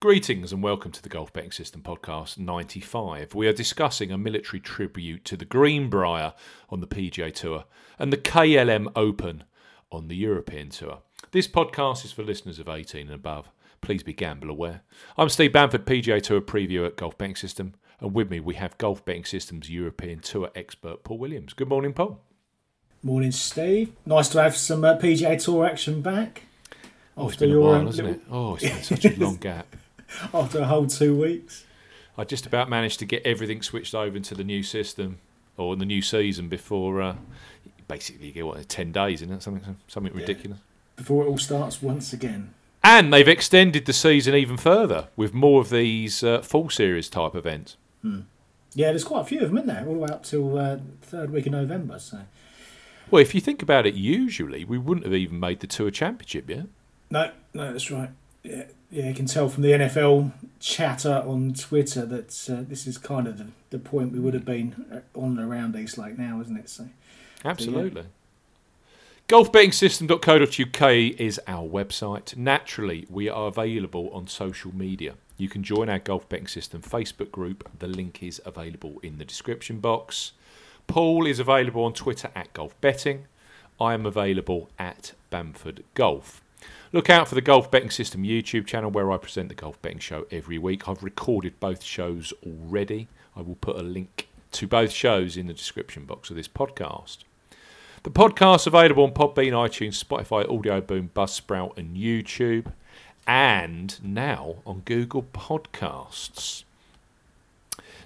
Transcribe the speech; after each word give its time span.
Greetings 0.00 0.52
and 0.52 0.62
welcome 0.62 0.92
to 0.92 1.02
the 1.02 1.08
Golf 1.08 1.32
Betting 1.32 1.50
System 1.50 1.82
Podcast 1.82 2.38
95. 2.38 3.34
We 3.34 3.48
are 3.48 3.52
discussing 3.52 4.12
a 4.12 4.16
military 4.16 4.60
tribute 4.60 5.24
to 5.24 5.36
the 5.36 5.44
Greenbrier 5.44 6.34
on 6.70 6.78
the 6.78 6.86
PGA 6.86 7.34
Tour 7.34 7.64
and 7.98 8.12
the 8.12 8.16
KLM 8.16 8.92
Open 8.94 9.42
on 9.90 10.06
the 10.06 10.14
European 10.14 10.68
Tour. 10.68 10.98
This 11.32 11.48
podcast 11.48 12.04
is 12.04 12.12
for 12.12 12.22
listeners 12.22 12.60
of 12.60 12.68
18 12.68 13.06
and 13.08 13.10
above. 13.10 13.50
Please 13.80 14.04
be 14.04 14.12
gamble 14.12 14.50
aware. 14.50 14.82
I'm 15.16 15.28
Steve 15.28 15.52
Bamford, 15.52 15.84
PGA 15.84 16.22
Tour 16.22 16.42
preview 16.42 16.86
at 16.86 16.96
Golf 16.96 17.18
Betting 17.18 17.34
System, 17.34 17.74
and 17.98 18.14
with 18.14 18.30
me 18.30 18.38
we 18.38 18.54
have 18.54 18.78
Golf 18.78 19.04
Betting 19.04 19.24
System's 19.24 19.68
European 19.68 20.20
Tour 20.20 20.52
expert 20.54 21.02
Paul 21.02 21.18
Williams. 21.18 21.54
Good 21.54 21.68
morning, 21.68 21.92
Paul. 21.92 22.20
Morning, 23.02 23.32
Steve. 23.32 23.90
Nice 24.06 24.28
to 24.28 24.40
have 24.40 24.56
some 24.56 24.84
uh, 24.84 24.96
PGA 24.96 25.42
Tour 25.42 25.66
action 25.66 26.02
back. 26.02 26.44
Oh, 27.16 27.26
it's 27.26 27.36
been 27.36 27.52
a 27.52 27.58
while, 27.58 27.84
hasn't 27.84 28.08
it? 28.10 28.20
Oh, 28.30 28.54
it's 28.54 28.62
been 28.62 28.82
such 28.84 29.04
a 29.04 29.18
long 29.18 29.36
gap. 29.40 29.66
After 30.34 30.60
a 30.60 30.64
whole 30.64 30.86
two 30.86 31.16
weeks. 31.18 31.64
I 32.16 32.24
just 32.24 32.46
about 32.46 32.68
managed 32.68 32.98
to 33.00 33.04
get 33.06 33.24
everything 33.24 33.62
switched 33.62 33.94
over 33.94 34.16
into 34.16 34.34
the 34.34 34.44
new 34.44 34.62
system 34.62 35.18
or 35.56 35.76
the 35.76 35.84
new 35.84 36.02
season 36.02 36.48
before. 36.48 37.00
Uh, 37.02 37.16
basically, 37.86 38.26
you 38.28 38.32
get 38.32 38.46
what 38.46 38.68
ten 38.68 38.90
days, 38.92 39.22
isn't 39.22 39.34
it? 39.34 39.42
Something, 39.42 39.76
something 39.86 40.12
Yeah. 40.14 40.20
ridiculous. 40.20 40.58
Before 40.96 41.24
it 41.24 41.28
all 41.28 41.38
starts 41.38 41.80
once 41.82 42.12
again. 42.12 42.54
And 42.82 43.12
they've 43.12 43.28
extended 43.28 43.86
the 43.86 43.92
season 43.92 44.34
even 44.34 44.56
further 44.56 45.08
with 45.16 45.34
more 45.34 45.60
of 45.60 45.70
these 45.70 46.22
uh, 46.24 46.40
full 46.42 46.70
series 46.70 47.08
type 47.08 47.34
events. 47.34 47.76
Yeah, 48.02 48.90
there's 48.90 49.04
quite 49.04 49.22
a 49.22 49.24
few 49.24 49.40
of 49.40 49.48
them, 49.48 49.58
isn't 49.58 49.66
there? 49.68 49.84
All 49.86 49.94
the 49.94 49.98
way 50.00 50.08
up 50.08 50.22
till 50.24 50.56
uh, 50.58 50.78
third 51.02 51.30
week 51.30 51.46
of 51.46 51.52
November. 51.52 51.98
So 51.98 52.20
Well, 53.10 53.20
if 53.22 53.34
you 53.34 53.40
think 53.40 53.62
about 53.62 53.86
it, 53.86 53.94
usually 53.94 54.64
we 54.64 54.78
wouldn't 54.78 55.04
have 55.06 55.14
even 55.14 55.40
made 55.40 55.60
the 55.60 55.66
Tour 55.66 55.90
Championship 55.90 56.48
yet. 56.48 56.66
no, 57.10 57.30
no, 57.54 57.72
that's 57.72 57.90
right. 57.90 58.10
Yeah, 58.44 58.64
yeah, 58.90 59.08
you 59.08 59.14
can 59.14 59.26
tell 59.26 59.48
from 59.48 59.62
the 59.62 59.72
NFL 59.72 60.32
chatter 60.60 61.22
on 61.26 61.52
Twitter 61.52 62.06
that 62.06 62.50
uh, 62.50 62.64
this 62.66 62.86
is 62.86 62.96
kind 62.96 63.26
of 63.26 63.38
the, 63.38 63.48
the 63.70 63.78
point 63.78 64.12
we 64.12 64.18
would 64.18 64.34
have 64.34 64.46
been 64.46 64.86
uh, 64.90 65.18
on 65.18 65.38
and 65.38 65.50
around 65.50 65.76
East 65.76 65.98
Lake 65.98 66.18
now, 66.18 66.40
isn't 66.40 66.56
it? 66.56 66.68
So 66.70 66.88
Absolutely. 67.44 68.04
Golfbettingsystem.co.uk 69.28 70.92
is 71.20 71.38
our 71.46 71.68
website. 71.68 72.34
Naturally, 72.34 73.06
we 73.10 73.28
are 73.28 73.48
available 73.48 74.08
on 74.14 74.26
social 74.26 74.74
media. 74.74 75.14
You 75.36 75.50
can 75.50 75.62
join 75.62 75.90
our 75.90 75.98
Golf 75.98 76.26
Betting 76.30 76.48
System 76.48 76.80
Facebook 76.80 77.30
group. 77.30 77.68
The 77.78 77.88
link 77.88 78.22
is 78.22 78.40
available 78.46 78.98
in 79.02 79.18
the 79.18 79.26
description 79.26 79.80
box. 79.80 80.32
Paul 80.86 81.26
is 81.26 81.38
available 81.38 81.84
on 81.84 81.92
Twitter 81.92 82.30
at 82.34 82.54
Golf 82.54 82.78
Betting. 82.80 83.26
I 83.78 83.92
am 83.92 84.06
available 84.06 84.70
at 84.78 85.12
Bamford 85.28 85.84
Golf. 85.92 86.42
Look 86.90 87.10
out 87.10 87.28
for 87.28 87.34
the 87.34 87.42
Golf 87.42 87.70
Betting 87.70 87.90
System 87.90 88.22
YouTube 88.22 88.66
channel 88.66 88.90
where 88.90 89.12
I 89.12 89.18
present 89.18 89.50
the 89.50 89.54
Golf 89.54 89.80
Betting 89.82 89.98
Show 89.98 90.26
every 90.30 90.56
week. 90.56 90.88
I've 90.88 91.02
recorded 91.02 91.60
both 91.60 91.82
shows 91.82 92.32
already. 92.46 93.08
I 93.36 93.42
will 93.42 93.56
put 93.56 93.76
a 93.76 93.82
link 93.82 94.28
to 94.52 94.66
both 94.66 94.90
shows 94.90 95.36
in 95.36 95.48
the 95.48 95.52
description 95.52 96.06
box 96.06 96.30
of 96.30 96.36
this 96.36 96.48
podcast. 96.48 97.18
The 98.04 98.10
podcast's 98.10 98.66
available 98.66 99.04
on 99.04 99.12
Podbean, 99.12 99.52
iTunes, 99.52 100.02
Spotify, 100.02 100.50
Audio 100.50 100.80
Boom, 100.80 101.10
Buzzsprout, 101.14 101.76
and 101.76 101.94
YouTube, 101.94 102.72
and 103.26 104.02
now 104.02 104.56
on 104.66 104.80
Google 104.86 105.24
Podcasts. 105.24 106.64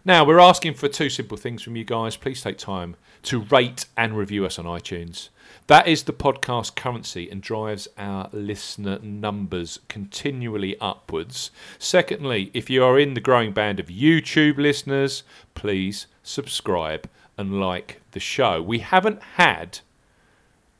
Now, 0.05 0.25
we're 0.25 0.41
asking 0.41 0.75
for 0.75 0.89
two 0.89 1.09
simple 1.09 1.37
things 1.37 1.63
from 1.63 1.77
you 1.77 1.85
guys. 1.85 2.17
Please 2.17 2.43
take 2.43 2.59
time 2.59 2.97
to 3.25 3.43
rate 3.43 3.87
and 3.97 4.17
review 4.17 4.45
us 4.45 4.59
on 4.59 4.65
iTunes. 4.65 5.29
That 5.69 5.87
is 5.87 6.03
the 6.03 6.13
podcast 6.13 6.75
currency 6.75 7.31
and 7.31 7.41
drives 7.41 7.87
our 7.97 8.29
listener 8.33 8.99
numbers 8.99 9.79
continually 9.89 10.77
upwards. 10.81 11.53
Secondly, 11.79 12.51
if 12.53 12.69
you 12.69 12.83
are 12.83 12.99
in 12.99 13.15
the 13.15 13.21
growing 13.21 13.53
band 13.53 13.79
of 13.79 13.87
YouTube 13.87 14.59
listeners, 14.59 15.23
please 15.55 16.09
subscribe 16.25 17.09
and 17.39 17.61
like 17.61 18.01
the 18.11 18.21
show. 18.21 18.61
We 18.61 18.81
haven't 18.81 19.23
had 19.23 19.79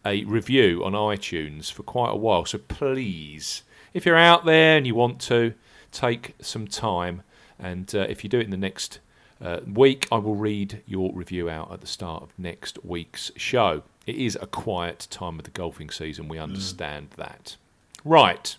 a 0.05 0.25
review 0.25 0.85
on 0.85 0.95
iTunes 0.95 1.71
for 1.71 1.85
quite 1.85 2.11
a 2.11 2.17
while, 2.17 2.45
so 2.45 2.59
please, 2.59 3.63
if 3.95 4.05
you're 4.05 4.17
out 4.17 4.45
there 4.45 4.77
and 4.77 4.87
you 4.87 4.97
want 4.97 5.21
to, 5.21 5.55
take 5.93 6.35
some 6.41 6.67
time. 6.67 7.23
And 7.57 7.95
uh, 7.95 8.07
if 8.09 8.25
you 8.25 8.31
do 8.31 8.41
it 8.41 8.45
in 8.45 8.51
the 8.51 8.57
next 8.57 8.99
uh, 9.41 9.61
week, 9.65 10.09
I 10.11 10.19
will 10.19 10.35
read 10.35 10.83
your 10.87 11.13
review 11.15 11.49
out 11.49 11.73
at 11.73 11.81
the 11.81 11.87
start 11.87 12.25
of 12.25 12.33
next 12.37 12.85
week's 12.85 13.31
show. 13.37 13.85
It 14.07 14.17
is 14.17 14.37
a 14.41 14.47
quiet 14.47 15.07
time 15.11 15.39
of 15.39 15.45
the 15.45 15.51
golfing 15.51 15.91
season, 15.91 16.29
we 16.29 16.39
understand 16.39 17.09
that. 17.17 17.57
Right. 18.05 18.57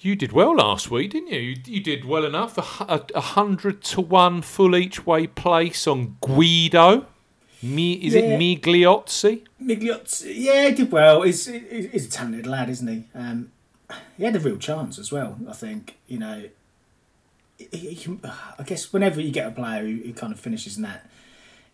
You 0.00 0.14
did 0.14 0.32
well 0.32 0.54
last 0.56 0.90
week, 0.90 1.10
didn't 1.10 1.32
you? 1.32 1.40
You, 1.40 1.56
you 1.64 1.80
did 1.80 2.04
well 2.04 2.24
enough. 2.24 2.56
A, 2.58 2.84
a, 2.84 3.02
a 3.16 3.20
hundred 3.20 3.82
to 3.84 4.00
one 4.00 4.42
full 4.42 4.76
each 4.76 5.04
way 5.06 5.26
place 5.26 5.86
on 5.88 6.16
Guido. 6.20 7.06
Mi, 7.60 7.94
is 7.94 8.14
Yeah. 8.14 8.20
it 8.20 8.38
Migliozzi? 8.38 9.42
Migliozzi, 9.60 10.32
yeah, 10.36 10.68
he 10.68 10.74
did 10.76 10.92
well. 10.92 11.22
He's, 11.22 11.46
he's 11.46 12.06
a 12.06 12.10
talented 12.10 12.46
lad, 12.46 12.68
isn't 12.70 12.86
he? 12.86 13.04
Um, 13.12 13.50
he 14.16 14.22
had 14.24 14.36
a 14.36 14.40
real 14.40 14.58
chance 14.58 14.98
as 14.98 15.10
well. 15.10 15.36
I 15.48 15.52
think 15.54 15.96
you 16.06 16.18
know. 16.18 16.44
He, 17.58 17.66
he 17.94 18.18
I 18.24 18.62
guess 18.62 18.92
whenever 18.92 19.20
you 19.20 19.32
get 19.32 19.48
a 19.48 19.50
player 19.50 19.82
who, 19.84 19.96
who 20.04 20.12
kind 20.12 20.32
of 20.32 20.38
finishes 20.38 20.76
in 20.76 20.84
that, 20.84 21.10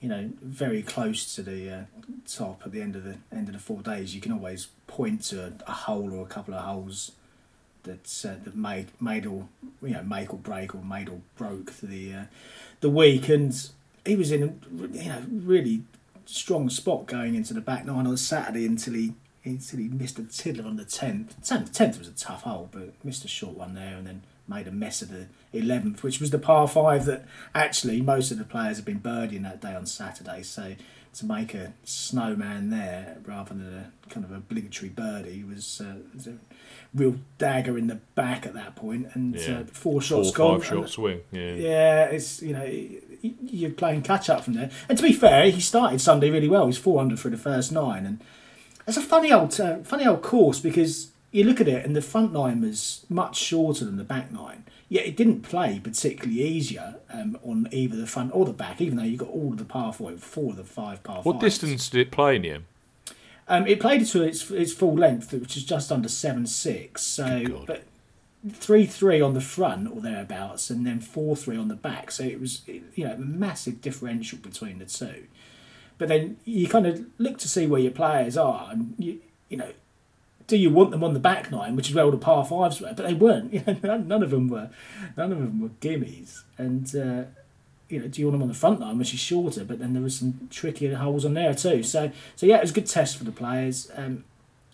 you 0.01 0.09
know, 0.09 0.31
very 0.43 0.83
close 0.83 1.35
to 1.35 1.43
the 1.43 1.71
uh, 1.71 1.81
top 2.27 2.63
at 2.65 2.73
the 2.73 2.83
end 2.83 2.97
of 2.97 3.05
the 3.05 3.17
end 3.33 3.49
of 3.49 3.55
the 3.55 3.61
four 3.61 3.81
days, 3.81 4.15
you 4.15 4.21
can 4.21 4.33
always 4.33 4.69
point 4.87 5.23
to 5.25 5.45
a, 5.45 5.53
a 5.67 5.73
hole 5.73 6.13
or 6.13 6.23
a 6.23 6.29
couple 6.29 6.55
of 6.55 6.65
holes 6.65 7.13
that 7.85 8.25
uh, 8.25 8.43
that 8.45 8.57
made 8.57 8.89
made 9.01 9.27
or 9.27 9.49
you 9.83 9.95
know 9.95 10.03
make 10.03 10.33
or 10.33 10.39
break 10.39 10.75
or 10.75 10.83
made 10.85 11.09
or 11.09 11.21
broke 11.37 11.73
the 11.83 12.13
uh, 12.13 12.25
the 12.81 12.91
week. 12.91 13.29
And 13.29 13.55
he 14.05 14.17
was 14.17 14.31
in 14.31 14.43
a 14.43 14.87
you 14.97 15.09
know 15.09 15.23
really 15.31 15.83
strong 16.27 16.71
spot 16.71 17.07
going 17.07 17.35
into 17.35 17.55
the 17.55 17.61
back 17.61 17.85
nine 17.85 18.07
on 18.07 18.17
Saturday 18.17 18.67
until 18.67 18.95
he 18.95 19.15
until 19.45 19.79
he 19.79 19.89
missed 19.89 20.19
a 20.19 20.25
tiddler 20.25 20.65
on 20.65 20.77
the 20.77 20.85
tenth. 20.85 21.37
Tenth 21.47 21.99
was 21.99 22.09
a 22.09 22.13
tough 22.13 22.43
hole, 22.43 22.69
but 22.73 22.93
missed 23.05 23.25
a 23.25 23.29
short 23.29 23.57
one 23.57 23.75
there, 23.75 23.97
and 23.97 24.07
then 24.07 24.23
made 24.47 24.67
a 24.69 24.73
mess 24.73 25.03
of 25.03 25.11
the 25.11 25.27
eleventh, 25.53 26.03
which 26.03 26.21
was 26.21 26.31
the 26.31 26.39
par 26.39 26.67
five 26.69 27.05
that 27.07 27.25
actually 27.55 28.01
most 28.03 28.31
of 28.31 28.39
the 28.39 28.45
players 28.45 28.77
have 28.77 28.85
been 28.87 29.01
birdieing 29.01 29.43
that 29.45 29.61
day 29.61 29.75
on 29.75 29.87
Saturday. 29.87 30.43
So 30.43 30.75
to 31.15 31.27
make 31.27 31.55
a 31.55 31.73
snowman 31.85 32.71
there 32.71 33.19
rather 33.25 33.55
than 33.55 33.73
a 34.05 34.09
kind 34.11 34.25
of 34.27 34.33
obligatory 34.33 34.89
birdie 34.89 35.45
was, 35.45 35.81
uh, 35.81 35.95
was 36.13 36.27
a 36.27 36.35
real 36.93 37.15
dagger 37.39 37.79
in 37.79 37.87
the 37.87 37.95
back 38.17 38.47
at 38.47 38.53
that 38.55 38.75
point. 38.75 39.05
point, 39.05 39.15
and 39.15 39.37
Yeah. 39.37 39.61
uh, 39.61 39.65
four 39.67 40.01
Four 40.01 40.03
shots 40.03 40.29
five 40.31 40.35
gone. 40.37 40.61
shot 40.63 40.77
and- 40.79 40.89
swing. 40.91 41.21
Yeah. 41.33 41.53
yeah, 41.55 42.05
it's 42.07 42.43
you 42.43 42.53
know 42.53 42.69
you're 43.23 43.71
playing 43.71 44.03
catch 44.03 44.29
up 44.29 44.45
from 44.45 44.55
there. 44.55 44.71
And 44.89 44.99
to 44.99 45.05
be 45.05 45.13
fair, 45.13 45.49
he 45.51 45.61
started 45.61 46.01
Sunday 46.01 46.29
really 46.31 46.49
well. 46.49 46.67
He's 46.67 46.77
four 46.77 47.01
under 47.01 47.17
for 47.17 47.31
the 47.31 47.37
first 47.39 47.73
nine, 47.73 48.05
and 48.05 48.21
it's 48.87 48.97
a 48.99 49.01
funny 49.01 49.33
old 49.33 49.59
uh, 49.61 49.79
funny 49.85 50.05
old 50.07 50.21
course 50.23 50.59
because 50.61 51.13
you 51.35 51.43
look 51.43 51.61
at 51.61 51.67
it 51.67 51.85
and 51.85 51.97
the 51.97 52.01
front 52.01 52.33
nine 52.33 52.61
was 52.61 53.05
much 53.09 53.37
shorter 53.37 53.85
than 53.85 53.97
the 53.97 54.05
back 54.05 54.31
nine. 54.31 54.65
Yet 54.89 55.05
it 55.05 55.17
didn't 55.17 55.41
play 55.41 55.81
particularly 55.83 56.41
easier 56.43 56.97
um, 57.13 57.37
on 57.43 57.67
either 57.73 57.97
the 57.97 58.07
front 58.07 58.31
or 58.33 58.45
the 58.45 58.53
back, 58.53 58.81
even 58.81 58.97
though 58.97 59.03
you 59.03 59.17
got 59.17 59.31
all 59.31 59.51
of 59.51 59.59
the 59.59 59.65
par 59.65 59.93
four, 59.93 60.13
four 60.13 60.51
of 60.51 60.57
the 60.57 60.63
five 60.63 61.03
par 61.03 61.23
What 61.23 61.41
fives. 61.41 61.59
distance 61.59 61.89
did 61.89 62.03
it 62.07 62.11
play 62.13 62.37
in 62.37 62.43
the? 62.43 62.61
Um, 63.49 63.67
it 63.67 63.81
played 63.81 64.07
to 64.07 64.23
its 64.23 64.49
its 64.53 64.73
full 64.73 64.95
length, 64.95 65.33
which 65.33 65.57
is 65.57 65.65
just 65.65 65.91
under 65.91 66.09
seven 66.09 66.47
six. 66.47 67.03
So, 67.03 67.65
but 67.67 67.83
three 68.53 68.87
three 68.87 69.21
on 69.21 69.35
the 69.35 69.41
front 69.41 69.91
or 69.91 70.01
thereabouts, 70.01 70.71
and 70.71 70.87
then 70.87 71.01
four 71.01 71.35
three 71.35 71.57
on 71.57 71.67
the 71.67 71.75
back. 71.75 72.13
So 72.13 72.23
it 72.23 72.41
was 72.41 72.63
you 72.69 73.05
know 73.05 73.15
a 73.15 73.19
massive 73.19 73.81
differential 73.81 74.39
between 74.39 74.79
the 74.79 74.87
two. 74.87 75.25
But 75.99 76.09
then 76.09 76.37
you 76.45 76.69
kind 76.69 76.87
of 76.87 77.05
look 77.19 77.39
to 77.39 77.49
see 77.49 77.67
where 77.67 77.81
your 77.81 77.91
players 77.91 78.37
are, 78.37 78.69
and 78.71 78.95
you 78.99 79.21
you 79.49 79.57
know. 79.57 79.73
Do 80.47 80.57
you 80.57 80.71
want 80.71 80.91
them 80.91 81.03
on 81.03 81.15
the 81.15 81.21
back 81.21 81.51
nine, 81.51 81.75
which 81.75 81.89
is 81.89 81.95
where 81.95 82.05
all 82.05 82.11
the 82.11 82.19
par 82.19 82.45
fives 82.45 82.81
were? 82.81 82.93
But 82.95 83.07
they 83.07 83.15
weren't. 83.15 83.53
You 83.55 83.63
know, 83.83 83.97
none, 83.97 84.23
of 84.23 84.31
them 84.31 84.49
were. 84.49 84.71
None 85.17 85.33
of 85.33 85.39
them 85.39 85.61
were 85.61 85.71
gimmies. 85.81 86.43
And 86.59 86.87
uh, 86.95 87.25
you 87.89 88.01
know, 88.01 88.09
do 88.09 88.21
you 88.21 88.27
want 88.27 88.35
them 88.35 88.43
on 88.43 88.49
the 88.49 88.55
front 88.55 88.81
line, 88.81 88.99
which 88.99 89.15
is 89.15 89.21
shorter? 89.21 89.65
But 89.65 89.79
then 89.79 89.93
there 89.93 90.03
was 90.03 90.19
some 90.19 90.49
trickier 90.51 90.97
holes 90.97 91.25
on 91.25 91.35
there 91.35 91.55
too. 91.55 91.83
So, 91.83 92.11
so 92.37 92.47
yeah, 92.47 92.57
it 92.57 92.63
was 92.63 92.71
a 92.71 92.75
good 92.75 92.87
test 92.87 93.17
for 93.17 93.25
the 93.25 93.33
players. 93.33 93.91
Um, 93.95 94.25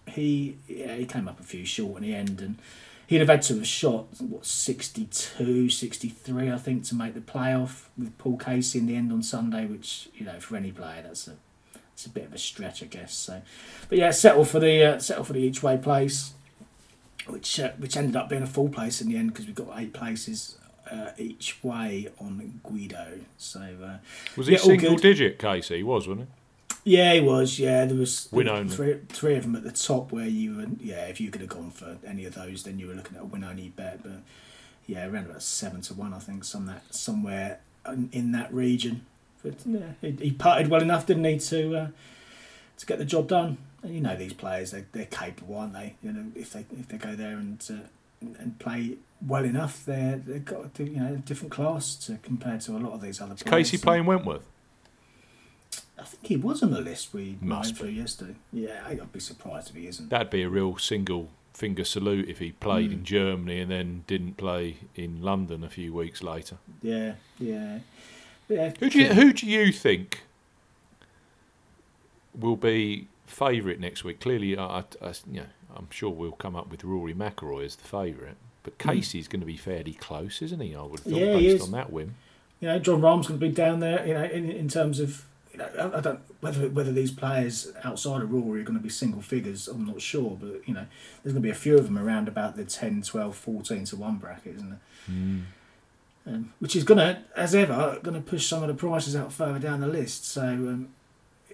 he 0.08 0.58
yeah, 0.66 0.96
he 0.96 1.04
came 1.04 1.28
up 1.28 1.40
a 1.40 1.42
few 1.42 1.64
short 1.64 2.02
in 2.02 2.08
the 2.08 2.14
end, 2.14 2.40
and 2.40 2.58
he'd 3.06 3.20
have 3.20 3.28
had 3.28 3.42
to 3.42 3.56
have 3.56 3.66
shot 3.66 4.06
what 4.20 4.46
62, 4.46 5.68
63, 5.68 6.50
I 6.50 6.56
think, 6.56 6.84
to 6.84 6.94
make 6.94 7.14
the 7.14 7.20
playoff 7.20 7.86
with 7.98 8.16
Paul 8.18 8.36
Casey 8.36 8.78
in 8.78 8.86
the 8.86 8.96
end 8.96 9.12
on 9.12 9.22
Sunday. 9.22 9.66
Which 9.66 10.08
you 10.14 10.24
know, 10.24 10.40
for 10.40 10.56
any 10.56 10.72
player, 10.72 11.02
that's 11.02 11.28
a 11.28 11.36
it's 12.00 12.06
a 12.06 12.10
bit 12.10 12.24
of 12.24 12.32
a 12.32 12.38
stretch, 12.38 12.82
I 12.82 12.86
guess. 12.86 13.14
So, 13.14 13.42
but 13.90 13.98
yeah, 13.98 14.10
settle 14.10 14.44
for 14.46 14.58
the 14.58 14.94
uh, 14.94 14.98
settle 14.98 15.24
for 15.24 15.34
the 15.34 15.40
each 15.40 15.62
way 15.62 15.76
place, 15.76 16.32
which 17.26 17.60
uh, 17.60 17.72
which 17.76 17.96
ended 17.96 18.16
up 18.16 18.28
being 18.30 18.42
a 18.42 18.46
full 18.46 18.70
place 18.70 19.02
in 19.02 19.08
the 19.08 19.16
end 19.16 19.32
because 19.32 19.46
we 19.46 19.52
got 19.52 19.68
eight 19.76 19.92
places 19.92 20.56
uh, 20.90 21.10
each 21.18 21.62
way 21.62 22.08
on 22.18 22.60
Guido. 22.62 23.20
So 23.36 23.60
uh, 23.60 23.98
Was 24.36 24.46
he 24.46 24.54
Yeah, 24.54 24.60
all 24.60 24.64
single 24.66 24.96
digit, 24.96 25.38
Casey? 25.38 25.76
He 25.78 25.82
was, 25.82 26.08
wasn't 26.08 26.30
Yeah, 26.84 27.12
he 27.14 27.20
was. 27.20 27.58
Yeah, 27.58 27.84
there 27.84 27.96
was 27.96 28.28
Win 28.32 28.48
only. 28.48 28.74
three, 28.74 28.96
three 29.10 29.34
of 29.36 29.42
them 29.42 29.54
at 29.56 29.62
the 29.62 29.72
top 29.72 30.10
where 30.10 30.26
you 30.26 30.56
were. 30.56 30.66
Yeah, 30.80 31.06
if 31.06 31.20
you 31.20 31.30
could 31.30 31.42
have 31.42 31.50
gone 31.50 31.70
for 31.70 31.98
any 32.06 32.24
of 32.24 32.34
those, 32.34 32.62
then 32.64 32.78
you 32.78 32.86
were 32.86 32.94
looking 32.94 33.16
at 33.16 33.22
a 33.22 33.26
win 33.26 33.44
only 33.44 33.68
bet. 33.68 34.02
But 34.02 34.22
yeah, 34.86 35.06
around 35.06 35.26
about 35.26 35.42
seven 35.42 35.82
to 35.82 35.94
one, 35.94 36.14
I 36.14 36.18
think, 36.18 36.44
some 36.44 36.64
that 36.66 36.94
somewhere 36.94 37.60
in, 37.86 38.08
in 38.12 38.32
that 38.32 38.52
region. 38.54 39.04
But 39.42 39.54
yeah, 39.66 39.92
he, 40.00 40.10
he 40.12 40.30
parted 40.32 40.68
well 40.68 40.82
enough, 40.82 41.06
didn't 41.06 41.24
he, 41.24 41.38
to 41.38 41.76
uh, 41.76 41.88
to 42.78 42.86
get 42.86 42.98
the 42.98 43.04
job 43.04 43.28
done. 43.28 43.58
And 43.82 43.94
you 43.94 44.00
know 44.00 44.16
these 44.16 44.32
players, 44.34 44.70
they 44.72 44.84
they're 44.92 45.06
capable, 45.06 45.56
aren't 45.58 45.72
they? 45.72 45.94
You 46.02 46.12
know, 46.12 46.26
if 46.34 46.52
they 46.52 46.66
if 46.78 46.88
they 46.88 46.98
go 46.98 47.14
there 47.14 47.36
and 47.38 47.62
uh, 47.70 48.26
and 48.38 48.58
play 48.58 48.96
well 49.26 49.44
enough, 49.44 49.84
they're 49.86 50.16
they've 50.18 50.44
got 50.44 50.78
a, 50.78 50.84
you 50.84 51.00
know 51.00 51.14
a 51.14 51.16
different 51.18 51.52
class 51.52 51.94
to 52.06 52.18
compared 52.22 52.60
to 52.62 52.72
a 52.76 52.78
lot 52.78 52.92
of 52.92 53.00
these 53.00 53.20
other 53.20 53.34
Is 53.34 53.42
players. 53.42 53.70
Casey 53.70 53.82
playing 53.82 54.04
Wentworth? 54.06 54.46
I 55.98 56.04
think 56.04 56.26
he 56.26 56.36
was 56.36 56.62
on 56.62 56.70
the 56.70 56.80
list 56.80 57.12
we 57.12 57.36
Must 57.42 57.68
went 57.68 57.78
through 57.78 57.88
yesterday. 57.90 58.34
Yeah, 58.52 58.82
I'd 58.86 59.12
be 59.12 59.20
surprised 59.20 59.68
if 59.70 59.76
he 59.76 59.86
isn't. 59.86 60.08
That'd 60.08 60.30
be 60.30 60.42
a 60.42 60.48
real 60.48 60.78
single 60.78 61.28
finger 61.52 61.84
salute 61.84 62.26
if 62.28 62.38
he 62.38 62.52
played 62.52 62.90
Mm. 62.90 62.94
in 62.94 63.04
Germany 63.04 63.60
and 63.60 63.70
then 63.70 64.04
didn't 64.06 64.36
play 64.38 64.78
in 64.94 65.20
London 65.22 65.62
a 65.62 65.68
few 65.68 65.92
weeks 65.92 66.22
later. 66.22 66.56
Yeah, 66.80 67.14
yeah, 67.38 67.80
yeah. 68.50 68.72
Who 68.80 68.90
do 68.90 68.98
you, 69.00 69.06
who 69.08 69.32
do 69.32 69.46
you 69.46 69.72
think 69.72 70.22
will 72.38 72.56
be 72.56 73.08
favourite 73.26 73.80
next 73.80 74.04
week? 74.04 74.20
Clearly, 74.20 74.56
I, 74.56 74.64
I, 74.80 74.84
I- 75.02 75.12
you 75.30 75.40
know, 75.40 75.46
I'm 75.74 75.88
sure 75.90 76.10
we'll 76.10 76.32
come 76.32 76.56
up 76.56 76.70
with 76.70 76.84
Rory 76.84 77.14
McIlroy 77.14 77.64
as 77.64 77.76
the 77.76 77.84
favourite, 77.84 78.36
but 78.62 78.76
Casey's 78.78 79.28
going 79.28 79.40
to 79.40 79.46
be 79.46 79.56
fairly 79.56 79.92
close, 79.92 80.42
isn't 80.42 80.60
he? 80.60 80.74
I 80.74 80.82
would 80.82 81.00
have 81.00 81.12
thought 81.12 81.12
Hmm. 81.12 81.18
Yeah, 81.24 81.34
based 81.36 81.62
on 81.64 81.70
that 81.72 81.92
win. 81.92 82.14
You 82.60 82.68
know, 82.68 82.78
Jon 82.78 83.00
Rahm's 83.00 83.26
going 83.28 83.40
to 83.40 83.46
be 83.46 83.52
down 83.52 83.80
there. 83.80 84.06
You 84.06 84.14
know, 84.14 84.24
in, 84.24 84.50
in 84.50 84.68
terms 84.68 85.00
of, 85.00 85.24
you 85.52 85.58
know, 85.58 85.68
I, 85.78 85.98
I 85.98 86.00
don't 86.00 86.20
whether 86.40 86.68
whether 86.68 86.92
these 86.92 87.10
players 87.10 87.72
outside 87.84 88.20
of 88.22 88.30
Rory 88.32 88.60
are 88.60 88.64
going 88.64 88.76
to 88.78 88.82
be 88.82 88.90
single 88.90 89.22
figures. 89.22 89.66
I'm 89.68 89.86
not 89.86 90.00
sure, 90.02 90.36
but 90.40 90.66
you 90.68 90.74
know, 90.74 90.84
there's 91.22 91.32
going 91.32 91.42
to 91.42 91.46
be 91.46 91.50
a 91.50 91.54
few 91.54 91.78
of 91.78 91.84
them 91.84 91.98
around 91.98 92.28
about 92.28 92.56
the 92.56 92.64
10, 92.64 93.02
12, 93.02 93.34
14 93.36 93.84
to 93.86 93.96
one 93.96 94.16
bracket, 94.16 94.56
isn't 94.56 94.68
there? 94.70 94.80
Mm. 95.10 95.42
Um, 96.30 96.52
which 96.60 96.76
is 96.76 96.84
going 96.84 96.98
to, 96.98 97.22
as 97.34 97.54
ever, 97.54 97.98
going 98.02 98.14
to 98.14 98.20
push 98.20 98.46
some 98.46 98.62
of 98.62 98.68
the 98.68 98.74
prices 98.74 99.16
out 99.16 99.32
further 99.32 99.58
down 99.58 99.80
the 99.80 99.88
list. 99.88 100.24
So. 100.24 100.42
Um, 100.42 100.90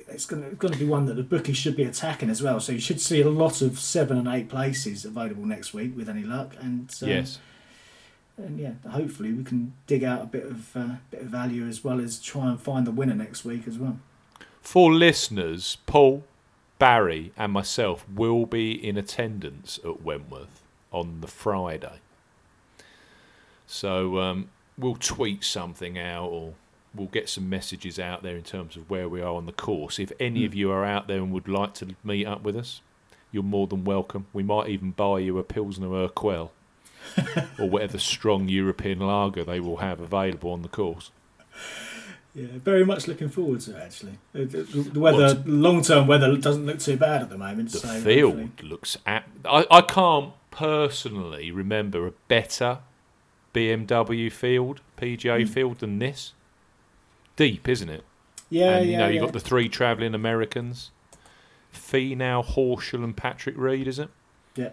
it's 0.08 0.26
going, 0.26 0.56
to, 0.56 0.78
be 0.78 0.84
one 0.84 1.06
that 1.06 1.14
the 1.14 1.22
bookies 1.22 1.56
should 1.56 1.76
be 1.76 1.82
attacking 1.82 2.30
as 2.30 2.42
well. 2.42 2.60
So 2.60 2.72
you 2.72 2.78
should 2.78 3.00
see 3.00 3.20
a 3.20 3.28
lot 3.28 3.60
of 3.60 3.78
seven 3.78 4.16
and 4.16 4.28
eight 4.28 4.48
places 4.48 5.04
available 5.04 5.44
next 5.44 5.74
week 5.74 5.96
with 5.96 6.08
any 6.08 6.22
luck. 6.22 6.54
And 6.60 6.94
um, 7.02 7.08
yes. 7.08 7.38
and 8.36 8.58
yeah, 8.58 8.74
hopefully 8.88 9.32
we 9.32 9.42
can 9.42 9.74
dig 9.86 10.04
out 10.04 10.22
a 10.22 10.26
bit 10.26 10.44
of 10.44 10.76
uh, 10.76 10.96
bit 11.10 11.22
of 11.22 11.26
value 11.26 11.66
as 11.66 11.82
well 11.82 12.00
as 12.00 12.20
try 12.20 12.48
and 12.48 12.60
find 12.60 12.86
the 12.86 12.92
winner 12.92 13.14
next 13.14 13.44
week 13.44 13.66
as 13.66 13.78
well. 13.78 13.98
For 14.60 14.92
listeners, 14.92 15.78
Paul, 15.86 16.24
Barry, 16.78 17.32
and 17.36 17.52
myself 17.52 18.06
will 18.08 18.46
be 18.46 18.72
in 18.72 18.96
attendance 18.96 19.80
at 19.84 20.02
Wentworth 20.02 20.62
on 20.92 21.20
the 21.20 21.28
Friday. 21.28 22.00
So 23.66 24.20
um, 24.20 24.50
we'll 24.78 24.96
tweet 24.96 25.44
something 25.44 25.98
out 25.98 26.28
or 26.28 26.54
we'll 26.94 27.08
get 27.08 27.28
some 27.28 27.48
messages 27.48 27.98
out 27.98 28.22
there 28.22 28.36
in 28.36 28.42
terms 28.42 28.76
of 28.76 28.88
where 28.90 29.08
we 29.08 29.20
are 29.20 29.34
on 29.34 29.46
the 29.46 29.52
course. 29.52 29.98
If 29.98 30.12
any 30.18 30.44
of 30.44 30.52
hmm. 30.52 30.58
you 30.58 30.70
are 30.70 30.84
out 30.84 31.06
there 31.08 31.18
and 31.18 31.32
would 31.32 31.48
like 31.48 31.74
to 31.74 31.94
meet 32.02 32.26
up 32.26 32.42
with 32.42 32.56
us, 32.56 32.80
you're 33.30 33.42
more 33.42 33.66
than 33.66 33.84
welcome. 33.84 34.26
We 34.32 34.42
might 34.42 34.68
even 34.68 34.92
buy 34.92 35.18
you 35.20 35.38
a 35.38 35.44
Pilsner 35.44 35.88
Urquell 35.88 36.50
or 37.58 37.68
whatever 37.68 37.98
strong 37.98 38.48
European 38.48 39.00
lager 39.00 39.44
they 39.44 39.60
will 39.60 39.78
have 39.78 40.00
available 40.00 40.50
on 40.52 40.62
the 40.62 40.68
course. 40.68 41.10
Yeah, 42.34 42.48
very 42.52 42.84
much 42.84 43.08
looking 43.08 43.30
forward 43.30 43.60
to 43.60 43.76
it 43.76 43.82
actually. 43.82 44.18
The, 44.32 44.44
the, 44.44 44.62
the 44.90 45.00
weather, 45.00 45.42
long 45.46 45.82
term 45.82 46.06
weather 46.06 46.36
doesn't 46.36 46.66
look 46.66 46.78
too 46.78 46.98
bad 46.98 47.22
at 47.22 47.30
the 47.30 47.38
moment. 47.38 47.72
The 47.72 47.78
so 47.78 48.00
field 48.00 48.38
hopefully- 48.38 48.68
looks 48.68 48.98
at. 49.06 49.24
I, 49.44 49.66
I 49.70 49.80
can't 49.80 50.32
personally 50.50 51.50
remember 51.50 52.06
a 52.06 52.12
better 52.28 52.80
BMW 53.56 54.30
field, 54.30 54.80
PGA 54.96 55.42
Mm. 55.42 55.48
field 55.48 55.78
than 55.78 55.98
this. 55.98 56.32
Deep, 57.36 57.68
isn't 57.68 57.88
it? 57.88 58.04
Yeah, 58.50 58.76
and 58.76 58.86
you 58.86 58.92
yeah, 58.92 58.98
know, 58.98 59.06
yeah. 59.06 59.12
you've 59.12 59.22
got 59.22 59.32
the 59.32 59.40
three 59.40 59.68
travelling 59.68 60.14
Americans. 60.14 60.90
Finau, 61.72 62.44
Horschel, 62.44 63.02
and 63.04 63.16
Patrick 63.16 63.56
Reed, 63.56 63.86
is 63.86 63.98
it? 63.98 64.08
Yeah, 64.54 64.70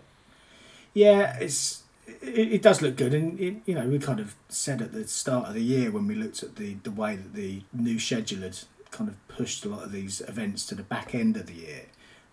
yeah. 0.94 1.38
it's 1.40 1.84
it, 2.08 2.54
it 2.54 2.62
does 2.62 2.82
look 2.82 2.96
good, 2.96 3.14
and 3.14 3.40
it, 3.40 3.56
you 3.66 3.76
know 3.76 3.88
we 3.88 4.00
kind 4.00 4.20
of 4.20 4.36
said 4.50 4.82
at 4.82 4.94
the 4.94 5.08
start 5.08 5.48
of 5.48 5.54
the 5.54 5.64
year 5.64 5.92
when 5.92 6.08
we 6.08 6.16
looked 6.16 6.44
at 6.44 6.56
the 6.56 6.76
the 6.84 6.92
way 6.92 7.16
that 7.16 7.34
the 7.34 7.64
new 7.74 8.00
schedule 8.00 8.42
had 8.42 8.58
kind 8.92 9.10
of 9.10 9.28
pushed 9.28 9.66
a 9.66 9.70
lot 9.70 9.84
of 9.84 9.92
these 9.92 10.22
events 10.22 10.66
to 10.68 10.76
the 10.76 10.84
back 10.84 11.16
end 11.16 11.36
of 11.36 11.48
the 11.48 11.54
year 11.54 11.86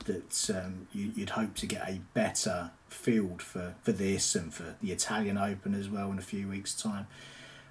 that 0.04 0.50
um, 0.50 0.86
you, 0.92 1.10
you'd 1.14 1.30
hope 1.30 1.54
to 1.54 1.66
get 1.66 1.88
a 1.88 2.00
better 2.14 2.70
field 2.90 3.42
for 3.42 3.74
for 3.82 3.92
this 3.92 4.34
and 4.34 4.52
for 4.52 4.76
the 4.82 4.92
Italian 4.92 5.38
Open 5.38 5.74
as 5.74 5.88
well 5.88 6.10
in 6.10 6.18
a 6.18 6.22
few 6.22 6.48
weeks' 6.48 6.74
time. 6.74 7.06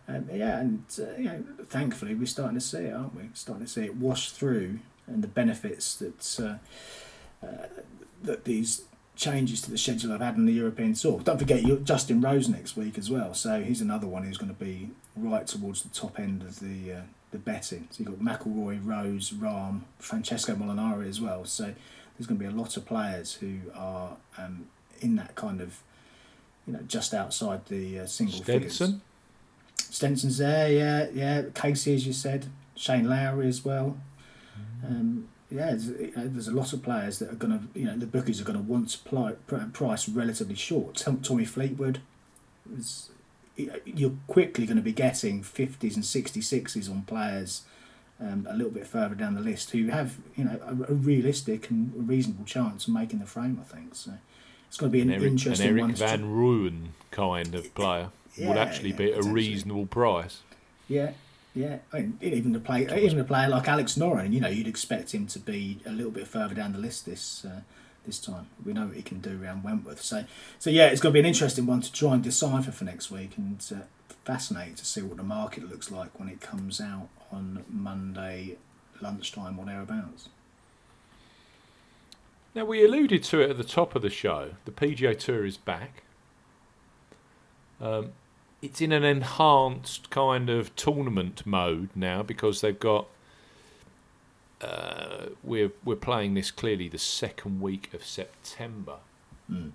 Um, 0.07 0.27
yeah, 0.33 0.59
and 0.59 0.83
uh, 0.99 1.17
you 1.17 1.25
know, 1.25 1.43
thankfully 1.67 2.15
we're 2.15 2.25
starting 2.25 2.57
to 2.57 2.65
see 2.65 2.79
it, 2.79 2.93
aren't 2.93 3.15
we? 3.15 3.29
Starting 3.33 3.65
to 3.65 3.71
see 3.71 3.83
it 3.83 3.95
wash 3.95 4.31
through, 4.31 4.79
and 5.05 5.23
the 5.23 5.27
benefits 5.27 5.95
that 5.97 6.39
uh, 7.43 7.45
uh, 7.45 7.67
that 8.23 8.45
these 8.45 8.83
changes 9.15 9.61
to 9.61 9.69
the 9.69 9.77
schedule 9.77 10.13
I've 10.13 10.21
had 10.21 10.35
on 10.35 10.45
the 10.45 10.53
European 10.53 10.93
Tour. 10.93 11.19
Don't 11.19 11.37
forget 11.37 11.61
you're 11.61 11.77
Justin 11.77 12.21
Rose 12.21 12.47
next 12.47 12.77
week 12.77 12.97
as 12.97 13.11
well. 13.11 13.33
So 13.33 13.61
he's 13.61 13.81
another 13.81 14.07
one 14.07 14.23
who's 14.23 14.37
going 14.37 14.53
to 14.53 14.59
be 14.59 14.91
right 15.15 15.45
towards 15.45 15.83
the 15.83 15.89
top 15.89 16.19
end 16.19 16.41
of 16.41 16.59
the 16.59 16.93
uh, 16.93 17.01
the 17.31 17.37
betting. 17.37 17.87
So 17.91 18.03
you've 18.03 18.19
got 18.19 18.39
McIlroy, 18.39 18.79
Rose, 18.83 19.31
Rahm, 19.31 19.81
Francesco 19.99 20.55
Molinari 20.55 21.07
as 21.07 21.21
well. 21.21 21.45
So 21.45 21.75
there's 22.17 22.27
going 22.27 22.39
to 22.39 22.45
be 22.45 22.51
a 22.51 22.57
lot 22.57 22.75
of 22.77 22.85
players 22.85 23.35
who 23.35 23.59
are 23.75 24.17
um, 24.37 24.67
in 25.01 25.15
that 25.15 25.35
kind 25.35 25.61
of 25.61 25.81
you 26.65 26.73
know 26.73 26.79
just 26.87 27.13
outside 27.13 27.65
the 27.67 27.99
uh, 27.99 28.05
single 28.05 28.41
figures. 28.41 28.75
Stenson. 28.75 29.01
Stenson's 29.77 30.37
there, 30.37 30.71
yeah, 30.71 31.07
yeah. 31.13 31.43
Casey, 31.55 31.95
as 31.95 32.05
you 32.05 32.13
said, 32.13 32.45
Shane 32.75 33.09
Lowry 33.09 33.47
as 33.47 33.65
well. 33.65 33.97
Um, 34.85 35.29
yeah, 35.49 35.67
there's, 35.67 35.87
you 35.87 36.13
know, 36.15 36.27
there's 36.27 36.47
a 36.47 36.53
lot 36.53 36.73
of 36.73 36.83
players 36.83 37.19
that 37.19 37.31
are 37.31 37.35
going 37.35 37.57
to, 37.59 37.79
you 37.79 37.85
know, 37.85 37.97
the 37.97 38.05
bookies 38.05 38.39
are 38.39 38.43
going 38.43 38.57
to 38.57 38.63
want 38.63 38.89
to 38.89 39.33
pr- 39.47 39.57
price 39.73 40.07
relatively 40.07 40.55
short. 40.55 40.95
Tom- 40.95 41.21
Tommy 41.21 41.45
Fleetwood, 41.45 42.01
is, 42.77 43.09
you're 43.57 44.13
quickly 44.27 44.65
going 44.65 44.77
to 44.77 44.83
be 44.83 44.93
getting 44.93 45.41
50s 45.41 45.95
and 45.95 46.03
66s 46.03 46.89
on 46.89 47.01
players 47.01 47.63
um, 48.19 48.47
a 48.49 48.55
little 48.55 48.71
bit 48.71 48.85
further 48.85 49.15
down 49.15 49.33
the 49.33 49.41
list 49.41 49.71
who 49.71 49.87
have, 49.87 50.17
you 50.35 50.43
know, 50.43 50.59
a, 50.63 50.91
a 50.91 50.95
realistic 50.95 51.69
and 51.71 52.07
reasonable 52.07 52.45
chance 52.45 52.87
of 52.87 52.93
making 52.93 53.19
the 53.19 53.25
frame, 53.25 53.59
I 53.59 53.73
think. 53.73 53.95
So 53.95 54.11
it's 54.69 54.77
going 54.77 54.91
to 54.91 54.93
be 54.93 55.01
an, 55.01 55.09
An 55.09 55.15
Eric, 55.15 55.23
an 55.23 55.29
interesting 55.29 55.67
Eric 55.67 55.81
one. 55.81 55.93
Van 55.95 56.23
Rooyen 56.23 56.87
kind 57.11 57.53
of 57.55 57.75
player 57.75 58.09
would 58.37 58.55
actually 58.55 58.91
yeah, 58.91 58.95
be 58.95 59.13
at 59.13 59.25
a 59.25 59.27
reasonable 59.27 59.87
price. 59.87 60.39
Yeah, 60.87 61.11
yeah. 61.53 61.79
I 61.91 62.01
mean, 62.01 62.17
even 62.21 62.55
a 62.55 62.59
play, 62.59 62.83
even 63.01 63.19
a 63.19 63.23
player 63.23 63.49
like 63.49 63.67
Alex 63.67 63.95
Noren, 63.95 64.31
you 64.31 64.39
know, 64.39 64.47
you'd 64.47 64.67
expect 64.67 65.13
him 65.13 65.27
to 65.27 65.39
be 65.39 65.79
a 65.85 65.91
little 65.91 66.11
bit 66.11 66.27
further 66.27 66.55
down 66.55 66.73
the 66.73 66.79
list 66.79 67.05
this 67.05 67.43
uh, 67.43 67.61
this 68.05 68.19
time. 68.19 68.47
We 68.63 68.73
know 68.73 68.85
what 68.85 68.95
he 68.95 69.01
can 69.01 69.19
do 69.19 69.41
around 69.43 69.63
Wentworth, 69.63 70.01
so 70.01 70.23
so 70.59 70.69
yeah, 70.69 70.87
it's 70.87 71.01
going 71.01 71.11
to 71.11 71.13
be 71.13 71.19
an 71.19 71.25
interesting 71.25 71.65
one 71.65 71.81
to 71.81 71.91
try 71.91 72.13
and 72.13 72.23
decipher 72.23 72.71
for 72.71 72.85
next 72.85 73.11
week, 73.11 73.31
and 73.37 73.63
uh, 73.71 73.83
fascinating 74.23 74.75
to 74.75 74.85
see 74.85 75.01
what 75.01 75.17
the 75.17 75.23
market 75.23 75.67
looks 75.69 75.91
like 75.91 76.19
when 76.19 76.29
it 76.29 76.39
comes 76.39 76.79
out 76.79 77.09
on 77.31 77.65
Monday 77.67 78.57
lunchtime 79.01 79.57
or 79.59 79.65
thereabouts. 79.65 80.29
Now, 82.55 82.65
we 82.65 82.83
alluded 82.83 83.23
to 83.25 83.41
it 83.41 83.49
at 83.51 83.57
the 83.57 83.63
top 83.63 83.95
of 83.95 84.01
the 84.01 84.09
show. 84.09 84.51
The 84.65 84.71
PGA 84.71 85.17
Tour 85.17 85.45
is 85.45 85.57
back. 85.57 86.03
Um, 87.79 88.11
it's 88.61 88.81
in 88.81 88.91
an 88.91 89.03
enhanced 89.03 90.09
kind 90.09 90.49
of 90.49 90.75
tournament 90.75 91.45
mode 91.45 91.89
now 91.95 92.23
because 92.23 92.61
they've 92.61 92.79
got. 92.79 93.07
Uh, 94.61 95.27
we're 95.41 95.71
we're 95.85 95.95
playing 95.95 96.33
this 96.33 96.51
clearly 96.51 96.89
the 96.89 96.97
second 96.97 97.61
week 97.61 97.93
of 97.93 98.03
September, 98.03 98.97
Mm. 99.49 99.71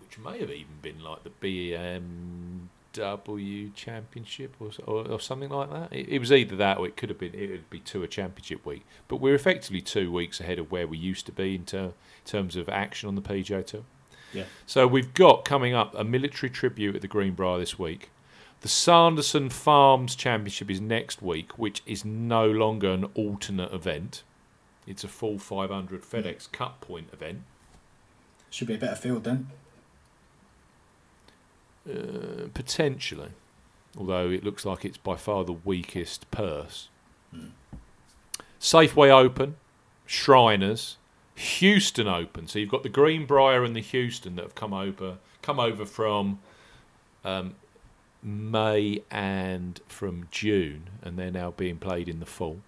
which 0.00 0.18
may 0.18 0.38
have 0.40 0.50
even 0.50 0.78
been 0.80 1.02
like 1.02 1.24
the 1.24 1.30
BMW 2.94 3.74
Championship 3.74 4.56
or, 4.60 4.70
or, 4.86 5.08
or 5.08 5.20
something 5.20 5.50
like 5.50 5.70
that. 5.70 5.92
It, 5.92 6.08
it 6.08 6.18
was 6.18 6.32
either 6.32 6.56
that 6.56 6.78
or 6.78 6.86
it 6.86 6.96
could 6.96 7.08
have 7.08 7.18
been 7.18 7.34
it 7.34 7.50
would 7.50 7.70
be 7.70 7.80
Tour 7.80 8.06
Championship 8.06 8.64
week. 8.64 8.84
But 9.08 9.16
we're 9.16 9.34
effectively 9.34 9.80
two 9.80 10.10
weeks 10.12 10.40
ahead 10.40 10.58
of 10.58 10.70
where 10.70 10.86
we 10.86 10.98
used 10.98 11.26
to 11.26 11.32
be 11.32 11.54
in 11.54 11.64
ter- 11.64 11.92
terms 12.24 12.56
of 12.56 12.68
action 12.68 13.08
on 13.08 13.14
the 13.14 13.22
PGA 13.22 13.66
Tour. 13.66 13.82
Yeah. 14.32 14.44
So 14.66 14.86
we've 14.86 15.14
got 15.14 15.44
coming 15.44 15.74
up 15.74 15.94
a 15.94 16.04
military 16.04 16.50
tribute 16.50 16.96
at 16.96 17.02
the 17.02 17.08
Greenbrier 17.08 17.58
this 17.58 17.78
week. 17.78 18.10
The 18.62 18.68
Sanderson 18.68 19.50
Farms 19.50 20.16
Championship 20.16 20.70
is 20.70 20.80
next 20.80 21.20
week, 21.20 21.58
which 21.58 21.82
is 21.86 22.04
no 22.04 22.50
longer 22.50 22.90
an 22.90 23.04
alternate 23.14 23.72
event. 23.72 24.22
It's 24.86 25.04
a 25.04 25.08
full 25.08 25.38
500 25.38 26.02
FedEx 26.02 26.50
Cup 26.50 26.80
point 26.80 27.08
event. 27.12 27.42
Should 28.50 28.68
be 28.68 28.74
a 28.74 28.78
better 28.78 28.96
field 28.96 29.24
then. 29.24 29.48
Uh, 31.88 32.48
potentially, 32.54 33.30
although 33.98 34.30
it 34.30 34.42
looks 34.42 34.64
like 34.64 34.84
it's 34.84 34.96
by 34.96 35.16
far 35.16 35.44
the 35.44 35.52
weakest 35.52 36.30
purse. 36.30 36.88
Mm. 37.34 37.50
Safeway 38.58 39.10
Open 39.10 39.56
Shriners, 40.06 40.96
Houston 41.34 42.08
Open. 42.08 42.46
So 42.46 42.58
you've 42.58 42.70
got 42.70 42.82
the 42.82 42.88
Greenbrier 42.88 43.64
and 43.64 43.74
the 43.74 43.80
Houston 43.80 44.36
that 44.36 44.42
have 44.42 44.54
come 44.54 44.72
over, 44.72 45.18
come 45.42 45.58
over 45.58 45.84
from 45.84 46.40
um, 47.24 47.54
May 48.22 49.02
and 49.10 49.80
from 49.86 50.28
June, 50.30 50.90
and 51.02 51.18
they're 51.18 51.30
now 51.30 51.50
being 51.50 51.76
played 51.76 52.08
in 52.08 52.20
the 52.20 52.26
fall. 52.26 52.60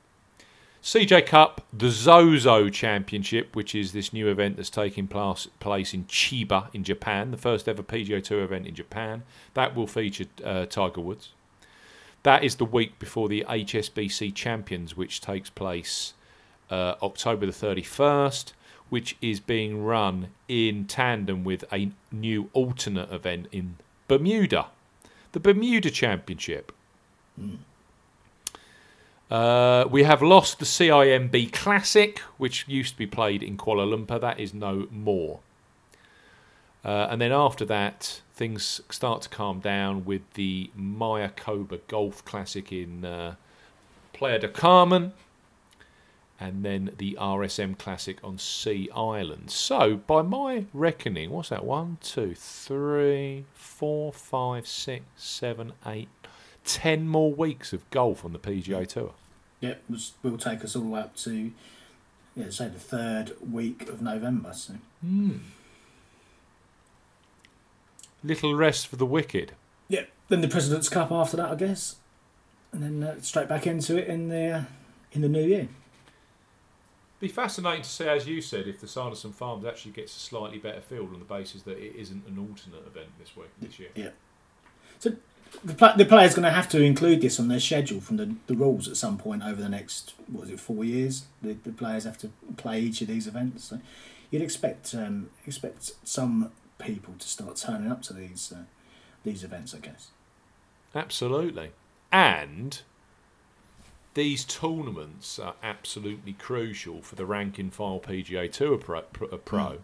CJ 0.87 1.26
Cup, 1.26 1.62
the 1.73 1.90
Zozo 1.90 2.69
Championship, 2.69 3.57
which 3.57 3.75
is 3.75 3.90
this 3.90 4.12
new 4.12 4.28
event 4.28 4.55
that's 4.55 4.71
taking 4.71 5.09
place, 5.09 5.49
place 5.59 5.93
in 5.93 6.05
Chiba 6.05 6.73
in 6.73 6.85
Japan, 6.85 7.33
the 7.33 7.37
first 7.37 7.69
ever 7.69 7.83
PGA 7.83 8.23
Tour 8.23 8.45
event 8.45 8.69
in 8.69 8.75
Japan. 8.76 9.25
That 9.55 9.75
will 9.75 9.88
feature 9.88 10.26
uh, 10.45 10.66
Tiger 10.66 11.00
Woods. 11.00 11.31
That 12.23 12.45
is 12.45 12.55
the 12.55 12.64
week 12.64 13.00
before 13.00 13.28
the 13.28 13.45
HSBC 13.49 14.33
Champions, 14.37 14.97
which 14.97 15.21
takes 15.21 15.50
place 15.50 16.14
uh, 16.71 16.95
October 17.02 17.47
the 17.47 17.52
31st, 17.52 18.52
which 18.88 19.16
is 19.21 19.40
being 19.40 19.85
run 19.85 20.28
in 20.47 20.85
tandem 20.85 21.43
with 21.43 21.64
a 21.73 21.90
new 22.12 22.49
alternate 22.52 23.12
event 23.12 23.49
in 23.50 23.75
Bermuda, 24.07 24.66
the 25.33 25.40
Bermuda 25.40 25.90
Championship. 25.90 26.71
Mm. 27.40 27.59
Uh, 29.30 29.87
we 29.90 30.04
have 30.04 30.23
lost 30.23 30.59
the 30.59 30.64
CIMB 30.64 31.52
Classic, 31.52 32.21
which 32.38 32.64
used 32.68 32.92
to 32.92 32.99
be 32.99 33.06
played 33.06 33.42
in 33.42 33.56
Kuala 33.56 33.87
Lumpur. 33.87 34.21
That 34.21 34.38
is 34.38 34.54
no 34.54 34.87
more. 34.90 35.40
Uh, 36.85 37.09
and 37.11 37.21
then 37.21 37.33
after 37.33 37.64
that, 37.64 38.21
things 38.35 38.80
start 38.90 39.23
to 39.23 39.28
calm 39.28 39.59
down 39.59 40.04
with 40.04 40.23
the 40.35 40.71
Mayakoba 40.78 41.80
Golf 41.88 42.25
Classic 42.25 42.71
in 42.71 43.04
uh, 43.04 43.35
Playa 44.12 44.38
del 44.38 44.50
Carmen, 44.50 45.12
and 46.38 46.64
then 46.64 46.92
the 46.99 47.16
RSM 47.21 47.76
Classic 47.76 48.18
on 48.23 48.38
Sea 48.38 48.88
Island. 48.95 49.50
So, 49.50 49.97
by 49.97 50.23
my 50.23 50.66
reckoning, 50.73 51.30
what's 51.30 51.49
that? 51.49 51.64
One, 51.64 51.99
two, 52.00 52.37
three, 52.37 53.47
four, 53.52 54.12
five, 54.12 54.68
six, 54.68 55.04
seven, 55.16 55.73
eight, 55.87 56.09
ten 56.67 57.09
more 57.09 57.33
weeks 57.33 57.73
of 57.73 57.89
golf 57.91 58.25
on 58.25 58.33
the 58.33 58.39
PGA 58.39 58.87
Tour. 58.87 59.15
Yep, 59.61 59.83
which 59.89 60.11
will 60.23 60.37
take 60.37 60.63
us 60.65 60.77
all 60.77 60.83
the 60.83 60.89
way 60.89 61.01
up 61.01 61.17
to, 61.17 61.53
yeah, 62.35 62.51
say 62.51 62.69
the 62.69 62.79
third 62.79 63.33
week 63.51 63.89
of 63.89 64.03
November. 64.03 64.53
So. 64.53 64.75
Hmm. 65.01 65.37
Little 68.23 68.55
rest 68.55 68.89
for 68.89 68.97
the 68.97 69.07
wicked. 69.07 69.53
Yeah, 69.89 70.05
then 70.29 70.41
the 70.41 70.49
President's 70.49 70.89
Cup 70.89 71.11
after 71.13 71.37
that, 71.37 71.51
I 71.51 71.55
guess, 71.55 71.97
and 72.73 72.83
then 72.83 73.03
uh, 73.03 73.21
straight 73.21 73.49
back 73.49 73.67
into 73.67 73.97
it 73.97 74.09
in 74.09 74.29
the 74.29 74.49
uh, 74.49 74.63
in 75.13 75.23
the 75.23 75.29
new 75.29 75.45
year. 75.45 75.69
Be 77.19 77.29
fascinating 77.29 77.83
to 77.83 77.89
see, 77.89 78.07
as 78.07 78.29
you 78.29 78.43
said, 78.43 78.67
if 78.67 78.81
the 78.81 78.89
Sanderson 78.89 79.33
Farms 79.33 79.65
actually 79.65 79.93
gets 79.93 80.15
a 80.15 80.21
slightly 80.21 80.59
better 80.59 80.83
field 80.83 81.15
on 81.15 81.19
the 81.19 81.25
basis 81.25 81.63
that 81.63 81.79
it 81.79 81.97
isn't 81.97 82.27
an 82.27 82.39
alternate 82.39 82.87
event 82.87 83.09
this 83.19 83.35
week 83.35 83.49
this 83.59 83.79
year. 83.79 83.89
Yeah. 83.95 84.11
So 84.99 85.13
the, 85.65 85.95
the 85.97 86.05
player's 86.05 86.35
going 86.35 86.45
to 86.45 86.50
have 86.50 86.69
to 86.71 86.83
include 86.83 87.21
this 87.21 87.41
on 87.41 87.49
their 87.49 87.61
schedule 87.61 88.00
from 88.00 88.17
the, 88.17 88.35
the 88.47 88.55
rules 88.55 88.88
at 88.88 88.97
some 88.97 89.19
point 89.19 89.43
over 89.43 89.61
the 89.61 89.69
next 89.69 90.15
what 90.26 90.45
is 90.45 90.50
it 90.50 90.61
four 90.61 90.85
years. 90.85 91.25
The, 91.43 91.55
the 91.65 91.73
players 91.73 92.05
have 92.05 92.19
to 92.19 92.31
play 92.57 92.81
each 92.81 93.00
of 93.00 93.09
these 93.09 93.26
events. 93.26 93.65
So 93.65 93.81
you'd 94.31 94.43
expect 94.43 94.95
um, 94.95 95.31
expect 95.47 95.93
some 96.05 96.53
people 96.79 97.15
to 97.19 97.29
start 97.29 97.57
turning 97.57 97.91
up 97.91 98.03
to 98.03 98.12
these 98.12 98.53
uh, 98.55 98.62
these 99.25 99.45
events, 99.45 99.75
I 99.75 99.79
guess. 99.79 100.09
Absolutely, 100.95 101.73
and 102.12 102.81
these 104.15 104.45
tournaments 104.45 105.38
are 105.38 105.55
absolutely 105.62 106.33
crucial 106.33 107.03
for 107.03 107.17
the 107.17 107.26
rank 107.26 107.59
and 107.59 107.73
file 107.73 108.00
PGA 108.00 108.50
Tour 108.50 108.79
pro, 108.79 109.03
pro, 109.03 109.29
pro 109.38 109.79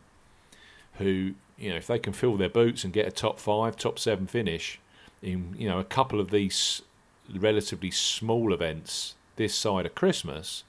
who 0.94 1.34
you 1.58 1.70
know 1.70 1.76
if 1.76 1.86
they 1.86 1.98
can 1.98 2.12
fill 2.12 2.36
their 2.36 2.48
boots 2.48 2.84
and 2.84 2.92
get 2.92 3.06
a 3.06 3.10
top 3.10 3.38
five, 3.38 3.76
top 3.76 3.98
seven 3.98 4.26
finish 4.26 4.80
in 5.22 5.54
you 5.58 5.68
know 5.68 5.78
a 5.78 5.84
couple 5.84 6.20
of 6.20 6.30
these 6.30 6.82
relatively 7.34 7.90
small 7.90 8.52
events 8.52 9.14
this 9.36 9.54
side 9.54 9.86
of 9.86 9.94
Christmas, 9.94 10.64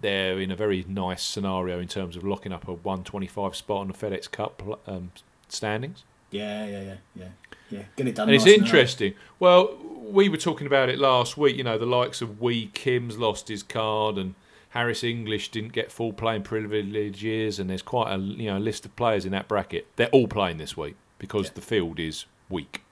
they're 0.00 0.38
in 0.40 0.50
a 0.50 0.56
very 0.56 0.84
nice 0.88 1.22
scenario 1.22 1.78
in 1.78 1.88
terms 1.88 2.16
of 2.16 2.24
locking 2.24 2.52
up 2.52 2.66
a 2.68 2.72
125 2.72 3.54
spot 3.54 3.78
on 3.82 3.88
the 3.88 3.94
FedEx 3.94 4.30
Cup 4.30 4.80
um, 4.86 5.12
standings. 5.48 6.04
Yeah, 6.30 6.66
yeah, 6.66 6.80
yeah, 6.82 6.94
yeah, 7.14 7.28
yeah. 7.70 7.82
Get 7.96 8.08
it 8.08 8.14
done. 8.16 8.28
And 8.28 8.34
it's 8.34 8.44
nice 8.44 8.54
and 8.54 8.62
interesting. 8.64 9.14
Well, 9.38 9.76
we 10.02 10.28
were 10.28 10.36
talking 10.36 10.66
about 10.66 10.88
it 10.88 10.98
last 10.98 11.36
week. 11.36 11.56
You 11.56 11.64
know, 11.64 11.78
the 11.78 11.86
likes 11.86 12.20
of 12.20 12.40
Whee 12.40 12.70
Kim's 12.74 13.16
lost 13.16 13.48
his 13.48 13.62
card, 13.62 14.18
and 14.18 14.34
Harris 14.70 15.04
English 15.04 15.50
didn't 15.50 15.72
get 15.72 15.92
full 15.92 16.12
playing 16.12 16.42
privileges, 16.42 17.58
and 17.58 17.70
there's 17.70 17.82
quite 17.82 18.12
a 18.12 18.18
you 18.18 18.50
know 18.50 18.58
list 18.58 18.84
of 18.84 18.94
players 18.96 19.24
in 19.24 19.32
that 19.32 19.46
bracket. 19.48 19.86
They're 19.96 20.08
all 20.08 20.26
playing 20.28 20.58
this 20.58 20.76
week 20.76 20.96
because 21.18 21.46
Yeah. 21.46 21.52
the 21.54 21.60
field 21.62 22.00
is 22.00 22.26
weak. 22.48 22.82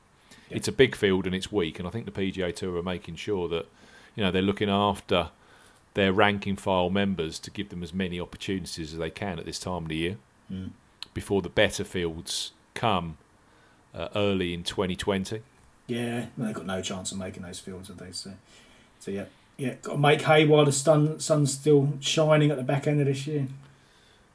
Yeah. 0.51 0.57
It's 0.59 0.69
a 0.69 0.73
big 0.73 0.95
field 0.95 1.27
and 1.27 1.35
it's 1.35 1.51
weak, 1.51 1.79
and 1.79 1.89
I 1.89 1.91
think 1.91 2.05
the 2.05 2.11
PGA 2.13 2.55
Tour 2.55 2.77
are 2.77 2.83
making 2.83 3.17
sure 3.17 3.49
that 3.49 3.67
you 4.15 4.23
know 4.23 4.31
they're 4.31 4.43
looking 4.43 4.69
after 4.71 5.31
their 5.95 6.13
ranking 6.13 6.57
file 6.57 6.91
members 6.91 7.39
to 7.39 7.51
give 7.51 7.69
them 7.69 7.83
as 7.83 7.95
many 7.95 8.19
opportunities 8.21 8.93
as 8.93 8.99
they 8.99 9.11
can 9.11 9.39
at 9.39 9.45
this 9.47 9.59
time 9.59 9.85
of 9.85 9.89
the 9.89 9.97
year 9.97 10.17
Mm. 10.53 10.71
before 11.15 11.41
the 11.41 11.49
better 11.49 11.85
fields 11.85 12.53
come 12.75 13.17
uh, 13.95 14.09
early 14.15 14.53
in 14.53 14.63
2020. 14.63 15.41
Yeah, 15.87 16.27
they've 16.37 16.53
got 16.55 16.67
no 16.67 16.83
chance 16.83 17.13
of 17.13 17.19
making 17.19 17.43
those 17.45 17.59
fields, 17.61 17.89
have 17.89 17.97
they? 17.99 18.13
So, 18.13 18.33
so 19.01 19.11
yeah, 19.11 19.25
yeah, 19.57 19.75
got 19.81 19.93
to 19.93 19.99
make 19.99 20.23
hay 20.23 20.45
while 20.45 20.65
the 20.67 20.73
sun, 20.73 21.19
sun's 21.21 21.53
still 21.55 21.95
shining 22.01 22.51
at 22.51 22.57
the 22.59 22.63
back 22.63 22.87
end 22.87 23.01
of 23.01 23.07
this 23.07 23.27
year. 23.27 23.47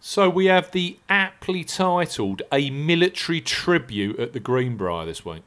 So 0.01 0.29
we 0.29 0.45
have 0.45 0.71
the 0.71 0.97
aptly 1.09 1.63
titled 1.63 2.41
"A 2.53 2.69
Military 2.69 3.41
Tribute" 3.41 4.17
at 4.19 4.33
the 4.33 4.39
Greenbrier 4.39 5.05
this 5.05 5.25
week, 5.25 5.43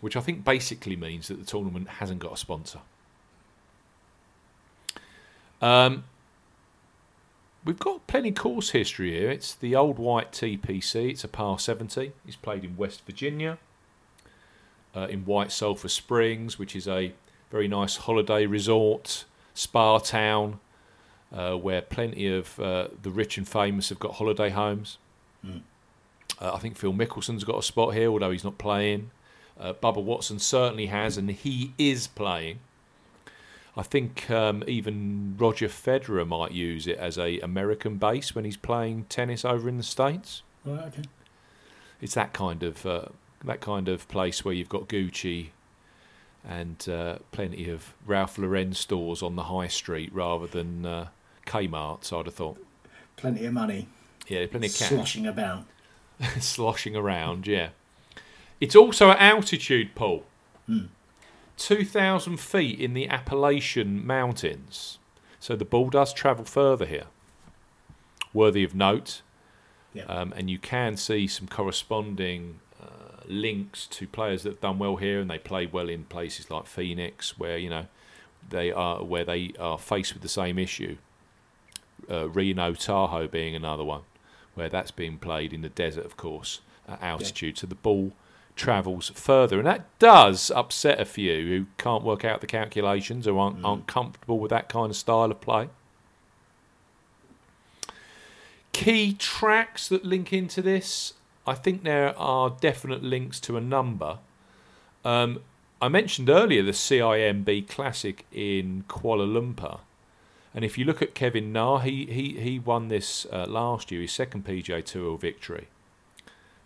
which 0.00 0.16
I 0.16 0.20
think 0.20 0.44
basically 0.44 0.96
means 0.96 1.28
that 1.28 1.38
the 1.38 1.44
tournament 1.44 1.88
hasn't 1.88 2.20
got 2.20 2.32
a 2.32 2.36
sponsor. 2.36 2.80
Um, 5.60 6.04
we've 7.64 7.78
got 7.78 8.06
plenty 8.06 8.32
course 8.32 8.70
history 8.70 9.12
here. 9.12 9.30
It's 9.30 9.54
the 9.54 9.76
old 9.76 9.98
white 9.98 10.32
TPC. 10.32 11.10
It's 11.10 11.24
a 11.24 11.28
par 11.28 11.58
70. 11.58 12.12
It's 12.26 12.36
played 12.36 12.64
in 12.64 12.76
West 12.76 13.04
Virginia, 13.04 13.58
uh, 14.94 15.06
in 15.10 15.24
White 15.24 15.52
Sulphur 15.52 15.88
Springs, 15.88 16.58
which 16.58 16.74
is 16.74 16.88
a 16.88 17.12
very 17.50 17.68
nice 17.68 17.96
holiday 17.96 18.46
resort, 18.46 19.24
spa 19.54 19.98
town, 19.98 20.60
uh, 21.32 21.54
where 21.54 21.82
plenty 21.82 22.26
of 22.26 22.58
uh, 22.58 22.88
the 23.02 23.10
rich 23.10 23.36
and 23.36 23.46
famous 23.46 23.90
have 23.90 23.98
got 23.98 24.14
holiday 24.14 24.50
homes. 24.50 24.98
Mm. 25.44 25.62
Uh, 26.40 26.52
I 26.54 26.58
think 26.58 26.76
Phil 26.76 26.92
Mickelson's 26.92 27.44
got 27.44 27.58
a 27.58 27.62
spot 27.62 27.94
here, 27.94 28.08
although 28.08 28.30
he's 28.30 28.44
not 28.44 28.56
playing. 28.56 29.10
Uh, 29.58 29.72
Bubba 29.74 30.02
Watson 30.02 30.38
certainly 30.38 30.86
has, 30.86 31.16
and 31.16 31.30
he 31.30 31.72
is 31.78 32.06
playing. 32.06 32.60
I 33.76 33.82
think 33.82 34.30
um, 34.30 34.64
even 34.66 35.36
Roger 35.38 35.68
Federer 35.68 36.26
might 36.26 36.52
use 36.52 36.86
it 36.86 36.98
as 36.98 37.16
a 37.16 37.38
American 37.40 37.96
base 37.96 38.34
when 38.34 38.44
he's 38.44 38.56
playing 38.56 39.04
tennis 39.08 39.44
over 39.44 39.68
in 39.68 39.76
the 39.76 39.82
states. 39.82 40.42
Right, 40.64 40.86
okay. 40.86 41.02
It's 42.00 42.14
that 42.14 42.32
kind 42.32 42.62
of 42.62 42.84
uh, 42.84 43.06
that 43.44 43.60
kind 43.60 43.88
of 43.88 44.08
place 44.08 44.44
where 44.44 44.54
you've 44.54 44.68
got 44.68 44.88
Gucci 44.88 45.48
and 46.46 46.88
uh, 46.88 47.18
plenty 47.32 47.68
of 47.68 47.94
Ralph 48.06 48.38
Lauren 48.38 48.72
stores 48.72 49.22
on 49.22 49.36
the 49.36 49.44
high 49.44 49.68
street 49.68 50.12
rather 50.12 50.46
than 50.46 50.86
uh, 50.86 51.08
Kmart's. 51.46 52.12
I'd 52.12 52.26
have 52.26 52.34
thought. 52.34 52.64
Plenty 53.16 53.44
of 53.44 53.52
money 53.52 53.86
Yeah, 54.28 54.46
plenty 54.46 54.68
of 54.68 54.74
cash 54.74 54.88
sloshing 54.88 55.26
about. 55.26 55.64
sloshing 56.40 56.96
around. 56.96 57.46
Yeah, 57.46 57.70
it's 58.60 58.76
also 58.76 59.10
at 59.10 59.18
altitude, 59.18 59.94
Paul. 59.94 60.24
Hmm. 60.66 60.86
2,000 61.56 62.38
feet 62.38 62.80
in 62.80 62.94
the 62.94 63.08
Appalachian 63.08 64.06
Mountains. 64.06 64.98
So 65.38 65.56
the 65.56 65.64
ball 65.64 65.90
does 65.90 66.12
travel 66.12 66.44
further 66.44 66.86
here. 66.86 67.06
Worthy 68.32 68.64
of 68.64 68.74
note. 68.74 69.22
Yeah. 69.92 70.04
Um, 70.04 70.32
and 70.36 70.48
you 70.48 70.58
can 70.58 70.96
see 70.96 71.26
some 71.26 71.48
corresponding 71.48 72.60
uh, 72.80 73.22
links 73.26 73.86
to 73.88 74.06
players 74.06 74.44
that 74.44 74.50
have 74.50 74.60
done 74.60 74.78
well 74.78 74.96
here 74.96 75.20
and 75.20 75.30
they 75.30 75.38
play 75.38 75.66
well 75.66 75.88
in 75.88 76.04
places 76.04 76.50
like 76.50 76.66
Phoenix, 76.66 77.38
where 77.38 77.58
you 77.58 77.68
know 77.68 77.86
they 78.48 78.70
are 78.70 79.02
where 79.02 79.24
they 79.24 79.52
are 79.58 79.78
faced 79.78 80.14
with 80.14 80.22
the 80.22 80.28
same 80.28 80.58
issue. 80.58 80.96
Uh, 82.08 82.28
Reno 82.28 82.74
Tahoe 82.74 83.26
being 83.26 83.54
another 83.54 83.84
one, 83.84 84.02
where 84.54 84.68
that's 84.68 84.90
being 84.90 85.18
played 85.18 85.52
in 85.52 85.62
the 85.62 85.68
desert, 85.68 86.06
of 86.06 86.16
course, 86.16 86.60
at 86.88 87.02
altitude. 87.02 87.58
So 87.58 87.66
the 87.66 87.74
ball 87.74 88.12
travels 88.60 89.10
further, 89.14 89.58
and 89.58 89.66
that 89.66 89.86
does 89.98 90.50
upset 90.50 91.00
a 91.00 91.04
few 91.04 91.46
who 91.48 91.66
can't 91.78 92.04
work 92.04 92.24
out 92.24 92.40
the 92.40 92.46
calculations 92.46 93.26
or 93.26 93.38
aren't, 93.38 93.58
Mm. 93.60 93.66
aren't 93.66 93.86
comfortable 93.86 94.38
with 94.38 94.50
that 94.50 94.68
kind 94.68 94.90
of 94.90 94.96
style 94.96 95.30
of 95.30 95.40
play. 95.40 95.68
Key 98.72 99.14
tracks 99.14 99.88
that 99.88 100.04
link 100.04 100.32
into 100.32 100.62
this, 100.62 101.14
I 101.46 101.54
think 101.54 101.82
there 101.82 102.16
are 102.18 102.50
definite 102.60 103.02
links 103.02 103.40
to 103.40 103.56
a 103.56 103.60
number. 103.60 104.18
Um, 105.04 105.40
I 105.82 105.88
mentioned 105.88 106.28
earlier 106.30 106.62
the 106.62 106.72
CIMB 106.72 107.66
Classic 107.68 108.26
in 108.30 108.84
Kuala 108.88 109.26
Lumpur. 109.26 109.80
And 110.54 110.64
if 110.64 110.76
you 110.76 110.84
look 110.84 111.00
at 111.00 111.14
Kevin 111.14 111.52
Na, 111.52 111.78
he 111.78 112.06
he 112.06 112.38
he 112.40 112.58
won 112.58 112.88
this 112.88 113.24
uh, 113.32 113.46
last 113.48 113.90
year, 113.90 114.00
his 114.02 114.12
second 114.12 114.44
PGA 114.44 114.84
Tour 114.84 115.16
victory. 115.16 115.68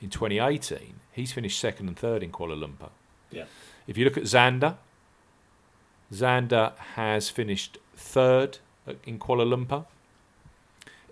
In 0.04 0.10
2018, 0.10 1.00
he's 1.12 1.32
finished 1.32 1.58
second 1.58 1.88
and 1.88 1.96
third 1.98 2.22
in 2.22 2.30
Kuala 2.30 2.54
Lumpur. 2.62 2.90
Yeah. 3.30 3.44
If 3.86 3.96
you 3.96 4.04
look 4.04 4.18
at 4.18 4.24
Xander, 4.24 4.76
Xander 6.12 6.76
has 6.96 7.30
finished 7.30 7.78
third 7.96 8.58
in 9.04 9.18
Kuala 9.18 9.46
Lumpur. 9.46 9.86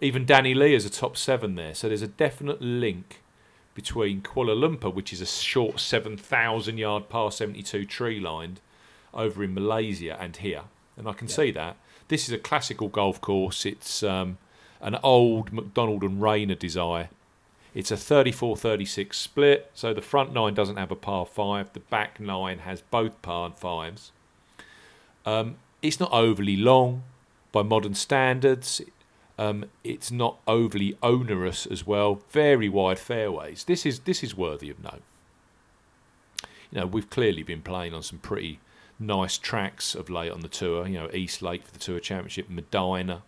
Even 0.02 0.26
Danny 0.26 0.52
Lee 0.52 0.75
is 0.75 0.84
a 0.84 0.90
top 0.90 1.16
seven 1.16 1.54
there. 1.54 1.75
So 1.75 1.88
there's 1.88 2.02
a 2.02 2.06
definite 2.06 2.61
link 2.61 3.22
between 3.75 4.20
Kuala 4.20 4.54
Lumpur, 4.54 4.92
which 4.92 5.11
is 5.11 5.22
a 5.22 5.26
short 5.26 5.80
7,000 5.80 6.76
yard 6.76 7.08
par 7.08 7.32
72 7.32 7.87
tree 7.87 8.20
lined 8.20 8.61
over 9.14 9.42
in 9.42 9.54
Malaysia, 9.54 10.18
and 10.20 10.37
here. 10.37 10.64
And 10.99 11.08
I 11.08 11.14
can 11.14 11.28
Yeah. 11.28 11.34
see 11.34 11.50
that. 11.52 11.76
This 12.08 12.28
is 12.28 12.34
a 12.34 12.38
classical 12.38 12.88
golf 12.88 13.22
course. 13.22 13.64
It's 13.64 14.02
um, 14.02 14.37
an 14.82 14.99
old 15.02 15.50
Macdonald 15.50 16.02
and 16.02 16.20
Raynor 16.20 16.56
design. 16.56 17.08
It's 17.75 17.91
a 17.91 17.97
34 17.97 18.57
36 18.57 19.17
split, 19.17 19.71
so 19.75 19.95
the 19.95 20.02
front 20.02 20.33
nine 20.33 20.55
doesn't 20.55 20.76
have 20.76 20.91
a 20.91 20.97
par 20.97 21.25
five, 21.25 21.73
the 21.73 21.81
back 21.81 22.21
nine 22.21 22.61
has 22.61 22.83
both 22.83 23.21
par 23.23 23.52
fives. 23.57 24.12
Um, 25.25 25.57
it's 25.81 25.99
not 25.99 26.12
overly 26.12 26.57
long 26.57 27.02
by 27.50 27.62
modern 27.62 27.95
standards. 27.95 28.81
Um, 29.38 29.64
it's 29.83 30.11
not 30.11 30.38
overly 30.47 30.97
onerous 31.02 31.67
as 31.67 31.87
well. 31.87 32.21
Very 32.31 32.69
wide 32.69 32.99
fairways. 32.99 33.64
This 33.64 33.87
is 33.87 34.00
this 34.00 34.23
is 34.23 34.37
worthy 34.37 34.69
of 34.71 34.83
note. 34.83 35.02
You 36.71 36.81
know, 36.81 36.87
we've 36.87 37.09
clearly 37.11 37.43
been 37.43 37.62
playing 37.62 37.95
on 37.95 38.02
some 38.02 38.19
pretty 38.19 38.61
nice 38.99 39.38
tracks 39.38 39.95
of 39.95 40.11
late 40.11 40.31
on 40.31 40.41
the 40.41 40.49
tour. 40.49 40.87
You 40.87 41.00
know, 41.00 41.11
East 41.12 41.43
Lake 41.43 41.64
for 41.64 41.73
the 41.73 41.79
Tour 41.79 42.00
Championship, 42.00 42.49
Medinah. 42.49 43.23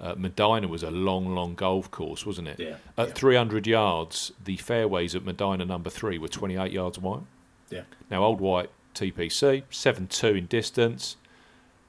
Uh, 0.00 0.14
Medinah 0.16 0.68
was 0.68 0.82
a 0.82 0.90
long, 0.90 1.34
long 1.34 1.54
golf 1.54 1.90
course, 1.90 2.26
wasn't 2.26 2.48
it? 2.48 2.58
Yeah. 2.58 2.76
At 2.96 3.08
yeah. 3.08 3.14
300 3.14 3.66
yards, 3.66 4.32
the 4.42 4.56
fairways 4.56 5.14
at 5.14 5.24
Medinah 5.24 5.66
number 5.66 5.90
three 5.90 6.18
were 6.18 6.28
28 6.28 6.72
yards 6.72 6.98
wide. 6.98 7.22
Yeah. 7.70 7.82
Now, 8.10 8.24
Old 8.24 8.40
White 8.40 8.70
TPC, 8.94 9.64
7 9.70 10.06
2 10.06 10.26
in 10.28 10.46
distance, 10.46 11.16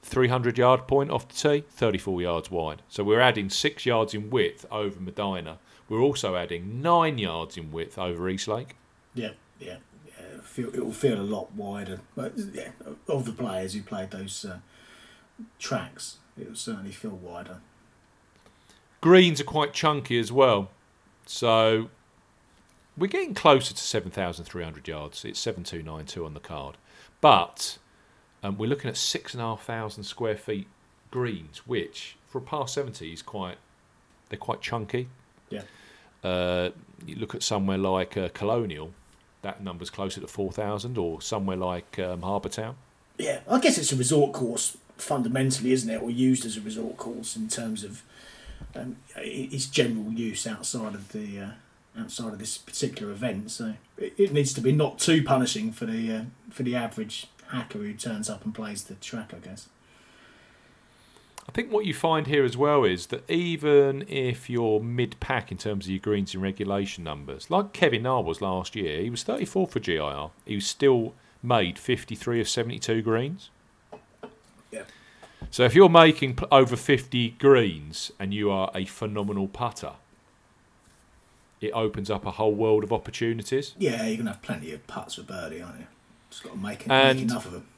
300 0.02 0.58
yard 0.58 0.86
point 0.86 1.10
off 1.10 1.28
the 1.28 1.34
tee, 1.34 1.64
34 1.70 2.22
yards 2.22 2.50
wide. 2.50 2.82
So 2.88 3.02
we're 3.02 3.20
adding 3.20 3.50
6 3.50 3.86
yards 3.86 4.14
in 4.14 4.30
width 4.30 4.66
over 4.70 5.00
Medinah. 5.00 5.58
We're 5.88 6.00
also 6.00 6.36
adding 6.36 6.82
9 6.82 7.18
yards 7.18 7.56
in 7.56 7.72
width 7.72 7.98
over 7.98 8.28
East 8.28 8.48
Lake. 8.48 8.76
Yeah, 9.14 9.32
yeah, 9.58 9.76
yeah. 10.06 10.40
Feel, 10.42 10.68
it 10.68 10.84
will 10.84 10.92
feel 10.92 11.20
a 11.20 11.22
lot 11.22 11.52
wider. 11.52 12.00
But 12.14 12.34
yeah, 12.52 12.70
of 13.08 13.24
the 13.24 13.32
players 13.32 13.74
who 13.74 13.82
played 13.82 14.10
those 14.10 14.44
uh, 14.44 14.58
tracks, 15.58 16.18
it 16.38 16.48
will 16.48 16.56
certainly 16.56 16.92
feel 16.92 17.10
wider. 17.10 17.60
Greens 19.04 19.38
are 19.38 19.44
quite 19.44 19.74
chunky 19.74 20.18
as 20.18 20.32
well. 20.32 20.70
So 21.26 21.90
we're 22.96 23.06
getting 23.06 23.34
closer 23.34 23.74
to 23.74 23.78
7,300 23.78 24.88
yards. 24.88 25.26
It's 25.26 25.38
7292 25.40 26.24
on 26.24 26.32
the 26.32 26.40
card. 26.40 26.78
But 27.20 27.76
um, 28.42 28.56
we're 28.56 28.70
looking 28.70 28.88
at 28.88 28.96
6,500 28.96 30.06
square 30.06 30.38
feet 30.38 30.68
greens, 31.10 31.66
which 31.66 32.16
for 32.26 32.38
a 32.38 32.40
par 32.40 32.66
70 32.66 33.12
is 33.12 33.20
quite, 33.20 33.58
they're 34.30 34.38
quite 34.38 34.62
chunky. 34.62 35.10
Yeah. 35.50 35.64
Uh, 36.22 36.70
you 37.04 37.16
look 37.16 37.34
at 37.34 37.42
somewhere 37.42 37.76
like 37.76 38.16
uh, 38.16 38.30
Colonial, 38.32 38.94
that 39.42 39.62
number's 39.62 39.90
closer 39.90 40.22
to 40.22 40.26
4,000, 40.26 40.96
or 40.96 41.20
somewhere 41.20 41.58
like 41.58 41.98
um, 41.98 42.22
Harbour 42.22 42.48
Town. 42.48 42.76
Yeah, 43.18 43.40
I 43.50 43.60
guess 43.60 43.76
it's 43.76 43.92
a 43.92 43.96
resort 43.96 44.32
course 44.32 44.78
fundamentally, 44.96 45.72
isn't 45.72 45.90
it? 45.90 46.00
Or 46.00 46.10
used 46.10 46.46
as 46.46 46.56
a 46.56 46.62
resort 46.62 46.96
course 46.96 47.36
in 47.36 47.48
terms 47.48 47.84
of 47.84 48.02
um, 48.74 48.96
its 49.16 49.66
general 49.66 50.12
use 50.12 50.46
outside 50.46 50.94
of 50.94 51.12
the 51.12 51.40
uh, 51.40 51.50
outside 51.98 52.32
of 52.32 52.38
this 52.38 52.58
particular 52.58 53.12
event. 53.12 53.50
So 53.50 53.74
it, 53.96 54.32
needs 54.32 54.52
to 54.54 54.60
be 54.60 54.72
not 54.72 54.98
too 54.98 55.22
punishing 55.22 55.72
for 55.72 55.86
the 55.86 56.12
uh, 56.12 56.22
for 56.50 56.62
the 56.62 56.76
average 56.76 57.26
hacker 57.48 57.78
who 57.78 57.94
turns 57.94 58.28
up 58.28 58.44
and 58.44 58.54
plays 58.54 58.84
the 58.84 58.94
track. 58.94 59.32
I 59.34 59.38
guess. 59.38 59.68
I 61.46 61.52
think 61.52 61.70
what 61.70 61.84
you 61.84 61.92
find 61.92 62.26
here 62.26 62.44
as 62.44 62.56
well 62.56 62.84
is 62.84 63.08
that 63.08 63.28
even 63.30 64.06
if 64.08 64.48
you're 64.48 64.80
mid 64.80 65.20
pack 65.20 65.52
in 65.52 65.58
terms 65.58 65.84
of 65.84 65.90
your 65.90 66.00
greens 66.00 66.32
and 66.32 66.42
regulation 66.42 67.04
numbers, 67.04 67.50
like 67.50 67.74
Kevin 67.74 68.04
Na 68.04 68.20
was 68.20 68.40
last 68.40 68.74
year, 68.74 69.02
he 69.02 69.10
was 69.10 69.22
34 69.24 69.66
for 69.66 69.78
GIR. 69.78 70.30
He 70.46 70.54
was 70.54 70.66
still 70.66 71.12
made 71.42 71.78
53 71.78 72.40
of 72.40 72.48
72 72.48 73.02
greens. 73.02 73.50
So 75.54 75.62
if 75.62 75.72
you're 75.72 75.88
making 75.88 76.36
over 76.50 76.74
50 76.74 77.36
greens 77.38 78.10
and 78.18 78.34
you 78.34 78.50
are 78.50 78.72
a 78.74 78.86
phenomenal 78.86 79.46
putter, 79.46 79.92
it 81.60 81.70
opens 81.70 82.10
up 82.10 82.26
a 82.26 82.32
whole 82.32 82.56
world 82.56 82.82
of 82.82 82.92
opportunities. 82.92 83.72
Yeah, 83.78 84.04
you're 84.04 84.16
gonna 84.16 84.32
have 84.32 84.42
plenty 84.42 84.72
of 84.72 84.84
putts 84.88 85.14
for 85.14 85.22
birdie, 85.22 85.62
aren't 85.62 85.78
you? 85.78 85.86
Just 86.28 86.42
got 86.42 86.54
to 86.54 86.58
make, 86.58 86.80
it, 86.80 86.90
And- 86.90 87.20
make 87.20 87.30
enough 87.30 87.46
of 87.46 87.52
them. 87.52 87.68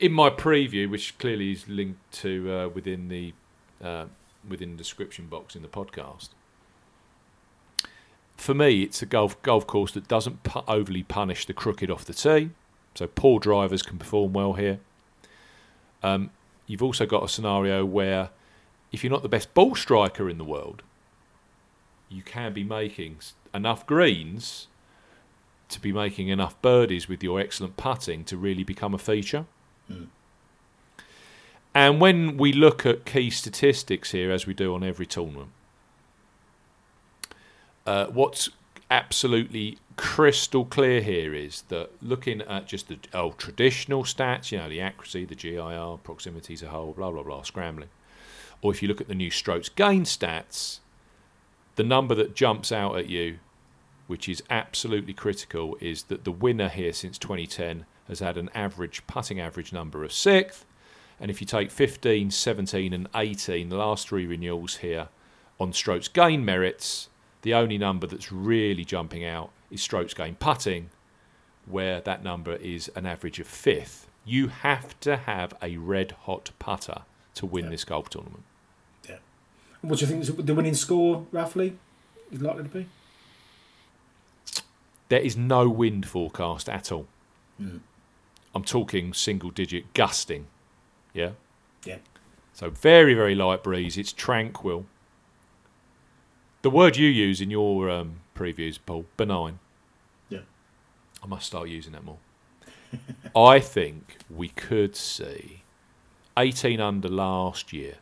in 0.00 0.12
my 0.12 0.30
preview, 0.30 0.88
which 0.88 1.18
clearly 1.18 1.52
is 1.52 1.68
linked 1.68 2.00
to 2.22 2.50
uh, 2.50 2.68
within 2.68 3.08
the 3.08 3.34
uh, 3.82 4.06
within 4.48 4.70
the 4.70 4.78
description 4.78 5.26
box 5.26 5.54
in 5.54 5.60
the 5.60 5.68
podcast, 5.68 6.30
for 8.38 8.54
me, 8.54 8.80
it's 8.80 9.02
a 9.02 9.06
golf 9.06 9.42
golf 9.42 9.66
course 9.66 9.92
that 9.92 10.08
doesn't 10.08 10.42
pu- 10.42 10.62
overly 10.66 11.02
punish 11.02 11.44
the 11.44 11.52
crooked 11.52 11.90
off 11.90 12.06
the 12.06 12.14
tee, 12.14 12.48
so 12.94 13.06
poor 13.06 13.38
drivers 13.38 13.82
can 13.82 13.98
perform 13.98 14.32
well 14.32 14.54
here. 14.54 14.80
Um, 16.02 16.30
you've 16.66 16.82
also 16.82 17.06
got 17.06 17.22
a 17.24 17.28
scenario 17.28 17.84
where, 17.84 18.30
if 18.92 19.02
you're 19.02 19.10
not 19.10 19.22
the 19.22 19.28
best 19.28 19.54
ball 19.54 19.74
striker 19.74 20.28
in 20.28 20.38
the 20.38 20.44
world, 20.44 20.82
you 22.08 22.22
can 22.22 22.52
be 22.52 22.64
making 22.64 23.18
enough 23.52 23.86
greens 23.86 24.68
to 25.68 25.80
be 25.80 25.92
making 25.92 26.28
enough 26.28 26.60
birdies 26.62 27.08
with 27.08 27.22
your 27.22 27.40
excellent 27.40 27.76
putting 27.76 28.24
to 28.24 28.36
really 28.36 28.62
become 28.62 28.94
a 28.94 28.98
feature. 28.98 29.46
Mm. 29.90 30.06
And 31.74 32.00
when 32.00 32.36
we 32.36 32.52
look 32.52 32.86
at 32.86 33.04
key 33.04 33.30
statistics 33.30 34.12
here, 34.12 34.30
as 34.30 34.46
we 34.46 34.54
do 34.54 34.74
on 34.74 34.84
every 34.84 35.06
tournament, 35.06 35.50
uh, 37.86 38.06
what's 38.06 38.50
absolutely 38.90 39.78
crystal 39.96 40.64
clear 40.64 41.00
here 41.00 41.34
is 41.34 41.62
that 41.68 41.90
looking 42.02 42.42
at 42.42 42.66
just 42.66 42.88
the 42.88 42.98
oh, 43.12 43.32
traditional 43.32 44.04
stats, 44.04 44.50
you 44.50 44.58
know, 44.58 44.68
the 44.68 44.80
accuracy, 44.80 45.24
the 45.24 45.34
GIR, 45.34 45.98
proximity 46.02 46.56
to 46.56 46.68
hole, 46.68 46.92
blah, 46.92 47.10
blah, 47.10 47.22
blah, 47.22 47.42
scrambling, 47.42 47.90
or 48.62 48.72
if 48.72 48.82
you 48.82 48.88
look 48.88 49.00
at 49.00 49.08
the 49.08 49.14
new 49.14 49.30
strokes 49.30 49.68
gain 49.68 50.04
stats, 50.04 50.80
the 51.76 51.84
number 51.84 52.14
that 52.14 52.34
jumps 52.34 52.72
out 52.72 52.96
at 52.96 53.08
you, 53.08 53.38
which 54.06 54.28
is 54.28 54.42
absolutely 54.50 55.14
critical, 55.14 55.76
is 55.80 56.04
that 56.04 56.24
the 56.24 56.32
winner 56.32 56.68
here 56.68 56.92
since 56.92 57.18
2010 57.18 57.86
has 58.08 58.20
had 58.20 58.36
an 58.36 58.50
average 58.54 59.06
putting 59.06 59.40
average 59.40 59.72
number 59.72 60.04
of 60.04 60.12
sixth. 60.12 60.64
And 61.18 61.30
if 61.30 61.40
you 61.40 61.46
take 61.46 61.70
15, 61.70 62.30
17, 62.30 62.92
and 62.92 63.08
18, 63.14 63.68
the 63.68 63.76
last 63.76 64.08
three 64.08 64.26
renewals 64.26 64.76
here 64.78 65.08
on 65.58 65.72
strokes 65.72 66.08
gain 66.08 66.44
merits, 66.44 67.08
the 67.44 67.54
only 67.54 67.76
number 67.78 68.06
that's 68.06 68.32
really 68.32 68.84
jumping 68.84 69.24
out 69.24 69.50
is 69.70 69.80
strokes 69.82 70.14
gain 70.14 70.34
putting, 70.34 70.88
where 71.66 72.00
that 72.00 72.24
number 72.24 72.54
is 72.56 72.90
an 72.96 73.04
average 73.06 73.38
of 73.38 73.46
fifth. 73.46 74.08
You 74.24 74.48
have 74.48 74.98
to 75.00 75.18
have 75.18 75.54
a 75.62 75.76
red 75.76 76.12
hot 76.22 76.50
putter 76.58 77.02
to 77.34 77.44
win 77.46 77.64
Yeah. 77.66 77.70
this 77.70 77.84
golf 77.84 78.08
tournament. 78.08 78.44
Yeah. 79.08 79.18
What 79.82 79.98
do 79.98 80.06
you 80.06 80.10
think 80.10 80.22
is 80.22 80.34
the 80.34 80.54
winning 80.54 80.74
score 80.74 81.26
roughly 81.32 81.76
is 82.32 82.40
likely 82.40 82.62
to 82.62 82.68
be? 82.70 82.86
There 85.10 85.20
is 85.20 85.36
no 85.36 85.68
wind 85.68 86.06
forecast 86.08 86.68
at 86.68 86.90
all. 86.90 87.06
Mm. 87.60 87.80
I'm 88.54 88.64
talking 88.64 89.12
single 89.12 89.50
digit 89.50 89.92
gusting. 89.92 90.46
Yeah? 91.12 91.32
Yeah. 91.84 91.98
So 92.54 92.70
very, 92.70 93.12
very 93.14 93.34
light 93.34 93.62
breeze. 93.62 93.98
It's 93.98 94.12
tranquil. 94.12 94.86
The 96.64 96.70
word 96.70 96.96
you 96.96 97.08
use 97.10 97.42
in 97.42 97.50
your 97.50 97.90
um, 97.90 98.20
previews, 98.34 98.78
Paul, 98.86 99.04
benign. 99.18 99.58
Yeah. 100.30 100.38
I 101.22 101.26
must 101.26 101.44
start 101.44 101.68
using 101.68 101.92
that 101.92 102.02
more. 102.02 102.16
I 103.36 103.60
think 103.60 104.16
we 104.30 104.48
could 104.48 104.96
see 104.96 105.60
18 106.38 106.80
under 106.80 107.10
last 107.10 107.74
year. 107.74 107.96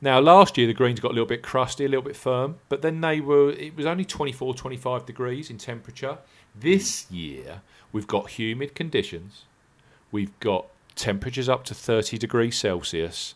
Now, 0.00 0.18
last 0.18 0.56
year 0.56 0.66
the 0.66 0.72
greens 0.72 0.98
got 0.98 1.10
a 1.10 1.12
little 1.12 1.26
bit 1.26 1.42
crusty, 1.42 1.84
a 1.84 1.88
little 1.88 2.02
bit 2.02 2.16
firm, 2.16 2.56
but 2.70 2.80
then 2.80 3.02
they 3.02 3.20
were, 3.20 3.50
it 3.50 3.76
was 3.76 3.84
only 3.84 4.06
24, 4.06 4.54
25 4.54 5.04
degrees 5.04 5.50
in 5.50 5.58
temperature. 5.58 6.16
This 6.58 7.10
year 7.10 7.60
we've 7.92 8.06
got 8.06 8.30
humid 8.30 8.74
conditions, 8.74 9.44
we've 10.10 10.40
got 10.40 10.68
temperatures 10.94 11.50
up 11.50 11.64
to 11.64 11.74
30 11.74 12.16
degrees 12.16 12.56
Celsius. 12.56 13.34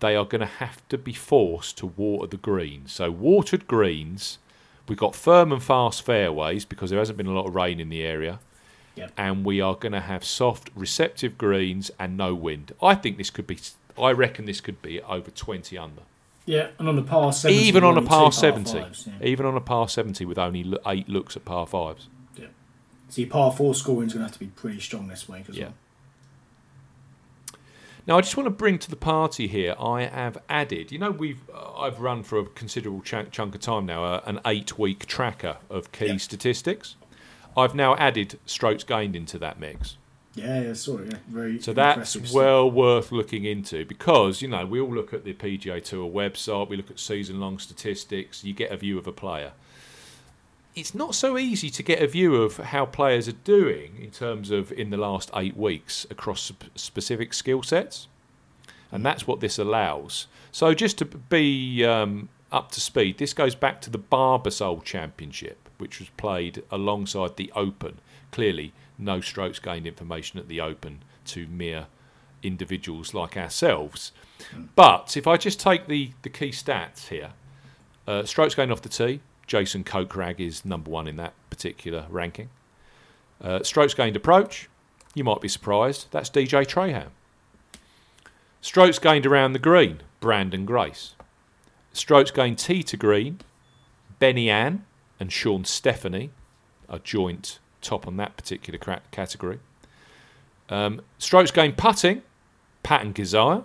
They 0.00 0.16
are 0.16 0.24
going 0.24 0.40
to 0.40 0.46
have 0.46 0.86
to 0.88 0.98
be 0.98 1.12
forced 1.12 1.78
to 1.78 1.86
water 1.86 2.26
the 2.26 2.36
greens. 2.36 2.92
So, 2.92 3.10
watered 3.10 3.66
greens, 3.66 4.38
we've 4.88 4.98
got 4.98 5.14
firm 5.14 5.52
and 5.52 5.62
fast 5.62 6.02
fairways 6.04 6.64
because 6.64 6.90
there 6.90 6.98
hasn't 6.98 7.16
been 7.16 7.26
a 7.26 7.32
lot 7.32 7.46
of 7.46 7.54
rain 7.54 7.80
in 7.80 7.88
the 7.88 8.02
area. 8.02 8.40
Yep. 8.96 9.12
And 9.16 9.44
we 9.44 9.60
are 9.60 9.74
going 9.74 9.92
to 9.92 10.00
have 10.00 10.24
soft, 10.24 10.70
receptive 10.74 11.36
greens 11.38 11.90
and 11.98 12.16
no 12.16 12.34
wind. 12.34 12.72
I 12.82 12.94
think 12.94 13.16
this 13.18 13.30
could 13.30 13.46
be 13.46 13.58
I 14.00 14.10
reckon 14.10 14.44
this 14.44 14.60
could 14.60 14.82
be 14.82 15.00
over 15.02 15.30
20 15.30 15.78
under. 15.78 16.02
Yeah, 16.46 16.68
and 16.78 16.88
on 16.88 16.96
the 16.96 17.02
par 17.02 17.32
70. 17.32 17.58
Even 17.62 17.84
on 17.84 17.96
a 17.96 18.02
par 18.02 18.30
70. 18.32 18.72
fives, 18.72 19.06
yeah. 19.06 19.26
Even 19.26 19.46
on 19.46 19.56
a 19.56 19.60
par 19.60 19.88
70 19.88 20.24
with 20.26 20.38
only 20.38 20.74
eight 20.86 21.08
looks 21.08 21.36
at 21.36 21.44
par 21.44 21.66
fives. 21.66 22.08
So 23.08 23.20
your 23.20 23.30
par 23.30 23.52
four 23.52 23.76
scoring 23.76 24.08
is 24.08 24.12
going 24.14 24.22
to 24.22 24.26
have 24.26 24.32
to 24.32 24.40
be 24.40 24.46
pretty 24.48 24.80
strong 24.80 25.06
this 25.06 25.28
week 25.28 25.44
as 25.48 25.56
Yeah. 25.56 25.66
well. 25.66 25.74
Now, 28.06 28.18
I 28.18 28.20
just 28.20 28.36
want 28.36 28.46
to 28.46 28.50
bring 28.50 28.78
to 28.80 28.90
the 28.90 28.96
party 28.96 29.46
here. 29.46 29.74
I 29.80 30.02
have 30.04 30.36
added. 30.48 30.92
You 30.92 30.98
know, 30.98 31.10
we've 31.10 31.40
uh, 31.52 31.72
I've 31.78 32.00
run 32.00 32.22
for 32.22 32.38
a 32.38 32.44
considerable 32.44 33.00
chunk, 33.00 33.30
chunk 33.30 33.54
of 33.54 33.62
time 33.62 33.86
now 33.86 34.04
uh, 34.04 34.20
an 34.26 34.40
eight-week 34.44 35.06
tracker 35.06 35.56
of 35.70 35.90
key 35.92 36.06
Yeah. 36.08 36.16
statistics. 36.18 36.96
I've 37.56 37.74
now 37.74 37.94
added 37.96 38.38
strokes 38.46 38.84
gained 38.84 39.14
into 39.16 39.38
that 39.38 39.58
mix, 39.60 39.96
Yeah, 40.34 40.60
yeah, 40.60 40.72
sorry, 40.74 41.06
yeah. 41.08 41.18
Very 41.28 41.60
so 41.60 41.72
that's 41.72 42.10
stuff. 42.10 42.32
well 42.32 42.68
worth 42.70 43.12
looking 43.12 43.44
into 43.44 43.84
because 43.86 44.42
you 44.42 44.48
know 44.48 44.66
we 44.66 44.80
all 44.80 44.92
look 44.92 45.14
at 45.14 45.24
the 45.24 45.32
PGA 45.34 45.82
Tour 45.82 46.10
website, 46.10 46.68
we 46.68 46.76
look 46.76 46.90
at 46.90 46.98
season-long 46.98 47.58
statistics. 47.60 48.42
You 48.44 48.52
get 48.54 48.72
a 48.72 48.76
view 48.76 48.98
of 48.98 49.06
a 49.06 49.12
player. 49.12 49.52
It's 50.74 50.94
not 50.94 51.14
so 51.14 51.38
easy 51.38 51.70
to 51.70 51.82
get 51.84 52.02
a 52.02 52.08
view 52.08 52.34
of 52.42 52.56
how 52.56 52.84
players 52.84 53.28
are 53.28 53.32
doing 53.44 53.96
in 54.02 54.10
terms 54.10 54.50
of 54.50 54.72
in 54.72 54.90
the 54.90 54.96
last 54.96 55.30
eight 55.34 55.56
weeks 55.56 56.04
across 56.10 56.50
specific 56.74 57.32
skill 57.32 57.62
sets, 57.62 58.08
and 58.90 59.06
that's 59.06 59.24
what 59.26 59.38
this 59.38 59.56
allows. 59.58 60.26
So 60.50 60.74
just 60.74 60.98
to 60.98 61.04
be 61.04 61.84
um, 61.84 62.28
up 62.50 62.72
to 62.72 62.80
speed, 62.80 63.18
this 63.18 63.32
goes 63.32 63.54
back 63.54 63.80
to 63.82 63.90
the 63.90 64.00
Barbasol 64.00 64.82
Championship, 64.82 65.68
which 65.78 66.00
was 66.00 66.08
played 66.16 66.64
alongside 66.72 67.36
the 67.36 67.52
Open. 67.54 68.00
Clearly, 68.32 68.72
no 68.98 69.20
strokes 69.20 69.60
gained 69.60 69.86
information 69.86 70.40
at 70.40 70.48
the 70.48 70.60
Open 70.60 71.02
to 71.26 71.46
mere 71.46 71.86
individuals 72.42 73.14
like 73.14 73.36
ourselves. 73.36 74.10
But 74.74 75.16
if 75.16 75.28
I 75.28 75.36
just 75.36 75.60
take 75.60 75.86
the, 75.86 76.10
the 76.22 76.28
key 76.30 76.50
stats 76.50 77.08
here, 77.08 77.30
uh, 78.08 78.24
strokes 78.24 78.56
gained 78.56 78.72
off 78.72 78.82
the 78.82 78.88
tee, 78.88 79.20
Jason 79.46 79.84
Kokrak 79.84 80.40
is 80.40 80.64
number 80.64 80.90
one 80.90 81.06
in 81.06 81.16
that 81.16 81.34
particular 81.50 82.06
ranking. 82.08 82.50
Uh, 83.40 83.62
strokes 83.62 83.94
gained 83.94 84.16
approach, 84.16 84.68
you 85.14 85.24
might 85.24 85.40
be 85.40 85.48
surprised, 85.48 86.06
that's 86.10 86.30
DJ 86.30 86.66
Trahan. 86.66 87.08
Strokes 88.60 88.98
gained 88.98 89.26
around 89.26 89.52
the 89.52 89.58
green, 89.58 90.00
Branden 90.20 90.64
Grace. 90.64 91.14
Strokes 91.92 92.30
gained 92.30 92.58
tee 92.58 92.82
to 92.82 92.96
green, 92.96 93.40
Benny 94.18 94.48
Ann 94.48 94.86
and 95.20 95.32
Shawn 95.32 95.64
Stefani 95.64 96.30
are 96.88 96.98
joint 96.98 97.58
top 97.80 98.06
on 98.06 98.16
that 98.16 98.36
particular 98.36 98.78
category. 99.10 99.60
Um, 100.68 101.02
strokes 101.18 101.50
gained 101.50 101.76
putting, 101.76 102.22
Patton 102.82 103.12
Kizzire. 103.12 103.64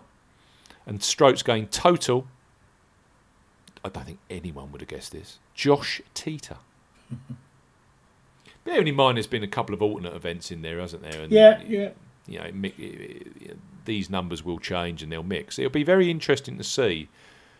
And 0.85 1.03
strokes 1.03 1.43
gained 1.43 1.71
total, 1.71 2.27
I 3.83 3.89
don't 3.89 4.05
think 4.05 4.19
anyone 4.29 4.71
would 4.71 4.81
have 4.81 4.89
guessed 4.89 5.11
this, 5.11 5.39
Josh 5.53 6.01
Teater. 6.13 6.57
Bearing 8.65 8.87
in 8.87 8.95
mind 8.95 9.17
there's 9.17 9.27
been 9.27 9.43
a 9.43 9.47
couple 9.47 9.73
of 9.73 9.81
alternate 9.81 10.13
events 10.13 10.51
in 10.51 10.61
there, 10.61 10.79
hasn't 10.79 11.03
there? 11.03 11.21
And, 11.21 11.31
Yeah, 11.31 11.61
yeah. 11.67 11.89
You 12.27 12.39
know, 12.39 12.51
mi- 12.51 12.73
it- 12.77 13.57
these 13.85 14.09
numbers 14.09 14.45
will 14.45 14.59
change 14.59 15.01
and 15.01 15.11
they'll 15.11 15.23
mix. 15.23 15.57
It'll 15.57 15.71
be 15.71 15.83
very 15.83 16.11
interesting 16.11 16.57
to 16.59 16.63
see 16.63 17.09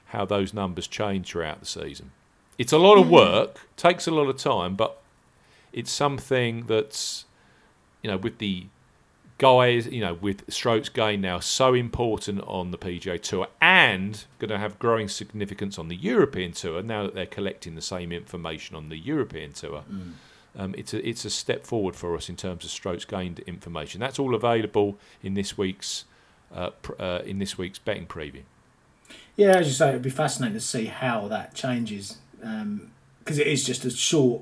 how 0.08 0.25
those 0.25 0.53
numbers 0.53 0.88
change 0.88 1.32
throughout 1.32 1.60
the 1.60 1.65
season. 1.65 2.12
It's 2.60 2.73
a 2.73 2.77
lot 2.77 2.99
of 2.99 3.05
hmm. 3.05 3.13
work, 3.13 3.67
takes 3.77 4.08
a 4.08 4.12
lot 4.12 4.27
of 4.27 4.38
time, 4.38 4.75
but 4.75 5.01
it's 5.73 5.91
something 5.91 6.65
that's, 6.67 7.25
you 8.03 8.12
know, 8.12 8.17
with 8.17 8.38
the 8.38 8.67
guys, 9.39 9.88
you 9.88 10.02
know, 10.02 10.13
with 10.13 10.43
strokes 10.54 10.89
gained 10.89 11.23
now 11.23 11.39
so 11.39 11.73
important 11.73 12.41
on 12.45 12.69
the 12.69 12.78
PGA 12.78 13.19
Tour 13.19 13.47
and 13.60 14.25
going 14.38 14.49
to 14.49 14.60
have 14.60 14.78
growing 14.78 15.08
significance 15.08 15.80
on 15.80 15.88
the 15.88 15.95
European 15.95 16.52
Tour 16.52 16.84
now 16.84 17.04
that 17.04 17.15
they're 17.15 17.25
collecting 17.25 17.73
the 17.73 17.82
same 17.82 18.12
information 18.12 18.75
on 18.75 18.89
the 18.89 18.97
European 18.97 19.54
Tour. 19.54 19.84
Um, 20.58 20.75
it's 20.78 20.93
a 20.93 21.08
it's 21.08 21.25
a 21.25 21.30
step 21.30 21.65
forward 21.65 21.95
for 21.95 22.15
us 22.15 22.28
in 22.28 22.36
terms 22.36 22.65
of 22.65 22.69
strokes 22.69 23.06
gained 23.06 23.39
information. 23.39 23.99
That's 23.99 24.19
all 24.19 24.36
available 24.36 24.97
in 25.23 25.34
this 25.34 25.58
week's 25.58 26.06
uh, 26.54 26.71
pr- 26.82 27.02
uh, 27.02 27.19
in 27.19 27.39
this 27.39 27.58
week's 27.58 27.80
betting 27.80 28.08
preview. 28.08 28.41
Yeah, 29.36 29.58
as 29.58 29.67
you 29.67 29.73
say, 29.73 29.89
it'd 29.89 30.02
be 30.02 30.10
fascinating 30.10 30.56
to 30.56 30.62
see 30.62 30.86
how 30.86 31.28
that 31.30 31.56
changes 31.56 32.17
because 32.39 33.39
it 33.39 33.47
is 33.47 33.63
just 33.63 33.86
a 33.86 33.89
short 33.89 34.41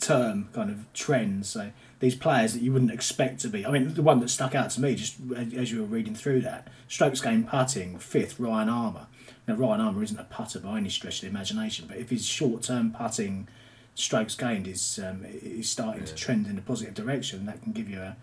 term 0.00 0.48
kind 0.52 0.70
of 0.70 0.92
trend. 0.92 1.46
So 1.46 1.70
these 2.02 2.16
players 2.16 2.52
that 2.52 2.60
you 2.60 2.72
wouldn't 2.72 2.90
expect 2.90 3.38
to 3.38 3.48
be. 3.48 3.64
I 3.64 3.70
mean, 3.70 3.94
the 3.94 4.02
one 4.02 4.18
that 4.18 4.28
stuck 4.28 4.56
out 4.56 4.70
to 4.70 4.80
me 4.80 4.96
just 4.96 5.18
as 5.56 5.70
you 5.70 5.82
were 5.82 5.86
reading 5.86 6.16
through 6.16 6.40
that 6.40 6.66
strokes 6.88 7.20
gained 7.20 7.46
putting 7.46 7.96
fifth 7.96 8.40
Ryan 8.40 8.68
Armour. 8.68 9.06
Now 9.46 9.54
Ryan 9.54 9.82
Armour 9.82 10.02
isn't 10.02 10.18
a 10.18 10.24
putter 10.24 10.58
by 10.58 10.78
any 10.78 10.88
stretch 10.88 11.18
of 11.18 11.20
the 11.20 11.26
imagination, 11.28 11.86
but 11.86 11.98
if 11.98 12.10
his 12.10 12.26
short 12.26 12.62
term 12.62 12.90
putting 12.90 13.46
strokes 13.94 14.34
gained 14.34 14.66
is 14.66 14.98
um, 14.98 15.24
is 15.24 15.68
starting 15.68 16.04
to 16.04 16.14
trend 16.16 16.48
in 16.48 16.58
a 16.58 16.60
positive 16.60 16.94
direction, 16.94 17.46
that 17.46 17.62
can 17.62 17.70
give 17.70 17.88
you 17.88 18.00
a, 18.00 18.16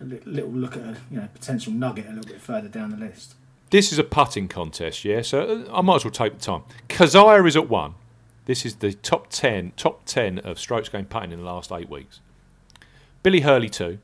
a 0.00 0.04
little 0.04 0.50
look 0.50 0.74
at 0.74 0.82
a 0.82 0.96
you 1.10 1.18
know 1.18 1.28
potential 1.34 1.74
nugget 1.74 2.06
a 2.06 2.12
little 2.12 2.32
bit 2.32 2.40
further 2.40 2.68
down 2.68 2.90
the 2.90 2.96
list. 2.96 3.34
This 3.68 3.92
is 3.92 3.98
a 3.98 4.04
putting 4.04 4.48
contest, 4.48 5.04
yeah. 5.04 5.20
So 5.20 5.66
uh, 5.70 5.76
I 5.76 5.82
might 5.82 5.96
as 5.96 6.04
well 6.06 6.10
take 6.10 6.38
the 6.38 6.40
time. 6.42 6.62
Kizzire 6.88 7.46
is 7.46 7.54
at 7.54 7.68
one. 7.68 7.96
This 8.46 8.64
is 8.64 8.76
the 8.76 8.94
top 8.94 9.28
ten, 9.28 9.72
top 9.76 10.06
ten 10.06 10.38
of 10.38 10.58
strokes 10.58 10.88
gained 10.88 11.10
putting 11.10 11.32
in 11.32 11.40
the 11.40 11.44
last 11.44 11.70
eight 11.70 11.90
weeks. 11.90 12.20
Billy 13.24 13.40
Hurley 13.40 13.68
two. 13.68 13.98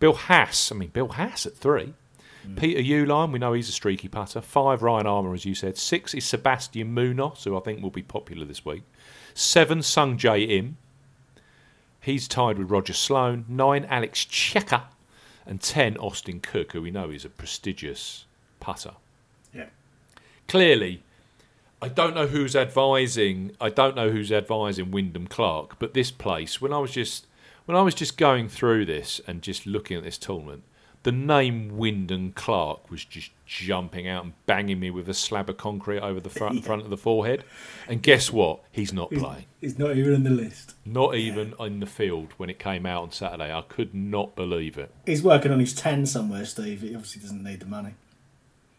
Bill 0.00 0.12
Haas, 0.12 0.70
I 0.70 0.74
mean 0.74 0.90
Bill 0.90 1.08
Haas 1.08 1.46
at 1.46 1.56
three. 1.56 1.94
Mm. 2.46 2.58
Peter 2.58 2.80
Uihlein, 2.80 3.32
we 3.32 3.38
know 3.38 3.54
he's 3.54 3.70
a 3.70 3.72
streaky 3.72 4.08
putter. 4.08 4.42
Five, 4.42 4.82
Ryan 4.82 5.06
Armour, 5.06 5.32
as 5.32 5.46
you 5.46 5.54
said. 5.54 5.78
Six 5.78 6.12
is 6.12 6.26
Sebastian 6.26 6.92
Munoz, 6.92 7.44
who 7.44 7.56
I 7.56 7.60
think 7.60 7.80
will 7.80 7.90
be 7.90 8.02
popular 8.02 8.44
this 8.44 8.64
week. 8.64 8.82
Seven, 9.32 9.82
Sung 9.82 10.18
Jae 10.18 10.46
Im. 10.50 10.76
He's 12.00 12.28
tied 12.28 12.58
with 12.58 12.70
Roger 12.70 12.92
Sloan. 12.92 13.46
Nine, 13.48 13.86
Alex 13.86 14.26
Cejka. 14.26 14.82
And 15.46 15.60
ten, 15.60 15.96
Austin 15.98 16.40
Cook, 16.40 16.72
who 16.72 16.82
we 16.82 16.90
know 16.90 17.10
is 17.10 17.24
a 17.24 17.28
prestigious 17.28 18.24
putter. 18.58 18.94
Yeah. 19.54 19.68
Clearly, 20.48 21.02
I 21.80 21.88
don't 21.88 22.14
know 22.14 22.26
who's 22.26 22.56
advising. 22.56 23.52
I 23.60 23.70
don't 23.70 23.94
know 23.94 24.10
who's 24.10 24.32
advising 24.32 24.90
Wyndham 24.90 25.28
Clark, 25.28 25.78
but 25.78 25.94
this 25.94 26.10
place, 26.10 26.60
when 26.60 26.72
I 26.72 26.78
was 26.78 26.90
just 26.90 27.26
when 27.66 27.76
I 27.76 27.82
was 27.82 27.94
just 27.94 28.16
going 28.16 28.48
through 28.48 28.86
this 28.86 29.20
and 29.26 29.42
just 29.42 29.66
looking 29.66 29.96
at 29.96 30.04
this 30.04 30.18
tournament, 30.18 30.64
the 31.04 31.12
name 31.12 31.76
Wyndham 31.76 32.32
Clark 32.32 32.90
was 32.90 33.04
just 33.04 33.30
jumping 33.44 34.08
out 34.08 34.24
and 34.24 34.32
banging 34.46 34.80
me 34.80 34.90
with 34.90 35.06
a 35.08 35.14
slab 35.14 35.50
of 35.50 35.58
concrete 35.58 36.00
over 36.00 36.18
the 36.18 36.30
front, 36.30 36.64
front 36.64 36.82
of 36.82 36.90
the 36.90 36.96
forehead. 36.96 37.44
And 37.86 38.02
guess 38.02 38.32
what? 38.32 38.60
He's 38.72 38.92
not 38.92 39.10
playing. 39.10 39.44
He's 39.60 39.78
not 39.78 39.96
even 39.96 40.14
on 40.14 40.22
the 40.24 40.30
list. 40.30 40.74
Not 40.86 41.14
even 41.14 41.54
in 41.60 41.80
the 41.80 41.86
field 41.86 42.32
when 42.38 42.48
it 42.48 42.58
came 42.58 42.86
out 42.86 43.02
on 43.02 43.12
Saturday. 43.12 43.52
I 43.52 43.62
could 43.62 43.94
not 43.94 44.34
believe 44.34 44.78
it. 44.78 44.94
He's 45.04 45.22
working 45.22 45.52
on 45.52 45.60
his 45.60 45.74
10 45.74 46.06
somewhere, 46.06 46.46
Steve. 46.46 46.80
He 46.80 46.94
obviously 46.94 47.20
doesn't 47.20 47.42
need 47.42 47.60
the 47.60 47.66
money. 47.66 47.94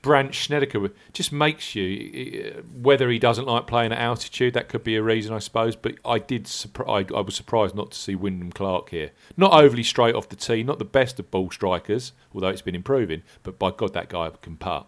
Brandt 0.05 0.35
Snedeker 0.35 0.91
just 1.13 1.31
makes 1.31 1.73
you 1.73 2.63
whether 2.79 3.09
he 3.09 3.17
doesn't 3.17 3.47
like 3.47 3.65
playing 3.65 3.91
at 3.91 3.97
altitude. 3.97 4.53
That 4.53 4.69
could 4.69 4.83
be 4.83 4.95
a 4.95 5.01
reason, 5.01 5.33
I 5.33 5.39
suppose. 5.39 5.75
But 5.75 5.95
I 6.05 6.19
did. 6.19 6.47
I, 6.87 7.07
I 7.15 7.21
was 7.21 7.33
surprised 7.33 7.73
not 7.73 7.89
to 7.89 7.97
see 7.97 8.13
Wyndham 8.13 8.51
Clark 8.51 8.91
here. 8.91 9.09
Not 9.35 9.51
overly 9.51 9.81
straight 9.81 10.13
off 10.13 10.29
the 10.29 10.35
tee. 10.35 10.61
Not 10.61 10.77
the 10.77 10.85
best 10.85 11.19
of 11.19 11.31
ball 11.31 11.49
strikers, 11.49 12.11
although 12.35 12.49
it's 12.49 12.61
been 12.61 12.75
improving. 12.75 13.23
But 13.41 13.57
by 13.57 13.71
God, 13.71 13.93
that 13.95 14.09
guy 14.09 14.29
can 14.43 14.57
putt. 14.57 14.85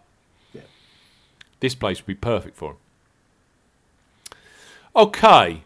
Yeah. 0.54 0.60
This 1.58 1.74
place 1.74 1.98
would 1.98 2.06
be 2.06 2.14
perfect 2.14 2.56
for 2.56 2.70
him. 2.70 2.76
Okay. 4.94 5.64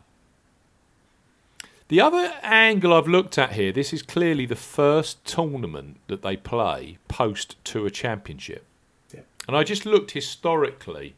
The 1.89 2.01
other 2.01 2.33
angle 2.43 2.95
I've 2.95 3.07
looked 3.07 3.37
at 3.37 3.53
here. 3.53 3.71
This 3.71 3.93
is 3.93 4.01
clearly 4.01 4.47
the 4.47 4.57
first 4.57 5.27
tournament 5.27 5.99
that 6.07 6.23
they 6.23 6.39
play 6.39 6.97
post 7.09 7.63
Tour 7.65 7.91
Championship. 7.91 8.65
And 9.47 9.57
I 9.57 9.65
just 9.65 9.85
looked 9.85 10.13
historically 10.13 11.15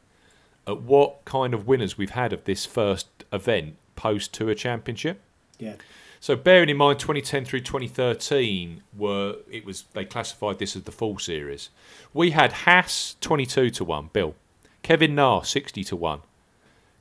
at 0.67 0.81
what 0.81 1.25
kind 1.25 1.53
of 1.53 1.67
winners 1.67 1.99
we've 1.99 2.11
had 2.11 2.33
of 2.33 2.45
this 2.45 2.65
first 2.65 3.09
event 3.33 3.77
post 3.97 4.33
Tour 4.33 4.55
Championship. 4.55 5.21
Yeah. 5.59 5.75
So 6.21 6.37
bearing 6.37 6.71
in 6.71 6.79
mind 6.79 6.99
2010 6.99 7.45
through 7.45 7.61
2013 7.61 8.83
were 8.97 9.37
it 9.51 9.67
was 9.67 9.85
they 9.93 10.07
classified 10.07 10.59
this 10.59 10.75
as 10.75 10.85
the 10.85 10.93
full 10.93 11.19
series. 11.19 11.69
We 12.15 12.31
had 12.31 12.53
Haas 12.53 13.17
22 13.21 13.71
to 13.71 13.85
1, 13.85 14.11
Bill. 14.13 14.35
Kevin 14.83 15.15
Na 15.15 15.43
60 15.43 15.85
to 15.85 15.97
1, 15.97 16.21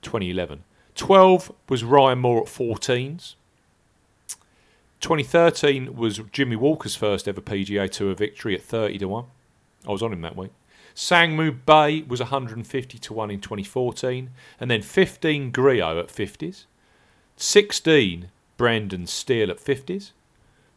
2011. 0.01 0.63
12 0.95 1.51
was 1.69 1.83
Ryan 1.83 2.19
Moore 2.19 2.41
at 2.41 2.47
14s. 2.47 3.35
2013 4.99 5.95
was 5.95 6.19
Jimmy 6.31 6.55
Walker's 6.55 6.95
first 6.95 7.27
ever 7.27 7.41
PGA 7.41 7.89
Tour 7.89 8.13
victory 8.15 8.55
at 8.55 8.61
30 8.61 8.99
to 8.99 9.07
1. 9.07 9.25
I 9.87 9.91
was 9.91 10.01
on 10.01 10.13
him 10.13 10.21
that 10.21 10.37
week. 10.37 10.51
Sang-Moon 10.95 11.61
Bae 11.65 12.03
was 12.07 12.19
150 12.19 12.97
to 12.97 13.13
1 13.13 13.31
in 13.31 13.39
2014. 13.39 14.29
And 14.59 14.69
then 14.69 14.81
15 14.81 15.51
Grillo 15.51 15.99
at 15.99 16.07
50s. 16.07 16.65
16 17.37 18.29
Brendan 18.57 19.07
Steele 19.07 19.49
at 19.51 19.57
50s. 19.59 20.11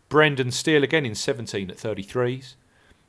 Brendan 0.08 0.50
Steele 0.50 0.84
again 0.84 1.04
in 1.04 1.14
17 1.14 1.70
at 1.70 1.76
33s. 1.76 2.54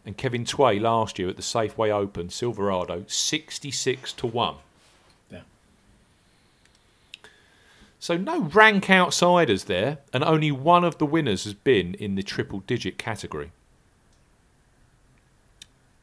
and 0.08 0.15
Kevin 0.15 0.46
Tway 0.46 0.80
last 0.80 1.20
year 1.20 1.28
at 1.28 1.36
the 1.36 1.41
Safeway 1.41 1.89
Open, 1.89 2.30
Silverado, 2.30 3.04
66 3.08 4.13
to 4.13 4.26
1. 4.26 4.56
Yeah. 5.30 5.41
So 8.00 8.15
no 8.15 8.43
rank 8.43 8.89
outsiders 8.89 9.65
there, 9.65 9.98
and 10.13 10.24
only 10.24 10.50
one 10.50 10.86
of 10.86 10.98
the 10.98 11.06
winners 11.06 11.43
has 11.43 11.54
been 11.54 11.93
in 11.96 12.15
the 12.15 12.24
triple 12.24 12.62
digit 12.62 12.98
category. 12.98 13.52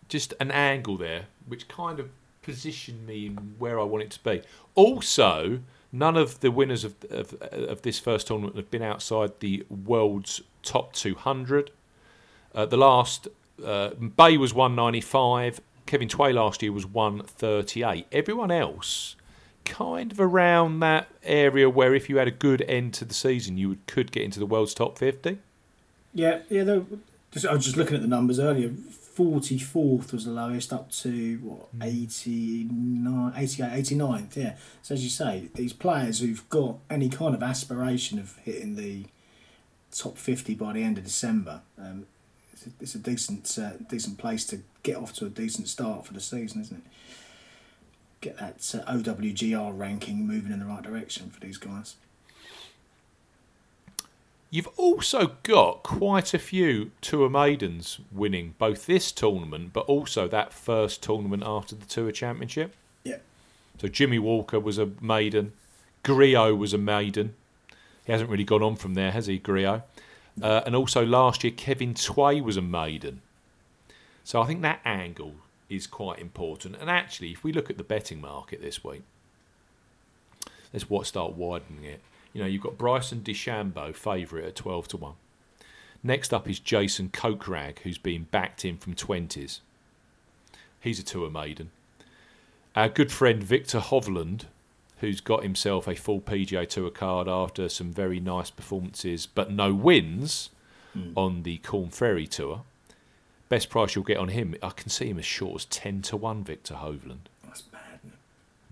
Just 0.08 0.34
an 0.40 0.50
angle 0.50 0.96
there, 0.96 1.26
which 1.46 1.68
kind 1.68 1.98
of 1.98 2.10
positioned 2.42 3.06
me 3.06 3.28
where 3.58 3.80
I 3.80 3.84
want 3.84 4.04
it 4.04 4.10
to 4.12 4.22
be. 4.22 4.42
Also, 4.74 5.60
none 5.92 6.16
of 6.16 6.40
the 6.40 6.50
winners 6.50 6.84
of, 6.84 6.94
of, 7.10 7.34
of 7.42 7.82
this 7.82 7.98
first 7.98 8.26
tournament 8.26 8.56
have 8.56 8.70
been 8.70 8.82
outside 8.82 9.40
the 9.40 9.64
world's 9.70 10.42
top 10.62 10.92
200. 10.92 11.70
Uh, 12.54 12.66
the 12.66 12.76
last, 12.76 13.28
uh, 13.64 13.90
Bae 13.90 14.36
was 14.36 14.52
195, 14.52 15.60
Kevin 15.86 16.08
Tway 16.08 16.32
last 16.32 16.62
year 16.62 16.72
was 16.72 16.86
138. 16.86 18.06
Everyone 18.12 18.50
else 18.50 19.16
kind 19.64 20.12
of 20.12 20.20
around 20.20 20.80
that 20.80 21.08
area 21.22 21.68
where 21.68 21.94
if 21.94 22.08
you 22.08 22.18
had 22.18 22.28
a 22.28 22.32
good 22.32 22.62
end 22.62 22.94
to 22.94 23.04
the 23.04 23.14
season, 23.14 23.56
you 23.56 23.78
could 23.86 24.12
get 24.12 24.22
into 24.22 24.38
the 24.38 24.46
world's 24.46 24.74
top 24.74 24.98
50. 24.98 25.38
Yeah, 26.12 26.40
yeah. 26.48 26.64
They, 26.64 26.82
just, 27.32 27.46
I 27.46 27.54
was 27.54 27.64
just 27.64 27.76
looking 27.76 27.96
at 27.96 28.02
the 28.02 28.08
numbers 28.08 28.38
earlier. 28.38 28.72
44th 29.16 30.12
was 30.12 30.24
the 30.24 30.30
lowest, 30.30 30.72
up 30.72 30.90
to 30.90 31.38
what 31.38 31.68
89, 31.80 33.32
88, 33.36 33.70
89th. 33.70 34.36
Yeah. 34.36 34.56
So 34.82 34.94
as 34.94 35.04
you 35.04 35.10
say, 35.10 35.50
these 35.54 35.72
players 35.72 36.20
who've 36.20 36.48
got 36.48 36.78
any 36.90 37.08
kind 37.08 37.34
of 37.34 37.42
aspiration 37.42 38.18
of 38.18 38.36
hitting 38.38 38.76
the 38.76 39.06
top 39.92 40.18
50 40.18 40.54
by 40.54 40.72
the 40.72 40.82
end 40.82 40.98
of 40.98 41.04
December, 41.04 41.60
um, 41.78 42.06
it's, 42.52 42.66
a, 42.66 42.70
it's 42.80 42.94
a 42.94 42.98
decent 42.98 43.58
uh, 43.58 43.72
decent 43.88 44.18
place 44.18 44.44
to 44.46 44.62
get 44.82 44.96
off 44.96 45.12
to 45.14 45.26
a 45.26 45.30
decent 45.30 45.68
start 45.68 46.06
for 46.06 46.12
the 46.12 46.20
season, 46.20 46.60
isn't 46.62 46.76
it? 46.78 46.84
Get 48.20 48.38
that 48.38 48.74
uh, 48.74 48.92
OWGR 48.92 49.78
ranking 49.78 50.26
moving 50.26 50.52
in 50.52 50.60
the 50.60 50.66
right 50.66 50.82
direction 50.82 51.30
for 51.30 51.40
these 51.40 51.58
guys. 51.58 51.96
You've 54.54 54.68
also 54.76 55.32
got 55.42 55.82
quite 55.82 56.32
a 56.32 56.38
few 56.38 56.92
Tour 57.00 57.28
maidens 57.28 57.98
winning 58.12 58.54
both 58.56 58.86
this 58.86 59.10
tournament, 59.10 59.72
but 59.72 59.84
also 59.86 60.28
that 60.28 60.52
first 60.52 61.02
tournament 61.02 61.42
after 61.44 61.74
the 61.74 61.84
Tour 61.84 62.12
Championship. 62.12 62.76
Yeah. 63.02 63.16
So 63.80 63.88
Jimmy 63.88 64.20
Walker 64.20 64.60
was 64.60 64.78
a 64.78 64.90
maiden, 65.00 65.54
Grillo 66.04 66.54
was 66.54 66.72
a 66.72 66.78
maiden. 66.78 67.34
He 68.04 68.12
hasn't 68.12 68.30
really 68.30 68.44
gone 68.44 68.62
on 68.62 68.76
from 68.76 68.94
there, 68.94 69.10
has 69.10 69.26
he, 69.26 69.38
Grillo? 69.38 69.82
Uh, 70.40 70.60
and 70.64 70.76
also 70.76 71.04
last 71.04 71.42
year, 71.42 71.52
Kevin 71.52 71.92
Tway 71.92 72.40
was 72.40 72.56
a 72.56 72.62
maiden. 72.62 73.22
So 74.22 74.40
I 74.40 74.46
think 74.46 74.62
that 74.62 74.80
angle 74.84 75.34
is 75.68 75.88
quite 75.88 76.20
important. 76.20 76.76
And 76.80 76.88
actually, 76.88 77.32
if 77.32 77.42
we 77.42 77.50
look 77.50 77.70
at 77.70 77.76
the 77.76 77.82
betting 77.82 78.20
market 78.20 78.62
this 78.62 78.84
week, 78.84 79.02
let's 80.72 80.88
what 80.88 81.08
start 81.08 81.32
widening 81.32 81.82
it. 81.82 82.00
You 82.34 82.42
know, 82.42 82.46
you've 82.46 82.62
got 82.62 82.76
Bryson 82.76 83.20
DeChambeau 83.20 83.94
favourite 83.94 84.44
at 84.44 84.56
12 84.56 84.88
to 84.88 84.96
1. 84.98 85.12
Next 86.02 86.34
up 86.34 86.46
is 86.50 86.58
Jason 86.58 87.08
Kokrak, 87.08 87.78
who's 87.78 87.96
been 87.96 88.24
backed 88.24 88.64
in 88.66 88.76
from 88.76 88.94
20s. 88.94 89.60
He's 90.80 90.98
a 90.98 91.02
tour 91.02 91.30
maiden. 91.30 91.70
Our 92.76 92.88
good 92.90 93.10
friend 93.10 93.42
Viktor 93.42 93.78
Hovland, 93.78 94.42
who's 94.98 95.20
got 95.22 95.42
himself 95.44 95.86
a 95.88 95.94
full 95.94 96.20
PGA 96.20 96.68
Tour 96.68 96.90
card 96.90 97.28
after 97.28 97.68
some 97.68 97.90
very 97.92 98.20
nice 98.20 98.50
performances, 98.50 99.26
but 99.26 99.50
no 99.50 99.72
wins 99.72 100.50
Mm. 100.96 101.12
on 101.16 101.42
the 101.42 101.56
Corn 101.58 101.88
Ferry 101.90 102.24
Tour. 102.26 102.62
Best 103.48 103.68
price 103.68 103.94
you'll 103.96 104.04
get 104.04 104.16
on 104.16 104.28
him, 104.28 104.54
I 104.62 104.70
can 104.70 104.90
see 104.90 105.08
him 105.08 105.18
as 105.18 105.24
short 105.24 105.56
as 105.62 105.64
10 105.64 106.02
to 106.02 106.16
1, 106.16 106.44
Viktor 106.44 106.74
Hovland. 106.74 107.26
That's 107.44 107.62
bad. 107.62 107.80
Isn't 108.04 108.12
it? 108.12 108.18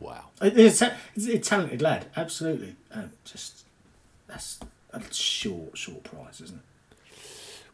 Wow. 0.03 0.25
It's, 0.41 0.83
a, 0.83 0.97
he's 1.15 1.29
a 1.29 1.39
talented 1.39 1.81
lad, 1.81 2.07
absolutely. 2.17 2.75
Um, 2.93 3.13
just 3.25 3.65
that's 4.27 4.59
a 4.93 5.01
short, 5.13 5.79
short 5.79 6.03
price, 6.03 6.41
isn't 6.41 6.59
it? 6.59 7.29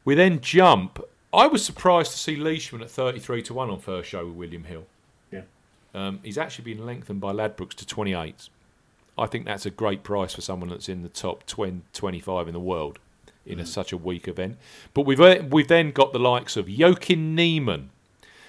We 0.05 0.15
then 0.15 0.41
jump. 0.41 1.01
I 1.33 1.47
was 1.47 1.65
surprised 1.65 2.13
to 2.13 2.19
see 2.19 2.37
Leishman 2.37 2.83
at 2.83 2.91
33 2.91 3.43
to 3.45 3.55
1 3.55 3.71
on 3.71 3.79
first 3.81 4.11
show 4.11 4.27
with 4.27 4.35
William 4.35 4.65
Hill. 4.65 4.85
Yeah. 5.31 5.43
Um, 5.95 6.21
he's 6.23 6.39
actually 6.39 6.75
been 6.75 6.85
lengthened 6.85 7.21
by 7.21 7.33
Ladbrokes 7.33 7.75
to 7.75 7.87
28. 7.87 8.49
I 9.17 9.27
think 9.27 9.47
that's 9.47 9.67
a 9.67 9.71
great 9.71 10.03
price 10.03 10.35
for 10.35 10.43
someone 10.43 10.69
that's 10.71 10.89
in 10.89 11.03
the 11.03 11.09
top 11.09 11.47
20, 11.47 11.83
25 11.93 12.49
in 12.49 12.55
the 12.55 12.61
world 12.61 12.99
in 13.45 13.59
a, 13.59 13.67
such 13.67 13.93
a 13.93 13.97
weak 13.97 14.29
event. 14.29 14.59
But 14.93 15.07
we've 15.07 15.21
uh, 15.21 15.43
we've 15.51 15.69
then 15.69 15.91
got 15.91 16.13
the 16.13 16.19
likes 16.19 16.57
of 16.57 16.69
Joaquin 16.69 17.35
Niemann, 17.35 17.91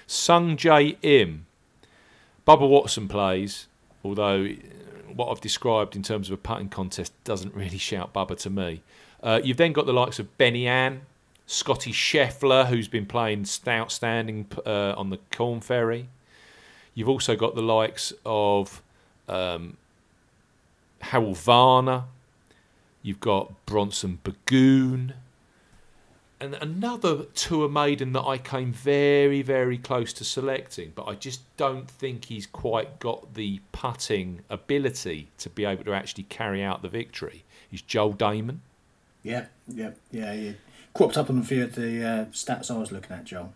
Sung 0.06 0.56
Jae 0.56 0.96
Im, 1.02 1.46
Bubba 2.46 2.68
Watson 2.68 3.08
plays, 3.08 3.66
although 4.04 4.48
what 5.14 5.30
I've 5.30 5.40
described 5.40 5.96
in 5.96 6.02
terms 6.02 6.28
of 6.28 6.34
a 6.34 6.36
putting 6.36 6.68
contest 6.68 7.12
doesn't 7.24 7.54
really 7.54 7.78
shout 7.78 8.12
Bubba 8.12 8.36
to 8.38 8.50
me. 8.50 8.82
Uh, 9.22 9.40
you've 9.42 9.56
then 9.56 9.72
got 9.72 9.86
the 9.86 9.92
likes 9.92 10.18
of 10.18 10.36
Benny 10.38 10.66
Ann, 10.66 11.02
Scottie 11.46 11.92
Scheffler, 11.92 12.66
who's 12.66 12.88
been 12.88 13.06
playing 13.06 13.46
outstanding 13.66 14.46
uh, 14.64 14.94
on 14.96 15.10
the 15.10 15.18
Corn 15.30 15.60
Ferry. 15.60 16.08
You've 16.94 17.08
also 17.08 17.36
got 17.36 17.54
the 17.54 17.62
likes 17.62 18.12
of 18.24 18.82
um, 19.28 19.76
Harold 21.00 21.38
Varner. 21.38 22.04
You've 23.02 23.20
got 23.20 23.66
Bronson 23.66 24.20
Burgoon. 24.22 25.14
And 26.40 26.54
another 26.54 27.24
tour 27.34 27.68
maiden 27.68 28.12
that 28.14 28.22
I 28.22 28.38
came 28.38 28.72
very, 28.72 29.42
very 29.42 29.76
close 29.76 30.12
to 30.14 30.24
selecting, 30.24 30.92
but 30.94 31.06
I 31.06 31.14
just 31.14 31.42
don't 31.58 31.88
think 31.90 32.24
he's 32.24 32.46
quite 32.46 32.98
got 32.98 33.34
the 33.34 33.60
putting 33.72 34.40
ability 34.48 35.28
to 35.36 35.50
be 35.50 35.66
able 35.66 35.84
to 35.84 35.92
actually 35.92 36.24
carry 36.24 36.62
out 36.62 36.80
the 36.80 36.88
victory. 36.88 37.44
Is 37.70 37.82
Joel 37.82 38.14
Dahmen. 38.14 38.58
Yeah, 39.22 39.46
yeah, 39.68 39.90
yeah. 40.10 40.32
You 40.32 40.54
cropped 40.94 41.18
up 41.18 41.28
on 41.28 41.38
a 41.38 41.42
few 41.42 41.62
of 41.62 41.74
the 41.74 42.02
uh, 42.02 42.24
stats 42.26 42.70
I 42.70 42.78
was 42.78 42.90
looking 42.90 43.14
at, 43.14 43.24
Joel. 43.24 43.52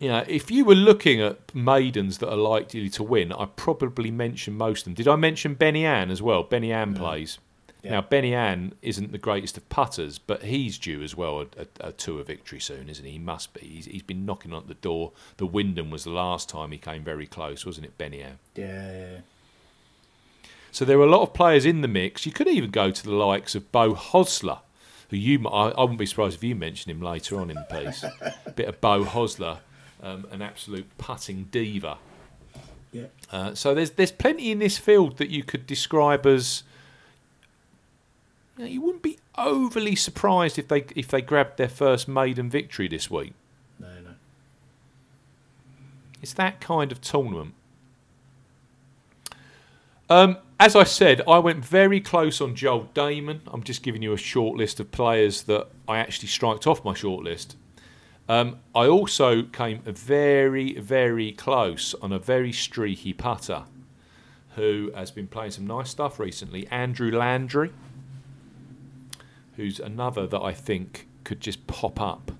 Yeah, 0.00 0.24
if 0.26 0.50
you 0.50 0.64
were 0.64 0.74
looking 0.74 1.20
at 1.20 1.54
maidens 1.54 2.18
that 2.18 2.28
are 2.28 2.36
likely 2.36 2.88
to 2.88 3.04
win, 3.04 3.32
I 3.32 3.44
probably 3.44 4.10
mentioned 4.10 4.58
most 4.58 4.80
of 4.80 4.84
them. 4.86 4.94
Did 4.94 5.06
I 5.06 5.14
mention 5.14 5.54
Benny 5.54 5.86
Ann 5.86 6.10
as 6.10 6.20
well? 6.20 6.42
Benny 6.42 6.72
Ann 6.72 6.94
plays. 6.94 7.38
Yeah. 7.82 7.92
Now, 7.92 8.02
Benny 8.02 8.32
Ann 8.32 8.74
isn't 8.80 9.10
the 9.10 9.18
greatest 9.18 9.56
of 9.56 9.68
putters, 9.68 10.18
but 10.18 10.44
he's 10.44 10.78
due 10.78 11.02
as 11.02 11.16
well 11.16 11.40
a, 11.40 11.46
a, 11.60 11.88
a 11.88 11.92
tour 11.92 12.22
victory 12.22 12.60
soon, 12.60 12.88
isn't 12.88 13.04
he? 13.04 13.12
He 13.12 13.18
must 13.18 13.52
be. 13.54 13.60
He's, 13.60 13.86
he's 13.86 14.02
been 14.02 14.24
knocking 14.24 14.52
on 14.52 14.64
the 14.68 14.74
door. 14.74 15.12
The 15.38 15.46
Wyndham 15.46 15.90
was 15.90 16.04
the 16.04 16.10
last 16.10 16.48
time 16.48 16.70
he 16.70 16.78
came 16.78 17.02
very 17.02 17.26
close, 17.26 17.66
wasn't 17.66 17.86
it, 17.86 17.98
Benny 17.98 18.22
Ann? 18.22 18.38
Yeah. 18.54 19.18
So 20.70 20.84
there 20.84 20.98
are 20.98 21.04
a 21.04 21.10
lot 21.10 21.22
of 21.22 21.34
players 21.34 21.66
in 21.66 21.80
the 21.80 21.88
mix. 21.88 22.24
You 22.24 22.32
could 22.32 22.48
even 22.48 22.70
go 22.70 22.90
to 22.90 23.02
the 23.02 23.14
likes 23.14 23.54
of 23.54 23.70
Beau 23.72 23.94
Hossler, 23.94 24.60
who 25.10 25.16
you 25.16 25.46
I, 25.48 25.70
I 25.70 25.80
wouldn't 25.80 25.98
be 25.98 26.06
surprised 26.06 26.36
if 26.36 26.44
you 26.44 26.54
mention 26.54 26.90
him 26.90 27.02
later 27.02 27.38
on 27.38 27.50
in 27.50 27.56
the 27.56 27.62
piece. 27.80 28.04
a 28.04 28.50
bit 28.56 28.68
of 28.68 28.80
Beau 28.80 29.04
Hossler, 29.04 29.58
um, 30.02 30.26
an 30.30 30.40
absolute 30.40 30.86
putting 30.98 31.44
diva. 31.50 31.98
yeah. 32.92 33.06
Uh, 33.30 33.54
so 33.54 33.74
there's 33.74 33.90
there's 33.92 34.12
plenty 34.12 34.50
in 34.50 34.60
this 34.60 34.78
field 34.78 35.18
that 35.18 35.30
you 35.30 35.42
could 35.42 35.66
describe 35.66 36.26
as. 36.26 36.62
You, 38.56 38.64
know, 38.64 38.70
you 38.70 38.80
wouldn't 38.80 39.02
be 39.02 39.18
overly 39.36 39.96
surprised 39.96 40.58
if 40.58 40.68
they 40.68 40.84
if 40.94 41.08
they 41.08 41.22
grabbed 41.22 41.56
their 41.56 41.68
first 41.68 42.06
maiden 42.06 42.50
victory 42.50 42.88
this 42.88 43.10
week. 43.10 43.32
No, 43.78 43.86
no. 43.86 44.14
It's 46.20 46.34
that 46.34 46.60
kind 46.60 46.92
of 46.92 47.00
tournament. 47.00 47.54
Um, 50.10 50.36
as 50.60 50.76
I 50.76 50.84
said, 50.84 51.22
I 51.26 51.38
went 51.38 51.64
very 51.64 52.00
close 52.00 52.40
on 52.40 52.54
Joel 52.54 52.90
Dahmen. 52.94 53.40
I'm 53.46 53.62
just 53.62 53.82
giving 53.82 54.02
you 54.02 54.12
a 54.12 54.18
short 54.18 54.58
list 54.58 54.78
of 54.78 54.90
players 54.90 55.42
that 55.44 55.68
I 55.88 55.98
actually 55.98 56.28
striked 56.28 56.66
off 56.66 56.84
my 56.84 56.94
short 56.94 57.24
list. 57.24 57.56
Um, 58.28 58.60
I 58.74 58.86
also 58.86 59.42
came 59.42 59.80
very, 59.82 60.74
very 60.74 61.32
close 61.32 61.94
on 61.94 62.12
a 62.12 62.18
very 62.18 62.52
streaky 62.52 63.12
putter 63.12 63.64
who 64.54 64.92
has 64.94 65.10
been 65.10 65.26
playing 65.26 65.52
some 65.52 65.66
nice 65.66 65.90
stuff 65.90 66.20
recently, 66.20 66.66
Andrew 66.68 67.10
Landry, 67.10 67.72
who's 69.56 69.78
another 69.80 70.26
that 70.26 70.40
I 70.40 70.52
think 70.52 71.06
could 71.24 71.40
just 71.40 71.66
pop 71.66 72.00
up 72.00 72.30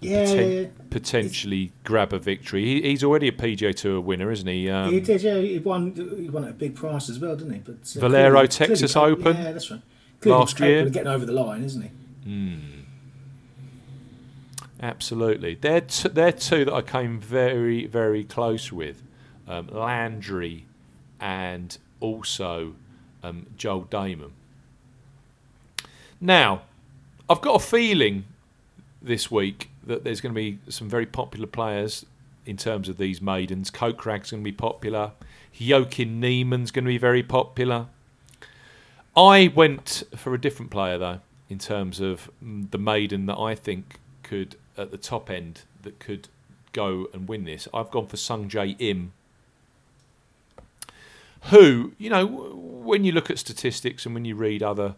and 0.00 0.10
Yeah, 0.10 0.24
poten- 0.26 0.36
yeah, 0.54 0.60
yeah. 0.60 0.66
potentially 0.90 1.72
grab 1.84 2.12
a 2.12 2.18
victory. 2.18 2.64
He, 2.64 2.82
he's 2.82 3.02
already 3.02 3.28
a 3.28 3.32
PGA 3.32 3.74
Tour 3.74 4.00
winner, 4.00 4.30
isn't 4.30 4.46
he? 4.46 4.68
Um, 4.68 4.92
he 4.92 5.00
did, 5.00 5.22
yeah. 5.22 5.38
He 5.38 5.58
won. 5.58 5.94
He 6.18 6.28
won 6.28 6.44
at 6.44 6.50
a 6.50 6.54
big 6.54 6.74
price 6.74 7.08
as 7.08 7.18
well, 7.18 7.34
didn't 7.36 7.54
he? 7.54 7.60
But 7.60 7.76
uh, 7.96 8.00
Valero 8.00 8.30
clearly- 8.32 8.48
Texas 8.48 8.92
clearly- 8.92 9.12
Open 9.12 9.36
Yeah, 9.36 9.52
that's 9.52 9.70
right. 9.70 9.80
Clearly 10.20 10.38
last 10.40 10.60
year. 10.60 10.88
getting 10.90 11.08
over 11.08 11.24
the 11.26 11.32
line, 11.32 11.62
isn't 11.64 11.82
he? 11.82 11.90
Absolutely, 14.80 15.54
they're 15.54 15.80
t- 15.80 16.08
they're 16.10 16.32
two 16.32 16.66
that 16.66 16.74
I 16.74 16.82
came 16.82 17.18
very 17.18 17.86
very 17.86 18.22
close 18.24 18.70
with, 18.70 19.02
um, 19.48 19.68
Landry, 19.72 20.66
and 21.18 21.76
also 22.00 22.74
um, 23.22 23.46
Joel 23.56 23.86
Dahmen. 23.86 24.32
Now, 26.20 26.62
I've 27.28 27.40
got 27.40 27.54
a 27.54 27.64
feeling 27.64 28.24
this 29.02 29.30
week 29.30 29.70
that 29.84 30.04
there's 30.04 30.20
going 30.20 30.34
to 30.34 30.40
be 30.40 30.58
some 30.68 30.88
very 30.88 31.06
popular 31.06 31.46
players 31.46 32.06
in 32.44 32.56
terms 32.56 32.88
of 32.88 32.96
these 32.96 33.20
maidens. 33.20 33.70
Kokrak's 33.70 34.30
going 34.30 34.42
to 34.42 34.44
be 34.44 34.52
popular. 34.52 35.12
Joaquin 35.60 36.20
Niemann's 36.20 36.70
going 36.70 36.84
to 36.84 36.88
be 36.88 36.98
very 36.98 37.22
popular. 37.22 37.86
I 39.16 39.52
went 39.54 40.04
for 40.14 40.34
a 40.34 40.40
different 40.40 40.70
player 40.70 40.98
though, 40.98 41.20
in 41.48 41.58
terms 41.58 42.00
of 42.00 42.30
the 42.42 42.78
maiden 42.78 43.26
that 43.26 43.38
I 43.38 43.54
think 43.54 43.98
could 44.22 44.56
at 44.76 44.90
the 44.90 44.98
top 44.98 45.30
end 45.30 45.62
that 45.82 45.98
could 45.98 46.28
go 46.72 47.06
and 47.12 47.26
win 47.28 47.44
this. 47.44 47.66
I've 47.72 47.90
gone 47.90 48.06
for 48.06 48.16
Sung 48.16 48.48
Jae 48.48 48.76
Im, 48.78 49.12
who 51.44 51.92
you 51.96 52.10
know 52.10 52.26
when 52.26 53.04
you 53.04 53.12
look 53.12 53.30
at 53.30 53.38
statistics 53.38 54.04
and 54.04 54.14
when 54.14 54.24
you 54.24 54.34
read 54.34 54.62
other 54.62 54.96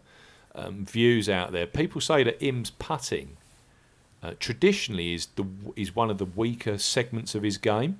um, 0.59 0.85
views 0.85 1.29
out 1.29 1.51
there, 1.51 1.65
people 1.65 2.01
say 2.01 2.23
that 2.23 2.43
Im's 2.43 2.69
putting 2.71 3.37
uh, 4.21 4.33
traditionally 4.39 5.13
is 5.13 5.27
the 5.35 5.45
is 5.75 5.95
one 5.95 6.09
of 6.09 6.17
the 6.17 6.25
weaker 6.25 6.77
segments 6.77 7.35
of 7.35 7.43
his 7.43 7.57
game. 7.57 7.99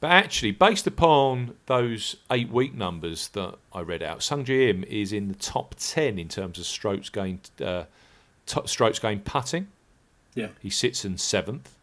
But 0.00 0.10
actually, 0.10 0.52
based 0.52 0.86
upon 0.86 1.56
those 1.66 2.16
eight 2.30 2.50
week 2.50 2.74
numbers 2.74 3.28
that 3.28 3.56
I 3.72 3.80
read 3.82 4.02
out, 4.02 4.22
Sung 4.22 4.44
Jae 4.44 4.70
Im 4.70 4.82
is 4.84 5.12
in 5.12 5.28
the 5.28 5.34
top 5.34 5.74
ten 5.78 6.18
in 6.18 6.28
terms 6.28 6.58
of 6.58 6.64
strokes 6.64 7.10
gained, 7.10 7.50
uh, 7.62 7.84
top 8.46 8.68
strokes 8.68 8.98
gained 8.98 9.26
putting. 9.26 9.68
Yeah. 10.34 10.48
He 10.60 10.70
sits 10.70 11.04
in 11.04 11.18
seventh. 11.18 11.76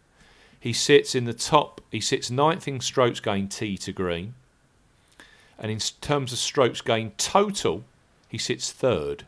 He 0.60 0.74
sits 0.74 1.14
in 1.14 1.26
the 1.26 1.34
top. 1.34 1.82
He 1.92 2.02
sits 2.02 2.32
ninth 2.32 2.68
in 2.68 2.80
strokes 2.80 3.20
gained 3.20 3.52
tee 3.52 3.78
to 3.78 3.92
green. 3.92 4.34
And 5.60 5.72
in 5.72 5.80
terms 6.02 6.34
of 6.34 6.40
strokes 6.40 6.82
gained 6.82 7.18
total, 7.20 7.84
he 8.28 8.38
sits 8.40 8.72
third. 8.72 9.26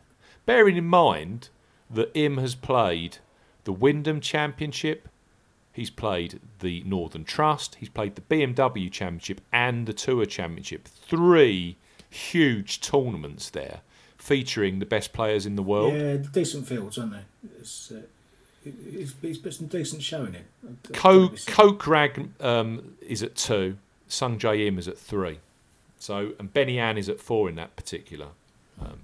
Bearing 0.50 0.76
in 0.76 0.86
mind 0.86 1.48
that 1.88 2.10
Im 2.12 2.38
has 2.38 2.56
played 2.56 3.18
the 3.62 3.70
Wyndham 3.70 4.20
Championship, 4.20 5.08
he's 5.72 5.90
played 5.90 6.40
the 6.58 6.82
Northern 6.84 7.22
Trust, 7.22 7.76
he's 7.76 7.88
played 7.88 8.16
the 8.16 8.22
BMW 8.22 8.90
Championship 8.90 9.40
and 9.52 9.86
the 9.86 9.92
Tour 9.92 10.26
Championship. 10.26 10.88
Three 10.88 11.76
huge 12.10 12.80
tournaments 12.80 13.48
there 13.48 13.82
featuring 14.18 14.80
the 14.80 14.86
best 14.86 15.12
players 15.12 15.46
in 15.46 15.54
the 15.54 15.62
world. 15.62 15.94
Yeah, 15.94 16.16
decent 16.16 16.66
fields, 16.66 16.98
aren't 16.98 17.12
they? 17.12 17.22
It's, 17.60 17.92
uh, 17.92 18.00
he's, 18.64 19.14
he's 19.22 19.38
put 19.38 19.54
some 19.54 19.68
decent 19.68 20.02
showing 20.02 20.34
in. 20.34 20.78
Co- 20.92 21.28
Kokrak 21.28 22.42
um, 22.44 22.96
is 23.00 23.22
at 23.22 23.36
two, 23.36 23.76
Sung 24.08 24.36
Jae 24.36 24.66
Im 24.66 24.80
is 24.80 24.88
at 24.88 24.98
three. 24.98 25.38
So, 26.00 26.32
and 26.40 26.52
Benny 26.52 26.80
Ann 26.80 26.98
is 26.98 27.08
at 27.08 27.20
four 27.20 27.48
in 27.48 27.54
that 27.54 27.76
particular 27.76 28.30
um, 28.80 29.02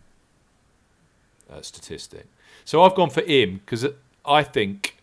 uh, 1.50 1.62
statistic. 1.62 2.26
So 2.64 2.82
I've 2.82 2.94
gone 2.94 3.10
for 3.10 3.22
Im 3.22 3.58
because 3.64 3.86
I 4.24 4.42
think 4.42 4.96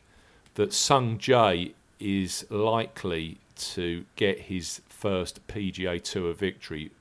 that 0.56 0.74
Sung 0.74 1.18
Jae 1.18 1.74
is 2.00 2.46
likely 2.50 3.38
to 3.56 4.06
get 4.16 4.42
his 4.42 4.82
first 4.90 5.46
PGA 5.48 6.02
Tour 6.02 6.34
victory 6.34 6.92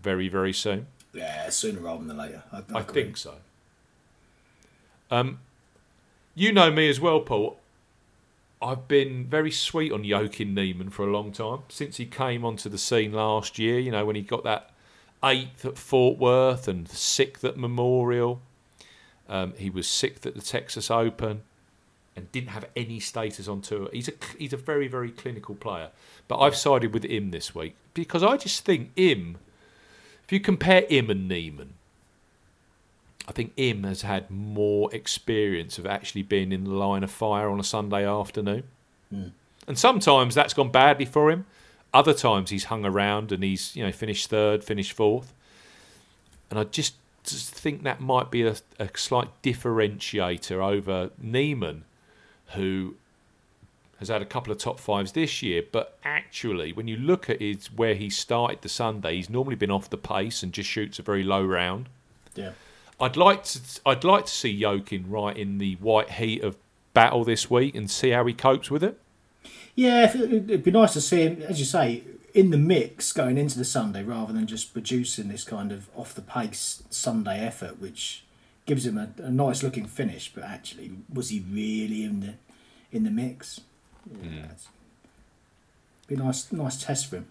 very, 0.00 0.28
very 0.28 0.52
soon. 0.52 0.86
Yeah, 1.12 1.48
sooner 1.50 1.80
rather 1.80 2.04
than 2.04 2.16
later. 2.16 2.42
I, 2.52 2.58
I, 2.58 2.78
I 2.78 2.82
think 2.82 3.16
so. 3.16 3.34
Um, 5.10 5.38
you 6.34 6.52
know 6.52 6.70
me 6.70 6.88
as 6.88 7.00
well, 7.00 7.20
Paul. 7.20 7.58
I've 8.60 8.88
been 8.88 9.26
very 9.26 9.50
sweet 9.50 9.92
on 9.92 10.08
Joaquin 10.08 10.54
Niemann 10.54 10.90
for 10.90 11.06
a 11.06 11.12
long 11.12 11.32
time 11.32 11.60
since 11.68 11.98
he 11.98 12.06
came 12.06 12.44
onto 12.44 12.68
the 12.68 12.78
scene 12.78 13.12
last 13.12 13.58
year. 13.58 13.78
You 13.78 13.90
know 13.92 14.04
when 14.04 14.16
he 14.16 14.22
got 14.22 14.42
that 14.44 14.70
eighth 15.22 15.64
at 15.64 15.78
Fort 15.78 16.18
Worth 16.18 16.66
and 16.66 16.88
sixth 16.88 17.44
at 17.44 17.56
Memorial. 17.56 18.40
Um, 19.28 19.54
he 19.56 19.70
was 19.70 19.86
sixth 19.86 20.26
at 20.26 20.34
the 20.34 20.42
Texas 20.42 20.90
Open 20.90 21.42
and 22.16 22.30
didn't 22.30 22.50
have 22.50 22.66
any 22.76 23.00
status 23.00 23.48
on 23.48 23.60
tour. 23.60 23.88
He's 23.92 24.08
a 24.08 24.12
he's 24.38 24.52
a 24.52 24.58
very 24.58 24.88
very 24.88 25.10
clinical 25.10 25.54
player. 25.54 25.90
But 26.28 26.38
I've 26.38 26.56
sided 26.56 26.92
with 26.92 27.04
him 27.04 27.30
this 27.30 27.54
week 27.54 27.74
because 27.92 28.22
I 28.22 28.36
just 28.36 28.64
think 28.64 28.90
him. 28.96 29.38
If 30.24 30.32
you 30.32 30.40
compare 30.40 30.86
him 30.88 31.10
and 31.10 31.28
Niemann, 31.28 31.74
I 33.28 33.32
think 33.32 33.52
Im 33.56 33.84
has 33.84 34.02
had 34.02 34.30
more 34.30 34.94
experience 34.94 35.78
of 35.78 35.86
actually 35.86 36.22
being 36.22 36.52
in 36.52 36.64
the 36.64 36.70
line 36.70 37.02
of 37.04 37.10
fire 37.10 37.50
on 37.50 37.60
a 37.60 37.64
Sunday 37.64 38.06
afternoon. 38.06 38.64
Mm. 39.12 39.32
And 39.66 39.78
sometimes 39.78 40.34
that's 40.34 40.54
gone 40.54 40.70
badly 40.70 41.04
for 41.04 41.30
him. 41.30 41.46
Other 41.92 42.14
times 42.14 42.50
he's 42.50 42.64
hung 42.64 42.84
around 42.84 43.32
and 43.32 43.42
he's 43.42 43.74
you 43.76 43.84
know 43.84 43.92
finished 43.92 44.28
third, 44.28 44.64
finished 44.64 44.92
fourth. 44.92 45.32
And 46.50 46.58
I 46.58 46.64
just, 46.64 46.94
just 47.24 47.54
think 47.54 47.82
that 47.82 48.00
might 48.00 48.30
be 48.30 48.42
a, 48.42 48.56
a 48.78 48.88
slight 48.94 49.28
differentiator 49.42 50.52
over 50.52 51.10
Niemann, 51.18 51.84
who 52.48 52.96
has 53.98 54.08
had 54.08 54.22
a 54.22 54.26
couple 54.26 54.52
of 54.52 54.58
top 54.58 54.78
fives 54.78 55.12
this 55.12 55.42
year, 55.42 55.62
but 55.70 55.98
actually, 56.04 56.72
when 56.72 56.88
you 56.88 56.96
look 56.96 57.30
at 57.30 57.40
his 57.40 57.72
where 57.72 57.94
he 57.94 58.10
started 58.10 58.60
the 58.62 58.68
Sunday, 58.68 59.16
he's 59.16 59.30
normally 59.30 59.54
been 59.54 59.70
off 59.70 59.88
the 59.88 59.96
pace 59.96 60.42
and 60.42 60.52
just 60.52 60.68
shoots 60.68 60.98
a 60.98 61.02
very 61.02 61.22
low 61.22 61.44
round. 61.44 61.88
Yeah. 62.34 62.52
I'd 63.00 63.16
like 63.16 63.44
to 63.44 63.60
I'd 63.86 64.04
like 64.04 64.26
to 64.26 64.32
see 64.32 64.62
Joaquin 64.62 65.08
right 65.08 65.36
in 65.36 65.58
the 65.58 65.74
white 65.76 66.12
heat 66.12 66.42
of 66.42 66.56
battle 66.92 67.24
this 67.24 67.50
week 67.50 67.74
and 67.74 67.90
see 67.90 68.10
how 68.10 68.24
he 68.26 68.32
copes 68.32 68.70
with 68.70 68.84
it. 68.84 68.98
Yeah, 69.74 70.14
it'd 70.14 70.62
be 70.62 70.70
nice 70.70 70.92
to 70.92 71.00
see 71.00 71.22
him, 71.22 71.42
as 71.42 71.58
you 71.58 71.64
say, 71.64 72.04
in 72.34 72.50
the 72.50 72.58
mix 72.58 73.12
going 73.12 73.38
into 73.38 73.56
the 73.56 73.64
Sunday 73.64 74.02
rather 74.02 74.32
than 74.32 74.46
just 74.46 74.72
producing 74.72 75.28
this 75.28 75.44
kind 75.44 75.70
of 75.70 75.88
off 75.94 76.14
the 76.14 76.20
pace 76.20 76.82
Sunday 76.90 77.38
effort, 77.38 77.80
which 77.80 78.24
gives 78.66 78.84
him 78.84 78.98
a, 78.98 79.08
a 79.18 79.30
nice 79.30 79.62
looking 79.62 79.86
finish. 79.86 80.32
But 80.34 80.44
actually, 80.44 80.90
was 81.12 81.30
he 81.30 81.40
really 81.48 82.02
in 82.04 82.20
the 82.20 82.34
in 82.92 83.04
the 83.04 83.10
mix? 83.10 83.60
Yeah, 84.10 84.28
Mm. 84.28 84.48
Be 86.06 86.16
a 86.16 86.18
nice 86.18 86.52
nice 86.52 86.82
test 86.82 87.08
for 87.08 87.16
him. 87.16 87.26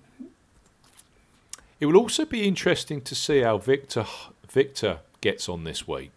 It 1.80 1.86
will 1.86 1.98
also 1.98 2.26
be 2.26 2.48
interesting 2.48 3.02
to 3.02 3.13
see 3.13 3.42
how 3.42 3.58
Viktor 3.58 4.06
Viktor 4.50 5.00
gets 5.22 5.48
on 5.48 5.63
this 5.63 5.88
week 5.88 6.12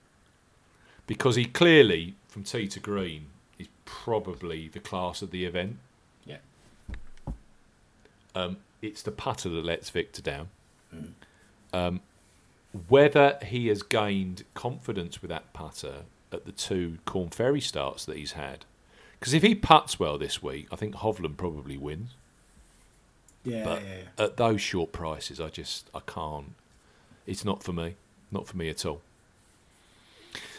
because 1.06 1.36
he 1.36 1.44
clearly, 1.44 2.14
from 2.28 2.44
tee 2.44 2.66
to 2.68 2.80
green, 2.80 3.26
is 3.58 3.68
probably 3.84 4.68
the 4.68 4.80
class 4.80 5.22
of 5.22 5.30
the 5.30 5.44
event. 5.44 5.76
Yeah. 6.24 6.38
Um, 8.34 8.58
it's 8.86 9.02
the 9.02 9.10
putter 9.10 9.48
that 9.48 9.64
lets 9.64 9.90
Viktor 9.90 10.22
down. 10.22 10.48
Mm. 10.94 11.10
Um, 11.72 12.00
whether 12.88 13.38
he 13.44 13.68
has 13.68 13.82
gained 13.82 14.44
confidence 14.54 15.22
with 15.22 15.30
that 15.30 15.52
putter 15.52 16.02
at 16.32 16.44
the 16.44 16.52
two 16.52 16.98
Korn 17.04 17.28
Ferry 17.30 17.60
starts 17.60 18.04
that 18.04 18.16
he's 18.16 18.32
had, 18.32 18.64
because 19.18 19.34
if 19.34 19.42
he 19.42 19.54
puts 19.54 19.98
well 19.98 20.18
this 20.18 20.42
week, 20.42 20.66
I 20.70 20.76
think 20.76 20.96
Hovland 20.96 21.36
probably 21.36 21.76
wins. 21.76 22.10
Yeah, 23.44 23.64
But 23.64 23.82
yeah, 23.82 23.88
yeah. 24.18 24.24
at 24.24 24.36
those 24.36 24.60
short 24.60 24.92
prices, 24.92 25.40
I 25.40 25.48
just 25.48 25.88
I 25.94 26.00
can't. 26.06 26.54
It's 27.26 27.44
not 27.44 27.62
for 27.62 27.72
me. 27.72 27.94
Not 28.30 28.46
for 28.46 28.56
me 28.56 28.68
at 28.68 28.84
all. 28.84 29.00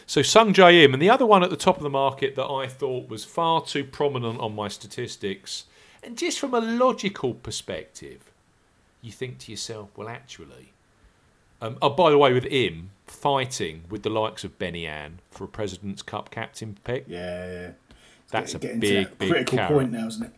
So 0.06 0.22
Sung 0.22 0.54
Jae 0.54 0.84
Im, 0.84 0.94
and 0.94 1.02
the 1.02 1.10
other 1.10 1.26
one 1.26 1.42
at 1.42 1.50
the 1.50 1.56
top 1.56 1.76
of 1.76 1.82
the 1.82 1.90
market 1.90 2.34
that 2.36 2.46
I 2.46 2.66
thought 2.66 3.10
was 3.10 3.26
far 3.26 3.62
too 3.62 3.84
prominent 3.84 4.40
on 4.40 4.54
my 4.54 4.68
statistics, 4.68 5.64
and 6.08 6.16
just 6.16 6.38
from 6.38 6.54
a 6.54 6.60
logical 6.60 7.34
perspective, 7.34 8.30
you 9.02 9.12
think 9.12 9.36
to 9.40 9.50
yourself, 9.52 9.90
well, 9.94 10.08
actually, 10.08 10.72
um, 11.60 11.76
oh, 11.82 11.90
by 11.90 12.08
the 12.10 12.16
way, 12.16 12.32
with 12.32 12.44
him 12.44 12.90
fighting 13.06 13.82
with 13.90 14.02
the 14.04 14.08
likes 14.10 14.42
of 14.42 14.58
Benny 14.58 14.86
Ann 14.86 15.18
for 15.30 15.44
a 15.44 15.48
President's 15.48 16.00
Cup 16.02 16.30
captain 16.30 16.78
pick, 16.82 17.04
Yeah, 17.06 17.52
yeah. 17.52 17.70
that's 18.30 18.54
a 18.54 18.58
Getting 18.58 18.80
big, 18.80 19.08
that 19.08 19.18
big 19.18 19.30
critical 19.30 19.58
carrot. 19.58 19.72
point 19.72 19.92
now, 19.92 20.06
isn't 20.06 20.24
it? 20.24 20.32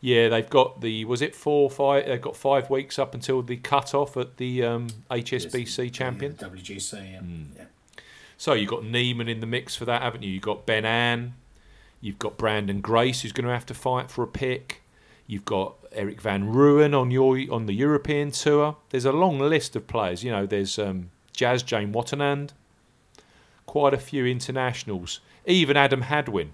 Yeah, 0.00 0.28
they've 0.28 0.48
got 0.48 0.80
the 0.80 1.04
was 1.06 1.20
it 1.22 1.34
four 1.34 1.68
five? 1.68 2.06
They've 2.06 2.22
got 2.22 2.36
five 2.36 2.70
weeks 2.70 2.98
up 2.98 3.12
until 3.14 3.42
the 3.42 3.56
cut 3.56 3.94
off 3.94 4.16
at 4.16 4.36
the 4.36 4.62
um, 4.64 4.86
HSBC 5.10 5.92
champion. 5.92 6.38
Yeah, 6.40 6.48
WGC, 6.48 7.12
yeah. 7.12 7.18
Mm. 7.18 7.46
yeah. 7.56 7.64
So 8.38 8.52
you've 8.54 8.70
got 8.70 8.84
Niemann 8.84 9.28
in 9.28 9.40
the 9.40 9.46
mix 9.46 9.74
for 9.76 9.84
that, 9.86 10.00
haven't 10.02 10.22
you? 10.22 10.30
You've 10.30 10.42
got 10.42 10.64
Ben 10.64 10.86
An, 10.86 11.34
you've 12.00 12.18
got 12.18 12.38
Branden 12.38 12.80
Grace 12.80 13.20
who's 13.22 13.32
going 13.32 13.46
to 13.46 13.52
have 13.52 13.66
to 13.66 13.74
fight 13.74 14.10
for 14.10 14.22
a 14.22 14.26
pick. 14.26 14.79
You've 15.30 15.44
got 15.44 15.74
Erik 15.92 16.20
van 16.20 16.52
Rooyen 16.52 16.92
on 17.00 17.12
your 17.12 17.38
on 17.52 17.66
the 17.66 17.72
European 17.72 18.32
tour. 18.32 18.76
There's 18.88 19.04
a 19.04 19.12
long 19.12 19.38
list 19.38 19.76
of 19.76 19.86
players. 19.86 20.24
You 20.24 20.32
know, 20.32 20.44
there's 20.44 20.76
um, 20.76 21.10
Jazz 21.32 21.62
Janewattananond, 21.62 22.50
quite 23.64 23.94
a 23.94 23.98
few 23.98 24.26
internationals. 24.26 25.20
Even 25.46 25.76
Adam 25.76 26.02
Hadwin 26.02 26.52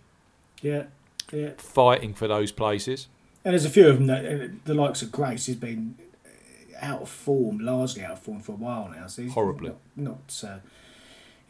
Yeah, 0.60 0.84
yeah. 1.32 1.52
fighting 1.56 2.12
for 2.12 2.28
those 2.28 2.52
places. 2.52 3.08
And 3.46 3.52
there's 3.54 3.64
a 3.64 3.70
few 3.70 3.88
of 3.88 3.96
them 3.96 4.08
that 4.08 4.24
uh, 4.26 4.48
the 4.66 4.74
likes 4.74 5.00
of 5.00 5.10
Grace 5.10 5.46
has 5.46 5.56
been 5.56 5.96
out 6.80 7.00
of 7.02 7.08
form, 7.08 7.58
largely 7.58 8.04
out 8.04 8.12
of 8.12 8.18
form 8.20 8.40
for 8.40 8.52
a 8.52 8.56
while 8.56 8.90
now. 8.94 9.06
So 9.06 9.22
he's 9.22 9.32
Horribly. 9.32 9.70
not, 9.70 9.78
not 9.96 10.44
uh, 10.46 10.58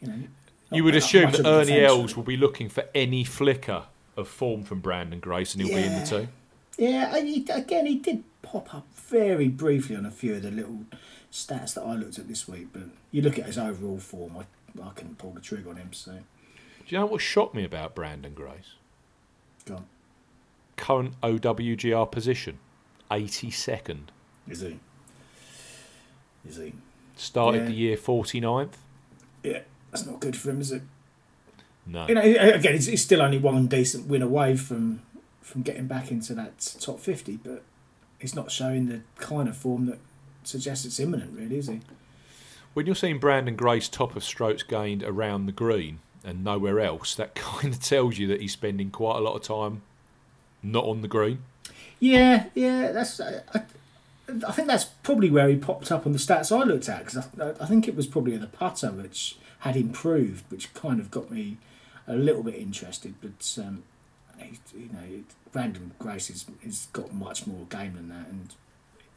you 0.01 0.07
know. 0.07 0.15
not- 0.15 0.77
You 0.77 0.83
would 0.85 0.95
assume 0.95 1.31
that 1.31 1.45
Ernie 1.45 1.81
Els 1.81 2.15
will 2.15 2.23
be 2.23 2.37
looking 2.37 2.69
for 2.69 2.85
any 2.95 3.25
flicker 3.25 3.83
of 4.15 4.29
form 4.29 4.63
from 4.63 4.81
Branden 4.81 5.19
Grace, 5.19 5.53
and 5.53 5.61
he'll 5.61 5.75
be 5.75 5.83
in 5.83 5.91
the 5.91 5.99
Yeah. 5.99 6.27
Yeah, 6.77 7.15
and 7.15 7.27
he, 7.27 7.45
again, 7.49 7.85
he 7.85 7.95
did 7.95 8.23
pop 8.41 8.73
up 8.73 8.87
very 8.95 9.47
briefly 9.47 9.95
on 9.95 10.05
a 10.05 10.11
few 10.11 10.35
of 10.35 10.43
the 10.43 10.51
little 10.51 10.81
stats 11.31 11.73
that 11.73 11.81
I 11.83 11.95
looked 11.95 12.19
at 12.19 12.27
this 12.27 12.47
week. 12.47 12.67
But 12.71 12.83
you 13.11 13.21
look 13.21 13.39
at 13.39 13.45
his 13.45 13.57
overall 13.57 13.99
form, 13.99 14.37
I, 14.37 14.81
I 14.81 14.89
couldn't 14.91 15.17
pull 15.17 15.31
the 15.31 15.41
trigger 15.41 15.69
on 15.71 15.77
him. 15.77 15.91
So 15.93 16.11
Do 16.11 16.19
you 16.87 16.99
know 16.99 17.05
what 17.07 17.21
shocked 17.21 17.55
me 17.55 17.63
about 17.63 17.95
Branden 17.95 18.35
Grace? 18.35 18.75
Go 19.65 19.75
on. 19.77 19.85
Current 20.77 21.19
OWGR 21.21 22.11
position, 22.11 22.59
82nd. 23.09 23.97
Is 24.47 24.61
he? 24.61 24.79
Is 26.47 26.57
he? 26.57 26.73
Started 27.15 27.63
Yeah. 27.63 27.65
the 27.65 27.73
year 27.73 27.97
49th. 27.97 28.73
Yeah, 29.43 29.61
that's 29.91 30.05
not 30.05 30.19
good 30.19 30.37
for 30.37 30.51
him, 30.51 30.61
is 30.61 30.71
it? 30.71 30.83
No. 31.87 32.05
You 32.07 32.15
know, 32.15 32.21
again, 32.21 32.73
he's, 32.73 32.85
he's 32.85 33.03
still 33.03 33.21
only 33.21 33.37
one 33.39 33.67
decent 33.67 34.07
win 34.07 34.21
away 34.21 34.55
from 34.55 35.01
from 35.47 35.61
getting 35.61 35.87
back 35.87 36.11
into 36.11 36.33
that 36.35 36.75
top 36.79 36.99
fifty, 36.99 37.37
but 37.37 37.63
he's 38.19 38.35
not 38.35 38.51
showing 38.51 38.87
the 38.87 39.01
kind 39.17 39.47
of 39.47 39.55
form 39.55 39.85
that 39.85 39.99
suggests 40.43 40.85
it's 40.85 40.99
imminent, 40.99 41.37
really, 41.37 41.57
is 41.57 41.67
he? 41.67 41.79
When 42.73 42.85
you're 42.85 42.95
seeing 42.95 43.19
Branden 43.19 43.55
Grace 43.55 43.87
top 43.87 44.15
of 44.15 44.23
strokes 44.23 44.63
gained 44.63 45.03
around 45.03 45.45
the 45.45 45.51
green 45.51 45.99
and 46.23 46.43
nowhere 46.43 46.79
else, 46.79 47.15
that 47.15 47.33
kind 47.35 47.73
of 47.73 47.81
tells 47.81 48.17
you 48.17 48.27
that 48.27 48.41
he's 48.41 48.53
spending 48.53 48.91
quite 48.91 49.17
a 49.17 49.21
lot 49.21 49.35
of 49.35 49.41
time 49.41 49.81
not 50.61 50.85
on 50.85 51.01
the 51.01 51.07
green. 51.07 51.43
Yeah, 51.99 52.45
yeah, 52.53 52.91
that's. 52.91 53.19
I, 53.19 53.41
I, 53.53 53.61
I 54.45 54.51
think 54.51 54.67
that's 54.67 54.83
probably 54.83 55.29
where 55.29 55.47
he 55.47 55.55
popped 55.55 55.91
up 55.91 56.05
on 56.05 56.11
the 56.11 56.19
stats 56.19 56.55
I 56.55 56.63
looked 56.63 56.89
at 56.89 57.05
because 57.05 57.17
I, 57.39 57.63
I 57.63 57.65
think 57.65 57.87
it 57.87 57.95
was 57.95 58.05
probably 58.05 58.35
the 58.35 58.47
putter 58.47 58.91
which 58.91 59.37
had 59.59 59.75
improved, 59.77 60.43
which 60.51 60.73
kind 60.73 60.99
of 60.99 61.09
got 61.09 61.31
me 61.31 61.57
a 62.05 62.15
little 62.15 62.43
bit 62.43 62.55
interested. 62.55 63.15
But 63.21 63.57
um, 63.63 63.83
he, 64.39 64.59
you 64.77 64.89
know, 64.91 65.23
Branden 65.53 65.91
Grace 65.99 66.27
has, 66.27 66.45
has 66.63 66.87
got 66.93 67.13
much 67.13 67.47
more 67.47 67.65
game 67.69 67.95
than 67.95 68.09
that, 68.09 68.27
and 68.27 68.53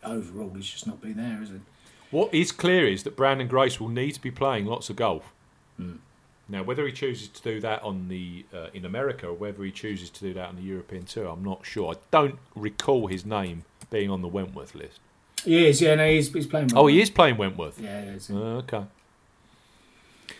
overall 0.04 0.52
he's 0.54 0.68
just 0.68 0.86
not 0.86 1.00
been 1.00 1.16
there, 1.16 1.42
is 1.42 1.50
it? 1.50 1.60
What 2.10 2.34
is 2.34 2.50
clear 2.52 2.88
is 2.88 3.04
that 3.04 3.16
Branden 3.16 3.48
Grace 3.48 3.78
will 3.78 3.88
need 3.88 4.12
to 4.12 4.20
be 4.20 4.30
playing 4.30 4.66
lots 4.66 4.90
of 4.90 4.96
golf. 4.96 5.32
Now, 6.50 6.64
whether 6.64 6.84
he 6.84 6.92
chooses 6.92 7.28
to 7.28 7.42
do 7.42 7.60
that 7.60 7.80
on 7.84 8.08
the 8.08 8.44
uh, 8.52 8.66
in 8.74 8.84
America 8.84 9.28
or 9.28 9.34
whether 9.34 9.62
he 9.62 9.70
chooses 9.70 10.10
to 10.10 10.20
do 10.20 10.34
that 10.34 10.48
on 10.48 10.56
the 10.56 10.62
European 10.62 11.04
tour, 11.04 11.28
I'm 11.28 11.44
not 11.44 11.64
sure. 11.64 11.94
I 11.94 11.98
don't 12.10 12.40
recall 12.56 13.06
his 13.06 13.24
name 13.24 13.64
being 13.88 14.10
on 14.10 14.20
the 14.20 14.28
Wentworth 14.28 14.74
list. 14.74 14.98
He 15.44 15.64
is, 15.66 15.80
yeah, 15.80 15.94
no, 15.94 16.10
he's, 16.10 16.32
he's 16.32 16.48
playing. 16.48 16.70
Oh, 16.74 16.88
he 16.88 17.00
is 17.00 17.08
playing 17.08 17.36
Wentworth. 17.36 17.78
Yeah, 17.80 18.02
he 18.02 18.08
is. 18.08 18.30
Uh, 18.30 18.62
okay. 18.64 18.84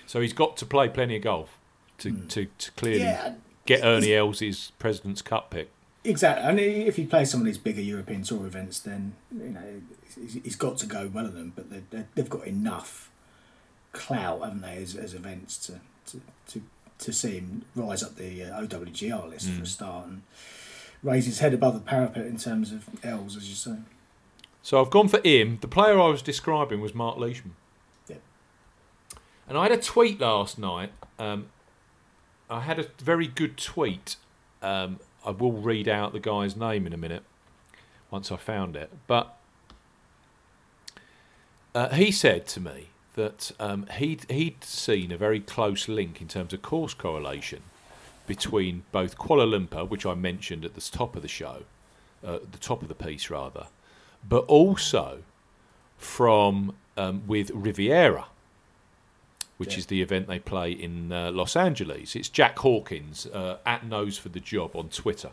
So 0.07 0.21
he's 0.21 0.33
got 0.33 0.57
to 0.57 0.67
play 0.67 0.89
plenty 0.89 1.17
of 1.17 1.23
golf 1.23 1.57
to, 1.99 2.11
to, 2.11 2.47
to 2.59 2.73
clearly 2.73 3.03
yeah, 3.03 3.35
get 3.77 3.85
Ernie 3.85 4.15
Els's 4.15 4.73
President's 4.79 5.23
Cup 5.23 5.51
pick. 5.51 5.71
Exactly, 6.05 6.49
and 6.49 6.59
if 6.61 6.97
he 6.97 7.05
plays 7.07 7.31
some 7.31 7.41
of 7.41 7.47
these 7.47 7.59
bigger 7.59 7.83
European 7.83 8.23
Tour 8.23 8.47
events, 8.47 8.81
then 8.81 9.15
you 9.33 9.51
know 9.51 9.83
he's- 10.43 10.57
got 10.57 10.79
to 10.79 10.87
go 10.87 11.11
well 11.13 11.27
of 11.27 11.35
them. 11.35 11.53
But 11.55 11.71
they- 11.71 11.83
they- 11.91 12.07
they've 12.15 12.29
got 12.31 12.47
enough 12.47 13.11
clout, 13.93 14.43
haven't 14.43 14.63
they, 14.63 14.77
as, 14.83 14.95
as 14.97 15.15
events 15.15 15.59
to, 15.67 15.81
to 16.07 16.21
to 16.49 16.63
to 16.99 17.13
see 17.13 17.33
him 17.39 17.65
rise 17.75 18.03
up 18.03 18.17
the 18.17 18.45
uh, 18.45 18.61
OWGR 18.63 19.29
list 19.31 19.49
for 19.51 19.63
a 19.63 19.67
start 19.67 20.07
and 20.07 20.23
raise 21.03 21.25
his 21.27 21.39
head 21.39 21.55
above 21.55 21.73
the 21.75 21.81
parapet 21.81 22.27
in 22.27 22.37
terms 22.37 22.73
of 22.73 22.87
Els, 23.03 23.37
as 23.37 23.49
you 23.49 23.55
say. 23.55 23.77
So 24.63 24.81
I've 24.83 24.91
gone 24.91 25.09
for 25.09 25.21
him. 25.27 25.59
The 25.63 25.69
player 25.69 25.99
I 25.99 26.09
was 26.09 26.21
describing 26.21 26.81
was 26.83 26.95
Mark 26.95 27.17
Leishman. 27.17 27.57
Yeah. 28.09 28.17
And 29.49 29.57
I 29.57 29.63
had 29.65 29.73
a 29.73 29.79
tweet 29.81 30.21
last 30.21 30.59
night. 30.59 30.93
Um, 31.19 31.47
I 32.51 32.61
had 32.61 32.79
a 32.79 32.87
very 32.99 33.29
good 33.29 33.57
tweet. 33.57 34.17
Um, 34.61 34.99
I 35.25 35.31
will 35.31 35.53
read 35.53 35.89
out 35.89 36.13
the 36.13 36.21
guy's 36.21 36.57
name 36.57 36.87
in 36.87 36.93
a 36.93 36.97
minute 36.97 37.23
once 38.11 38.33
I 38.33 38.37
found 38.37 38.75
it. 38.75 38.91
But 39.07 39.37
uh, 41.75 41.91
he 41.91 42.11
said 42.11 42.47
to 42.49 42.61
me 42.61 42.89
that 43.15 43.53
um, 43.61 43.87
he'd, 43.99 44.29
he'd 44.31 44.65
seen 44.65 45.13
a 45.13 45.17
very 45.17 45.41
close 45.41 45.89
link 45.89 46.21
in 46.21 46.29
terms 46.29 46.53
of 46.53 46.63
course 46.63 46.93
correlation 46.93 47.63
between 48.27 48.85
both 48.93 49.17
Kuala 49.17 49.47
Lumpur, 49.47 49.89
which 49.89 50.05
I 50.05 50.15
mentioned 50.15 50.65
at 50.65 50.75
the 50.75 50.81
top 50.81 51.17
of 51.17 51.23
the 51.23 51.29
show, 51.29 51.63
uh, 52.25 52.39
the 52.51 52.59
top 52.59 52.83
of 52.83 52.89
the 52.89 52.95
piece 52.95 53.31
rather, 53.31 53.67
but 54.29 54.45
also 54.47 55.23
from 55.97 56.75
um, 56.97 57.23
with 57.27 57.51
Riviera, 57.53 58.27
which 59.61 59.73
Yeah. 59.75 59.79
is 59.81 59.87
the 59.87 60.01
event 60.01 60.27
they 60.27 60.39
play 60.39 60.73
in 60.73 61.13
uh, 61.13 61.31
Los 61.31 61.55
Angeles. 61.55 62.17
It's 62.17 62.31
Jack 62.31 62.59
Hawkins 62.61 63.27
uh, 63.27 63.59
at 63.67 63.85
Nose 63.87 64.17
for 64.17 64.31
the 64.31 64.41
Job 64.41 64.75
on 64.75 64.89
Twitter, 64.89 65.31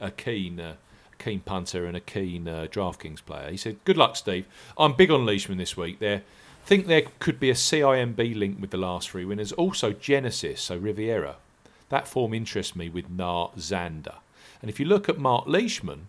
a 0.00 0.10
keen. 0.10 0.58
Uh, 0.58 0.74
Keen 1.16 1.40
punter 1.40 1.86
and 1.86 1.96
a 1.96 2.00
keen 2.00 2.48
uh, 2.48 2.66
DraftKings 2.70 3.24
player. 3.24 3.48
He 3.50 3.56
said, 3.56 3.76
"Good 3.84 3.96
luck, 3.96 4.16
Steve. 4.16 4.46
I'm 4.76 4.94
big 4.94 5.10
on 5.12 5.24
Leishman 5.24 5.58
this 5.58 5.76
week. 5.76 6.00
There, 6.00 6.22
think 6.66 6.86
there 6.86 7.02
could 7.20 7.38
be 7.38 7.48
a 7.50 7.54
CIMB 7.54 8.36
link 8.36 8.60
with 8.60 8.70
the 8.70 8.76
last 8.76 9.08
three 9.10 9.24
winners. 9.24 9.52
Also 9.52 9.92
Genesis, 9.92 10.60
so 10.60 10.76
Riviera. 10.76 11.36
That 11.88 12.08
form 12.08 12.34
interests 12.34 12.74
me 12.74 12.88
with 12.90 13.08
Na 13.08 13.48
Xander. 13.56 14.16
And 14.60 14.68
if 14.68 14.80
you 14.80 14.86
look 14.86 15.08
at 15.08 15.16
Mark 15.18 15.44
Leishman, 15.46 16.08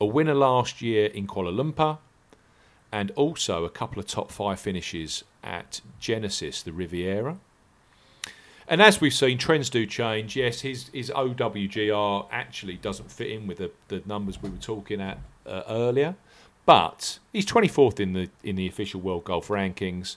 a 0.00 0.06
winner 0.06 0.34
last 0.34 0.80
year 0.80 1.06
in 1.06 1.26
Kuala 1.26 1.52
Lumpur, 1.52 1.98
and 2.94 3.10
also 3.16 3.64
a 3.64 3.70
couple 3.70 3.98
of 3.98 4.06
top 4.06 4.30
five 4.30 4.60
finishes 4.60 5.24
at 5.42 5.80
Genesis, 5.98 6.62
the 6.62 6.72
Riviera. 6.72 7.38
And 8.68 8.80
as 8.80 9.00
we've 9.00 9.12
seen, 9.12 9.36
trends 9.36 9.68
do 9.68 9.84
change. 9.84 10.36
Yes, 10.36 10.60
his 10.60 10.90
his 10.94 11.10
OWGR 11.10 12.28
actually 12.30 12.76
doesn't 12.76 13.10
fit 13.10 13.32
in 13.32 13.48
with 13.48 13.58
the, 13.58 13.72
the 13.88 14.00
numbers 14.06 14.40
we 14.40 14.48
were 14.48 14.58
talking 14.58 15.00
at 15.00 15.18
uh, 15.44 15.62
earlier, 15.68 16.14
but 16.66 17.18
he's 17.32 17.44
24th 17.44 17.98
in 17.98 18.12
the 18.12 18.30
in 18.44 18.54
the 18.54 18.68
official 18.68 19.00
World 19.00 19.24
Golf 19.24 19.48
Rankings. 19.48 20.14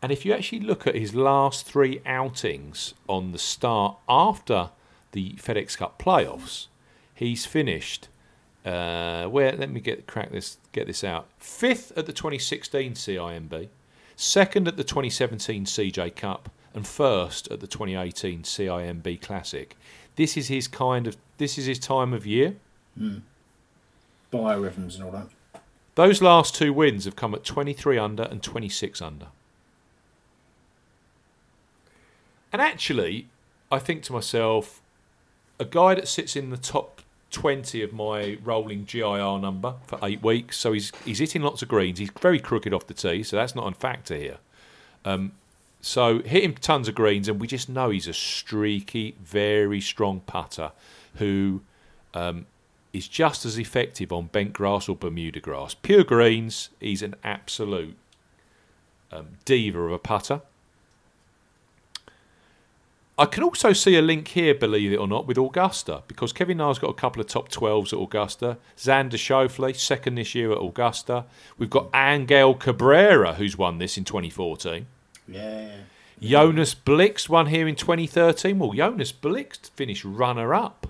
And 0.00 0.10
if 0.10 0.24
you 0.24 0.32
actually 0.32 0.60
look 0.60 0.86
at 0.86 0.94
his 0.94 1.14
last 1.14 1.66
three 1.66 2.00
outings 2.06 2.94
on 3.08 3.32
the 3.32 3.38
start 3.38 3.98
after 4.08 4.70
the 5.12 5.32
FedEx 5.34 5.76
Cup 5.76 6.02
playoffs, 6.02 6.68
he's 7.14 7.44
finished. 7.44 8.08
Uh, 8.66 9.28
where 9.28 9.52
let 9.52 9.70
me 9.70 9.78
get 9.78 10.08
crack 10.08 10.32
this 10.32 10.56
get 10.72 10.88
this 10.88 11.04
out. 11.04 11.28
Fifth 11.38 11.92
at 11.96 12.06
the 12.06 12.12
2016 12.12 12.94
CIMB, 12.94 13.68
second 14.16 14.66
at 14.66 14.76
the 14.76 14.82
2017 14.82 15.64
CJ 15.64 16.16
Cup, 16.16 16.50
and 16.74 16.84
first 16.84 17.48
at 17.52 17.60
the 17.60 17.68
2018 17.68 18.42
CIMB 18.42 19.22
Classic. 19.22 19.76
This 20.16 20.36
is 20.36 20.48
his 20.48 20.66
kind 20.66 21.06
of 21.06 21.16
this 21.38 21.58
is 21.58 21.66
his 21.66 21.78
time 21.78 22.12
of 22.12 22.26
year. 22.26 22.56
Biorhythms 24.32 24.96
and 24.96 25.04
all 25.04 25.12
that. 25.12 25.28
Those 25.94 26.20
last 26.20 26.54
two 26.56 26.72
wins 26.72 27.04
have 27.04 27.14
come 27.14 27.34
at 27.34 27.44
23 27.44 27.96
under 27.98 28.24
and 28.24 28.42
26 28.42 29.00
under. 29.00 29.28
And 32.52 32.60
actually, 32.60 33.28
I 33.70 33.78
think 33.78 34.02
to 34.04 34.12
myself, 34.12 34.82
a 35.58 35.64
guy 35.64 35.94
that 35.94 36.08
sits 36.08 36.36
in 36.36 36.50
the 36.50 36.56
top 36.56 37.00
20 37.36 37.82
of 37.82 37.92
my 37.92 38.38
rolling 38.42 38.84
GIR 38.84 39.38
number 39.38 39.74
for 39.86 39.98
eight 40.02 40.22
weeks, 40.22 40.56
so 40.56 40.72
he's 40.72 40.90
he's 41.04 41.18
hitting 41.18 41.42
lots 41.42 41.60
of 41.60 41.68
greens. 41.68 41.98
He's 41.98 42.08
very 42.18 42.40
crooked 42.40 42.72
off 42.72 42.86
the 42.86 42.94
tee, 42.94 43.22
so 43.22 43.36
that's 43.36 43.54
not 43.54 43.70
a 43.70 43.76
factor 43.76 44.16
here. 44.16 44.38
Um, 45.04 45.32
so 45.82 46.22
hitting 46.22 46.54
tons 46.54 46.88
of 46.88 46.94
greens, 46.94 47.28
and 47.28 47.38
we 47.38 47.46
just 47.46 47.68
know 47.68 47.90
he's 47.90 48.08
a 48.08 48.14
streaky, 48.14 49.16
very 49.22 49.82
strong 49.82 50.20
putter 50.20 50.72
who 51.16 51.60
um, 52.14 52.46
is 52.94 53.06
just 53.06 53.44
as 53.44 53.58
effective 53.58 54.14
on 54.14 54.28
bent 54.28 54.54
grass 54.54 54.88
or 54.88 54.96
Bermuda 54.96 55.38
grass. 55.38 55.74
Pure 55.74 56.04
greens, 56.04 56.70
he's 56.80 57.02
an 57.02 57.16
absolute 57.22 57.98
um, 59.12 59.26
diva 59.44 59.78
of 59.82 59.92
a 59.92 59.98
putter. 59.98 60.40
I 63.18 63.24
can 63.24 63.42
also 63.42 63.72
see 63.72 63.96
a 63.96 64.02
link 64.02 64.28
here, 64.28 64.54
believe 64.54 64.92
it 64.92 64.96
or 64.96 65.08
not, 65.08 65.26
with 65.26 65.38
Augusta 65.38 66.02
because 66.06 66.34
Kevin 66.34 66.58
Na's 66.58 66.78
got 66.78 66.90
a 66.90 66.94
couple 66.94 67.22
of 67.22 67.26
top 67.28 67.48
12s 67.48 67.94
at 67.94 67.98
Augusta. 67.98 68.58
Xander 68.76 69.12
Schauffele, 69.12 69.74
second 69.74 70.16
this 70.16 70.34
year 70.34 70.52
at 70.52 70.58
Augusta. 70.58 71.24
We've 71.56 71.70
got 71.70 71.88
Angel 71.94 72.54
Cabrera, 72.54 73.34
who's 73.34 73.56
won 73.56 73.78
this 73.78 73.96
in 73.96 74.04
2014. 74.04 74.86
Yeah. 75.26 75.70
Jonas 76.20 76.74
Blixt 76.74 77.28
won 77.28 77.46
here 77.46 77.66
in 77.66 77.74
2013. 77.74 78.58
Well, 78.58 78.72
Jonas 78.72 79.12
Blixt 79.12 79.70
finished 79.70 80.04
runner 80.04 80.54
up 80.54 80.86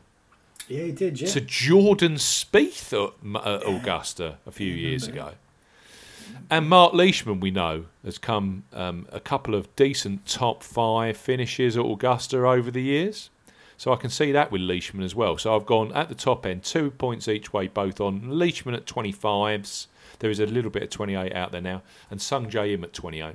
Yeah, 0.69 0.85
he 0.85 0.93
did, 0.93 1.21
yeah. 1.21 1.29
to 1.29 1.41
Jordan 1.41 2.15
Spieth 2.15 2.93
at 2.93 3.63
Augusta 3.67 4.39
a 4.47 4.51
few 4.51 4.73
years 4.73 5.07
ago. 5.07 5.33
And 6.49 6.69
Mark 6.69 6.93
Leishman, 6.93 7.41
we 7.41 7.51
know, 7.51 7.87
has 8.05 8.19
come 8.19 8.65
um, 8.73 9.09
a 9.11 9.19
couple 9.19 9.55
of 9.55 9.75
decent 9.75 10.27
top 10.27 10.63
five 10.63 11.17
finishes 11.17 11.77
at 11.77 11.85
Augusta 11.85 12.39
over 12.39 12.71
the 12.71 12.83
years. 12.83 13.31
So 13.77 13.93
I 13.93 13.97
can 13.97 14.11
see 14.11 14.33
that 14.33 14.53
with 14.53 14.61
Leishman 14.61 15.05
as 15.05 15.15
well. 15.15 15.37
So 15.39 15.55
I've 15.55 15.67
gone 15.67 15.93
at 15.93 16.09
the 16.09 16.15
top 16.15 16.47
end, 16.47 16.63
two 16.63 16.93
points 16.93 17.27
each 17.29 17.53
way, 17.53 17.67
both 17.67 18.01
on 18.01 18.31
Leishman 18.31 18.75
at 18.75 18.87
25s. 18.87 19.87
There 20.21 20.31
is 20.31 20.41
a 20.41 20.47
little 20.47 20.71
bit 20.71 20.85
of 20.85 20.91
28 20.91 21.35
out 21.35 21.53
there 21.53 21.61
now, 21.61 21.83
and 22.11 22.23
Sung 22.23 22.49
Jae 22.49 22.73
Im 22.73 22.85
at 22.85 22.95
28. 22.95 23.35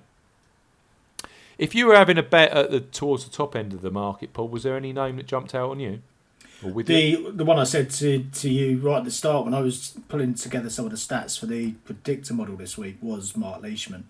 If 1.57 1.75
you 1.75 1.85
were 1.85 1.95
having 1.95 2.17
a 2.17 2.23
bet 2.23 2.51
at 2.53 2.71
the 2.71 2.79
towards 2.79 3.25
the 3.25 3.29
top 3.29 3.55
end 3.55 3.73
of 3.73 3.81
the 3.81 3.91
market, 3.91 4.33
Paul, 4.33 4.47
was 4.47 4.63
there 4.63 4.75
any 4.75 4.93
name 4.93 5.17
that 5.17 5.27
jumped 5.27 5.53
out 5.53 5.69
on 5.69 5.79
you? 5.79 6.01
With 6.63 6.89
you? 6.89 7.31
The 7.31 7.31
the 7.31 7.45
one 7.45 7.57
I 7.57 7.63
said 7.63 7.89
to, 7.91 8.23
to 8.23 8.49
you 8.49 8.77
right 8.77 8.99
at 8.99 9.05
the 9.05 9.11
start 9.11 9.45
when 9.45 9.53
I 9.53 9.61
was 9.61 9.97
pulling 10.07 10.35
together 10.35 10.69
some 10.69 10.85
of 10.85 10.91
the 10.91 10.97
stats 10.97 11.39
for 11.39 11.47
the 11.47 11.71
predictor 11.85 12.33
model 12.33 12.55
this 12.55 12.77
week 12.77 12.97
was 13.01 13.35
Mark 13.35 13.61
Leishman. 13.63 14.09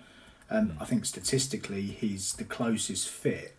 Um, 0.50 0.74
I 0.80 0.86
think 0.86 1.06
statistically 1.06 1.84
he's 1.84 2.34
the 2.34 2.44
closest 2.44 3.08
fit 3.08 3.56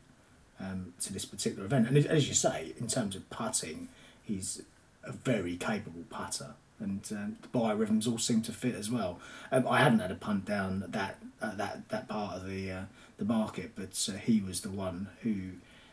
um, 0.61 0.93
to 1.01 1.12
this 1.12 1.24
particular 1.24 1.64
event. 1.64 1.88
And 1.88 1.97
as 1.97 2.28
you 2.28 2.34
say, 2.34 2.74
in 2.78 2.86
terms 2.86 3.16
of 3.16 3.28
putting, 3.30 3.88
he's 4.22 4.62
a 5.05 5.12
very 5.12 5.57
capable 5.57 6.05
putter, 6.11 6.55
and 6.78 7.01
um, 7.12 7.36
the 7.40 7.49
biorhythms 7.49 8.07
all 8.07 8.18
seem 8.18 8.43
to 8.43 8.53
fit 8.53 8.74
as 8.74 8.90
well. 8.90 9.18
Um, 9.51 9.66
I 9.66 9.78
hadn't 9.78 10.01
had 10.01 10.11
a 10.11 10.16
punt 10.16 10.45
down 10.45 10.84
that 10.86 11.18
uh, 11.40 11.55
that 11.55 11.88
that 11.88 12.09
part 12.09 12.36
of 12.36 12.47
the 12.47 12.70
uh, 12.70 12.82
the 13.16 13.24
market, 13.24 13.72
but 13.74 14.09
uh, 14.12 14.18
he 14.18 14.40
was 14.40 14.61
the 14.61 14.70
one 14.70 15.09
who 15.22 15.53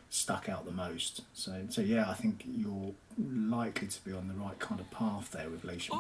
stuck 0.10 0.50
out 0.50 0.66
the 0.66 0.72
most. 0.72 1.22
So 1.34 1.54
so 1.70 1.82
yeah, 1.82 2.10
I 2.10 2.14
think 2.14 2.44
you're 2.46 2.94
likely 3.18 3.88
to 3.88 4.04
be 4.06 4.12
on 4.14 4.28
the 4.28 4.34
right 4.34 4.58
kind 4.60 4.80
of 4.82 4.90
path 4.92 5.32
there 5.32 5.50
with 5.50 5.64
Leishman. 5.64 6.00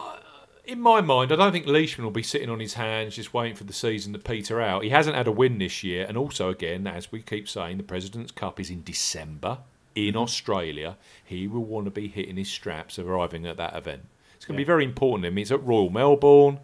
in 0.65 0.79
my 0.81 1.01
mind, 1.01 1.31
I 1.31 1.35
don't 1.35 1.51
think 1.51 1.65
Leishman 1.67 2.05
will 2.05 2.11
be 2.11 2.23
sitting 2.23 2.49
on 2.49 2.59
his 2.59 2.75
hands 2.75 3.15
just 3.15 3.33
waiting 3.33 3.55
for 3.55 3.63
the 3.63 3.73
season 3.73 4.13
to 4.13 4.19
peter 4.19 4.61
out. 4.61 4.83
He 4.83 4.89
hasn't 4.89 5.15
had 5.15 5.27
a 5.27 5.31
win 5.31 5.57
this 5.57 5.83
year, 5.83 6.05
and 6.07 6.15
also, 6.17 6.49
again, 6.49 6.85
as 6.87 7.11
we 7.11 7.21
keep 7.21 7.47
saying, 7.49 7.77
the 7.77 7.83
President's 7.83 8.31
Cup 8.31 8.59
is 8.59 8.69
in 8.69 8.83
December 8.83 9.59
in 9.95 10.15
Australia. 10.15 10.95
He 11.25 11.47
will 11.47 11.63
want 11.65 11.85
to 11.85 11.91
be 11.91 12.07
hitting 12.07 12.37
his 12.37 12.49
straps 12.49 12.97
arriving 12.99 13.45
at 13.47 13.57
that 13.57 13.75
event. 13.75 14.03
It's 14.35 14.45
going 14.45 14.55
to 14.55 14.61
Yeah. 14.61 14.65
be 14.65 14.67
very 14.67 14.85
important 14.85 15.23
to 15.23 15.27
him. 15.29 15.37
He's 15.37 15.51
at 15.51 15.63
Royal 15.63 15.89
Melbourne. 15.89 16.59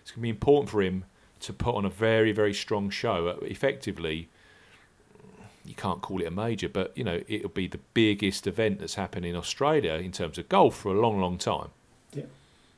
It's 0.00 0.10
going 0.10 0.20
to 0.20 0.22
be 0.22 0.28
important 0.30 0.70
for 0.70 0.80
him 0.80 1.04
to 1.40 1.52
put 1.52 1.74
on 1.74 1.84
a 1.84 1.90
very, 1.90 2.32
very 2.32 2.54
strong 2.54 2.88
show. 2.90 3.28
Uh, 3.28 3.36
Effectively, 3.44 4.28
you 5.64 5.74
can't 5.74 6.02
call 6.02 6.20
it 6.20 6.26
a 6.26 6.30
major, 6.30 6.68
but 6.68 6.96
you 6.96 7.04
know 7.04 7.20
it'll 7.28 7.50
be 7.50 7.68
the 7.68 7.80
biggest 7.94 8.46
event 8.46 8.80
that's 8.80 8.94
happened 8.94 9.26
in 9.26 9.36
Australia 9.36 9.94
in 9.94 10.12
terms 10.12 10.38
of 10.38 10.48
golf 10.48 10.76
for 10.76 10.94
a 10.94 11.00
long, 11.00 11.20
long 11.20 11.38
time. 11.38 11.68
Yeah. 12.12 12.24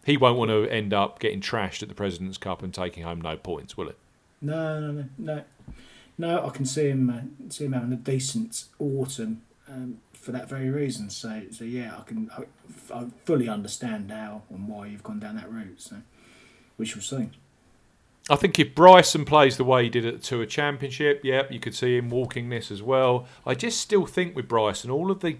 He 0.05 0.17
won't 0.17 0.39
want 0.39 0.51
to 0.51 0.69
end 0.69 0.93
up 0.93 1.19
getting 1.19 1.41
trashed 1.41 1.83
at 1.83 1.89
the 1.89 1.95
President's 1.95 2.39
Cup 2.39 2.63
and 2.63 2.75
taking 2.75 3.05
home 3.05 3.21
no 3.21 3.37
points, 3.37 3.77
will 3.77 3.89
it? 3.89 3.99
No, 4.41 4.81
no, 4.81 4.93
no, 4.93 5.05
no, 5.19 5.45
no. 6.19 6.47
I 6.47 6.51
can 6.51 6.67
see 6.67 6.89
him 6.89 7.11
uh, 7.11 7.51
see 7.51 7.65
him 7.65 7.73
having 7.73 7.93
a 7.93 7.97
decent 7.97 8.65
autumn 8.79 9.43
um, 9.69 9.99
for 10.13 10.33
that 10.33 10.49
very 10.49 10.69
reason. 10.69 11.09
So, 11.09 11.43
so 11.51 11.65
yeah, 11.65 11.97
I 11.99 12.03
can 12.03 12.31
I, 12.37 12.95
I 12.95 13.07
fully 13.25 13.49
understand 13.49 14.11
how 14.11 14.43
and 14.51 14.69
why 14.69 14.87
you've 14.87 15.03
gone 15.03 15.21
down 15.21 15.37
that 15.37 15.51
route. 15.51 15.81
So, 15.81 15.97
we 16.77 16.85
shall 16.85 17.03
see. 17.03 17.31
I 18.31 18.37
think 18.37 18.59
if 18.59 18.75
Bryson 18.75 19.27
plays 19.27 19.59
the 19.59 19.65
way 19.65 19.85
he 19.85 19.91
did 19.91 20.07
at 20.07 20.15
the 20.15 20.27
Tour 20.27 20.47
Championship, 20.47 21.21
yep, 21.23 21.53
you 21.53 21.61
could 21.61 21.75
see 21.75 21.99
him 21.99 22.09
walking 22.09 22.49
this 22.49 22.71
as 22.71 22.83
well. 22.83 23.27
I 23.45 23.55
just 23.55 23.81
still 23.81 24.07
think 24.07 24.35
with 24.35 24.49
Bryson, 24.49 24.91
all 24.91 25.11
of 25.11 25.21
the 25.21 25.37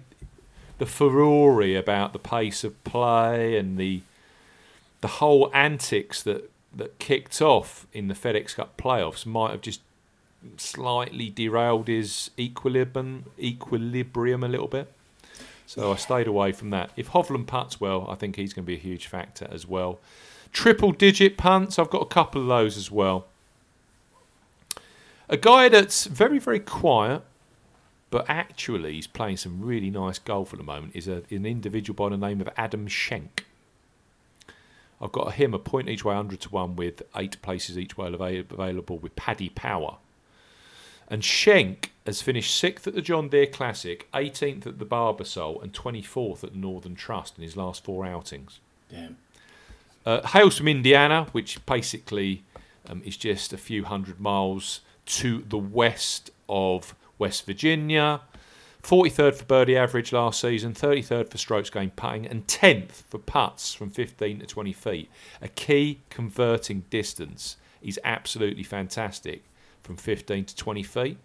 the 0.77 0.85
furore 0.85 1.61
about 1.77 2.11
the 2.11 2.19
pace 2.19 2.63
of 2.63 2.83
play 2.83 3.57
and 3.57 3.77
the 3.77 4.01
the 5.01 5.07
whole 5.07 5.49
antics 5.53 6.21
that 6.23 6.51
that 6.75 6.99
kicked 6.99 7.41
off 7.41 7.87
in 7.93 8.07
the 8.07 8.13
FedEx 8.13 8.55
Cup 8.55 8.77
playoffs 8.77 9.25
might 9.25 9.51
have 9.51 9.61
just 9.61 9.81
slightly 10.57 11.29
derailed 11.29 11.87
his 11.87 12.29
equilibrium 12.37 13.25
equilibrium 13.39 14.43
a 14.43 14.47
little 14.47 14.67
bit. 14.67 14.91
So 15.65 15.91
I 15.91 15.95
stayed 15.95 16.27
away 16.27 16.51
from 16.51 16.69
that. 16.69 16.91
If 16.95 17.09
Hovland 17.09 17.47
puts 17.47 17.81
well, 17.81 18.05
I 18.07 18.15
think 18.15 18.35
he's 18.35 18.53
going 18.53 18.65
to 18.65 18.67
be 18.67 18.75
a 18.75 18.79
huge 18.79 19.07
factor 19.07 19.47
as 19.51 19.67
well. 19.67 19.99
Triple 20.55 20.93
digit 20.93 21.35
punts, 21.35 21.77
I've 21.77 21.89
got 21.89 22.01
a 22.01 22.05
couple 22.05 22.41
of 22.41 22.47
those 22.47 22.77
as 22.77 22.89
well. 22.89 23.27
A 25.27 25.35
guy 25.35 25.67
that's 25.67 26.05
very, 26.05 26.39
very 26.39 26.61
quiet, 26.61 27.23
but 28.09 28.23
actually 28.29 28.93
he's 28.93 29.05
playing 29.05 29.35
some 29.35 29.61
really 29.61 29.89
nice 29.89 30.17
golf 30.17 30.53
at 30.53 30.59
the 30.59 30.65
moment, 30.65 30.95
is 30.95 31.09
a, 31.09 31.23
an 31.29 31.45
individual 31.45 31.93
by 31.93 32.07
the 32.07 32.17
name 32.17 32.39
of 32.39 32.47
Adam 32.55 32.87
Schenk. 32.87 33.45
I've 35.01 35.11
got 35.11 35.33
him 35.33 35.53
a 35.53 35.59
point 35.59 35.89
each 35.89 36.05
way, 36.05 36.15
100 36.15 36.39
to 36.39 36.49
1, 36.49 36.77
with 36.77 37.03
eight 37.17 37.41
places 37.41 37.77
each 37.77 37.97
way 37.97 38.07
available 38.07 38.97
with 38.97 39.13
Paddy 39.17 39.49
Power. 39.49 39.97
And 41.09 41.21
Schenk 41.21 41.91
has 42.05 42.21
finished 42.21 42.57
sixth 42.57 42.87
at 42.87 42.95
the 42.95 43.01
John 43.01 43.27
Deere 43.27 43.45
Classic, 43.45 44.09
18th 44.13 44.65
at 44.67 44.79
the 44.79 44.85
Barbasol, 44.85 45.61
and 45.61 45.73
24th 45.73 46.45
at 46.45 46.53
the 46.53 46.59
Northern 46.59 46.95
Trust 46.95 47.37
in 47.37 47.43
his 47.43 47.57
last 47.57 47.83
four 47.83 48.05
outings. 48.05 48.61
Yeah, 48.89 49.09
Uh, 50.05 50.25
hails 50.27 50.57
from 50.57 50.67
Indiana, 50.67 51.27
which 51.31 51.65
basically 51.65 52.43
um, 52.87 53.01
is 53.03 53.17
just 53.17 53.53
a 53.53 53.57
few 53.57 53.85
hundred 53.85 54.19
miles 54.19 54.81
to 55.05 55.43
the 55.49 55.57
west 55.57 56.29
of 56.47 56.95
West 57.17 57.45
Virginia. 57.45 58.21
43rd 58.83 59.33
for 59.33 59.45
birdie 59.45 59.75
average 59.75 60.13
last 60.13 60.39
season, 60.39 60.73
33rd 60.73 61.31
for 61.31 61.39
strokes 61.39 61.71
gained 61.71 61.95
putting, 61.95 62.27
and 62.27 62.45
10th 62.45 63.03
for 63.09 63.17
putts 63.17 63.73
from 63.73 63.89
15 63.89 64.39
to 64.39 64.45
20 64.45 64.73
feet. 64.73 65.09
A 65.41 65.47
key 65.47 66.01
converting 66.11 66.83
distance 66.91 67.57
is 67.81 67.99
absolutely 68.03 68.61
fantastic 68.61 69.43
from 69.81 69.97
15 69.97 70.45
to 70.45 70.55
20 70.55 70.83
feet. 70.83 71.17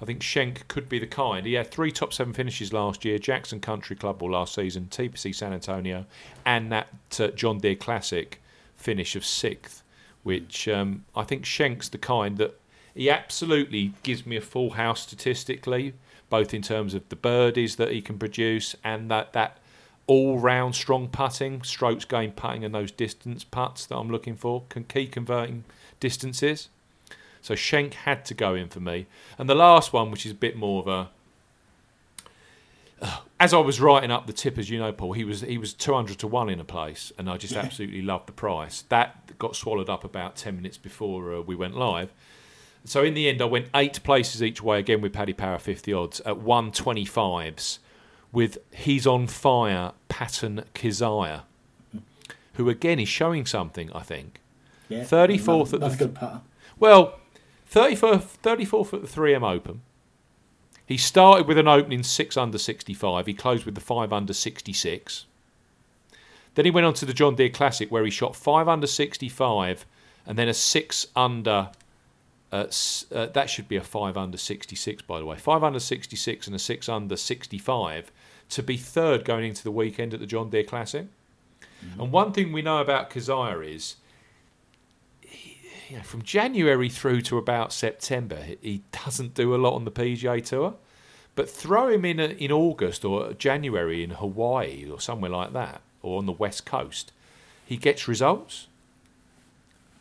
I 0.00 0.06
think 0.06 0.22
Schenk 0.22 0.66
could 0.68 0.88
be 0.88 0.98
the 0.98 1.06
kind. 1.06 1.44
He 1.46 1.54
had 1.54 1.70
three 1.70 1.92
top 1.92 2.12
seven 2.12 2.32
finishes 2.32 2.72
last 2.72 3.04
year 3.04 3.18
Jackson 3.18 3.60
Country 3.60 3.96
Club 3.96 4.22
or 4.22 4.30
last 4.30 4.54
season, 4.54 4.88
TPC 4.90 5.34
San 5.34 5.52
Antonio, 5.52 6.06
and 6.46 6.72
that 6.72 6.88
uh, 7.18 7.28
John 7.28 7.58
Deere 7.58 7.74
Classic 7.74 8.40
finish 8.76 9.14
of 9.14 9.24
sixth, 9.24 9.82
which 10.22 10.66
um, 10.68 11.04
I 11.14 11.24
think 11.24 11.44
Schenk's 11.44 11.90
the 11.90 11.98
kind 11.98 12.38
that 12.38 12.58
he 12.94 13.10
absolutely 13.10 13.92
gives 14.02 14.24
me 14.24 14.36
a 14.36 14.40
full 14.40 14.70
house 14.70 15.02
statistically, 15.02 15.94
both 16.30 16.54
in 16.54 16.62
terms 16.62 16.94
of 16.94 17.08
the 17.08 17.16
birdies 17.16 17.76
that 17.76 17.92
he 17.92 18.00
can 18.00 18.18
produce 18.18 18.74
and 18.82 19.10
that, 19.10 19.32
that 19.34 19.58
all 20.06 20.38
round 20.38 20.74
strong 20.74 21.08
putting, 21.08 21.62
strokes 21.62 22.04
gained 22.04 22.36
putting, 22.36 22.64
and 22.64 22.74
those 22.74 22.90
distance 22.90 23.44
putts 23.44 23.86
that 23.86 23.96
I'm 23.96 24.10
looking 24.10 24.34
for, 24.34 24.64
can 24.68 24.84
key 24.84 25.06
converting 25.06 25.64
distances. 26.00 26.68
So 27.42 27.54
Schenk 27.54 27.94
had 27.94 28.24
to 28.26 28.34
go 28.34 28.54
in 28.54 28.68
for 28.68 28.80
me. 28.80 29.06
And 29.38 29.48
the 29.48 29.54
last 29.54 29.92
one, 29.92 30.10
which 30.10 30.26
is 30.26 30.32
a 30.32 30.34
bit 30.36 30.56
more 30.56 30.82
of 30.82 30.88
a 30.88 31.08
as 33.40 33.54
I 33.54 33.58
was 33.58 33.80
writing 33.80 34.10
up 34.10 34.26
the 34.26 34.32
tip, 34.32 34.58
as 34.58 34.68
you 34.70 34.78
know, 34.78 34.92
Paul, 34.92 35.12
he 35.14 35.24
was 35.24 35.40
he 35.42 35.58
was 35.58 35.72
two 35.72 35.94
hundred 35.94 36.18
to 36.20 36.26
one 36.26 36.48
in 36.50 36.60
a 36.60 36.64
place, 36.64 37.12
and 37.18 37.30
I 37.30 37.36
just 37.36 37.54
Yeah. 37.54 37.60
absolutely 37.60 38.02
loved 38.02 38.26
the 38.28 38.32
price. 38.32 38.82
That 38.88 39.38
got 39.38 39.56
swallowed 39.56 39.88
up 39.88 40.04
about 40.04 40.36
ten 40.36 40.56
minutes 40.56 40.76
before 40.78 41.34
uh, 41.34 41.40
we 41.40 41.54
went 41.54 41.76
live. 41.76 42.12
So 42.84 43.02
in 43.02 43.12
the 43.14 43.28
end, 43.28 43.42
I 43.42 43.44
went 43.44 43.68
eight 43.74 44.02
places 44.02 44.42
each 44.42 44.62
way 44.62 44.78
again 44.78 45.00
with 45.00 45.12
Paddy 45.12 45.32
Power 45.32 45.58
fifty 45.58 45.92
odds 45.92 46.20
at 46.20 46.38
one 46.38 46.72
twenty 46.72 47.04
fives, 47.04 47.78
with 48.32 48.58
he's 48.72 49.06
on 49.06 49.26
fire 49.26 49.92
Patton 50.08 50.64
Kizzire, 50.74 51.42
who 52.54 52.68
again 52.68 52.98
is 52.98 53.08
showing 53.08 53.46
something. 53.46 53.90
I 53.94 54.00
think. 54.00 54.40
yeah. 54.88 55.04
34th 55.04 55.72
at 55.74 55.80
the 55.80 55.96
good 55.96 56.14
putter. 56.14 56.40
Well, 56.78 57.18
34th, 57.70 58.38
34th 58.42 58.94
at 58.94 59.02
the 59.02 59.08
3M 59.08 59.42
Open. 59.42 59.82
He 60.86 60.96
started 60.96 61.46
with 61.46 61.56
an 61.56 61.68
opening 61.68 62.02
6 62.02 62.36
under 62.36 62.58
65. 62.58 63.26
He 63.26 63.34
closed 63.34 63.64
with 63.64 63.76
the 63.76 63.80
5 63.80 64.12
under 64.12 64.32
66. 64.32 65.26
Then 66.56 66.64
he 66.64 66.70
went 66.72 66.86
on 66.86 66.94
to 66.94 67.06
the 67.06 67.14
John 67.14 67.36
Deere 67.36 67.48
Classic 67.48 67.90
where 67.92 68.04
he 68.04 68.10
shot 68.10 68.34
5 68.34 68.68
under 68.68 68.88
65 68.88 69.86
and 70.26 70.36
then 70.36 70.48
a 70.48 70.54
6 70.54 71.06
under. 71.14 71.70
Uh, 72.50 72.66
uh, 73.14 73.26
that 73.26 73.48
should 73.48 73.68
be 73.68 73.76
a 73.76 73.80
5 73.80 74.16
under 74.16 74.36
66, 74.36 75.02
by 75.02 75.20
the 75.20 75.24
way. 75.24 75.36
5 75.36 75.62
under 75.62 75.78
66 75.78 76.46
and 76.48 76.56
a 76.56 76.58
6 76.58 76.88
under 76.88 77.16
65 77.16 78.10
to 78.48 78.62
be 78.64 78.76
third 78.76 79.24
going 79.24 79.44
into 79.44 79.62
the 79.62 79.70
weekend 79.70 80.12
at 80.12 80.18
the 80.18 80.26
John 80.26 80.50
Deere 80.50 80.64
Classic. 80.64 81.06
And 81.98 82.10
one 82.10 82.32
thing 82.32 82.52
we 82.52 82.62
know 82.62 82.80
about 82.80 83.10
Kizzire 83.10 83.64
is 83.64 83.94
you 85.90 85.96
know, 85.96 86.02
from 86.04 86.22
January 86.22 86.88
through 86.88 87.20
to 87.22 87.36
about 87.36 87.72
September, 87.72 88.40
he- 88.62 88.82
doesn't 89.04 89.34
do 89.34 89.54
a 89.54 89.58
lot 89.58 89.74
on 89.74 89.84
the 89.84 89.90
PGA 89.90 90.40
Tour. 90.40 90.74
But 91.34 91.50
throw 91.50 91.88
him 91.88 92.04
in 92.04 92.20
in 92.20 92.52
August 92.52 93.04
or 93.04 93.32
January 93.32 94.04
in 94.04 94.10
Hawaii 94.10 94.88
or 94.88 95.00
somewhere 95.00 95.30
like 95.30 95.52
that, 95.52 95.80
or 96.02 96.18
on 96.18 96.26
the 96.26 96.32
west 96.32 96.64
coast, 96.64 97.12
he 97.66 97.76
gets 97.76 98.06
results. 98.06 98.68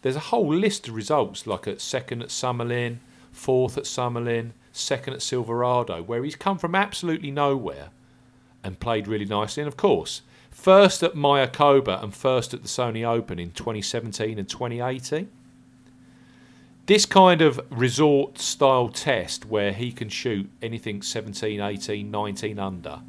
There's 0.02 0.16
a 0.16 0.32
whole 0.32 0.54
list 0.54 0.88
of 0.88 0.96
results, 0.96 1.48
like 1.48 1.68
at 1.68 1.82
second 1.82 2.22
at 2.22 2.30
Summerlin, 2.30 2.98
fourth 3.32 3.78
at 3.78 3.86
Summerlin, 3.86 4.52
second 4.72 5.14
at 5.14 5.22
Silverado, 5.22 6.02
where 6.04 6.24
he's 6.24 6.36
come 6.36 6.58
from 6.58 6.76
absolutely 6.76 7.32
nowhere 7.32 7.90
and 8.64 8.80
played 8.80 9.08
really 9.08 9.26
nicely. 9.26 9.62
And 9.62 9.68
of 9.68 9.78
course, 9.78 10.22
first 10.52 11.04
at 11.04 11.14
Mayakoba 11.14 12.04
and 12.04 12.14
first 12.14 12.54
at 12.54 12.64
the 12.64 12.68
Sony 12.68 13.06
Open 13.06 13.40
in 13.40 13.52
2017 13.52 14.38
and 14.38 14.50
2018 14.50 15.30
this 16.90 17.06
kind 17.06 17.44
of 17.44 17.62
resort 17.70 18.40
style 18.40 18.90
test 18.90 19.46
where 19.46 19.72
he 19.72 19.92
can 19.92 20.10
shoot 20.10 20.50
anything 20.60 21.04
17, 21.04 21.62
18, 21.62 22.10
19 22.10 22.58
under, 22.58 23.02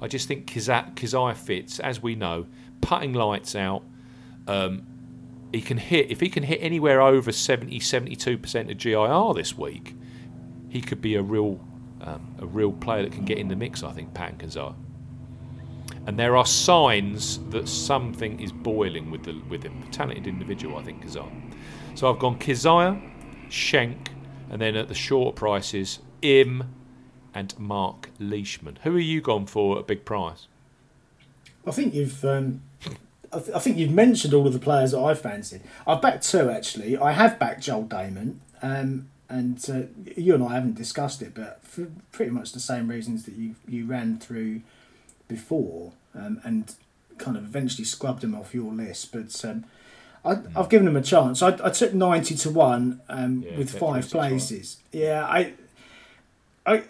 I 0.00 0.08
just 0.08 0.26
think 0.26 0.46
Kizzire 0.46 1.36
fits, 1.36 1.78
as 1.78 2.02
we 2.02 2.14
know, 2.14 2.46
putting 2.80 3.12
lights 3.12 3.54
out. 3.54 3.82
Um, 4.48 4.86
he 5.52 5.60
can 5.60 5.76
hit, 5.76 6.10
if 6.10 6.20
he 6.20 6.30
can 6.30 6.44
hit 6.44 6.60
anywhere 6.62 7.02
over 7.02 7.30
70, 7.30 7.78
72% 7.78 8.70
of 8.70 8.78
GIR 8.78 9.34
this 9.34 9.58
week, 9.58 9.94
he 10.70 10.80
could 10.80 11.02
be 11.02 11.16
a 11.16 11.22
real, 11.22 11.60
um, 12.00 12.36
a 12.38 12.46
real 12.46 12.72
player 12.72 13.02
that 13.02 13.12
can 13.12 13.26
get 13.26 13.36
in 13.36 13.48
the 13.48 13.56
mix, 13.56 13.82
I 13.82 13.92
think, 13.92 14.14
Pat 14.14 14.38
Kizzire. 14.38 14.74
And 16.06 16.18
there 16.18 16.38
are 16.38 16.46
signs 16.46 17.38
that 17.50 17.68
something 17.68 18.40
is 18.40 18.50
boiling 18.50 19.10
with, 19.10 19.24
the, 19.24 19.38
with 19.50 19.62
him. 19.62 19.82
Talented 19.90 20.26
individual, 20.26 20.78
I 20.78 20.84
think, 20.84 21.04
Kizzire. 21.04 21.30
So 21.94 22.10
I've 22.10 22.18
gone 22.18 22.38
Kizzire, 22.38 23.12
Schenk, 23.48 24.10
and 24.50 24.60
then 24.60 24.76
at 24.76 24.88
the 24.88 24.94
shorter 24.94 25.34
prices, 25.34 26.00
Im 26.22 26.64
and 27.34 27.58
Mark 27.58 28.10
Leishman. 28.18 28.78
Who 28.82 28.96
are 28.96 29.00
you 29.00 29.20
gone 29.20 29.46
for 29.46 29.76
at 29.76 29.80
a 29.80 29.84
big 29.84 30.04
price? 30.04 30.46
I 31.66 31.70
think 31.70 31.94
you've. 31.94 32.24
Um, 32.24 32.62
I, 33.32 33.38
th- 33.38 33.56
I 33.56 33.58
think 33.58 33.76
you've 33.76 33.90
mentioned 33.90 34.32
all 34.32 34.46
of 34.46 34.52
the 34.52 34.58
players 34.58 34.92
that 34.92 35.00
I've 35.00 35.20
fancied. 35.20 35.62
I've 35.86 36.00
backed 36.00 36.28
two 36.28 36.48
actually. 36.48 36.96
I 36.96 37.12
have 37.12 37.38
backed 37.38 37.62
Joel 37.62 37.84
Dahmen, 37.84 38.36
um, 38.62 39.08
and 39.28 39.62
uh, 39.68 40.10
you 40.16 40.34
and 40.34 40.42
I 40.42 40.54
haven't 40.54 40.76
discussed 40.76 41.20
it, 41.22 41.34
but 41.34 41.60
for 41.62 41.88
pretty 42.12 42.30
much 42.30 42.52
the 42.52 42.60
same 42.60 42.88
reasons 42.88 43.24
that 43.24 43.34
you 43.34 43.56
you 43.66 43.84
ran 43.84 44.18
through 44.18 44.62
before, 45.28 45.92
um, 46.14 46.40
and 46.44 46.74
kind 47.18 47.36
of 47.36 47.44
eventually 47.44 47.84
scrubbed 47.84 48.22
him 48.22 48.34
off 48.34 48.54
your 48.54 48.72
list. 48.72 49.12
But 49.12 49.44
um, 49.44 49.64
I, 50.26 50.38
I've 50.56 50.68
given 50.68 50.88
him 50.88 50.96
a 50.96 51.02
chance. 51.02 51.42
I, 51.42 51.56
I 51.62 51.70
took 51.70 51.94
ninety 51.94 52.34
to 52.36 52.50
one 52.50 53.00
um, 53.08 53.44
Yeah, 53.46 53.58
with 53.58 53.70
five 53.70 54.08
20 54.08 54.08
to 54.08 54.10
places. 54.10 54.76
Yeah, 54.92 55.24
I. 55.24 55.52
I, 56.68 56.82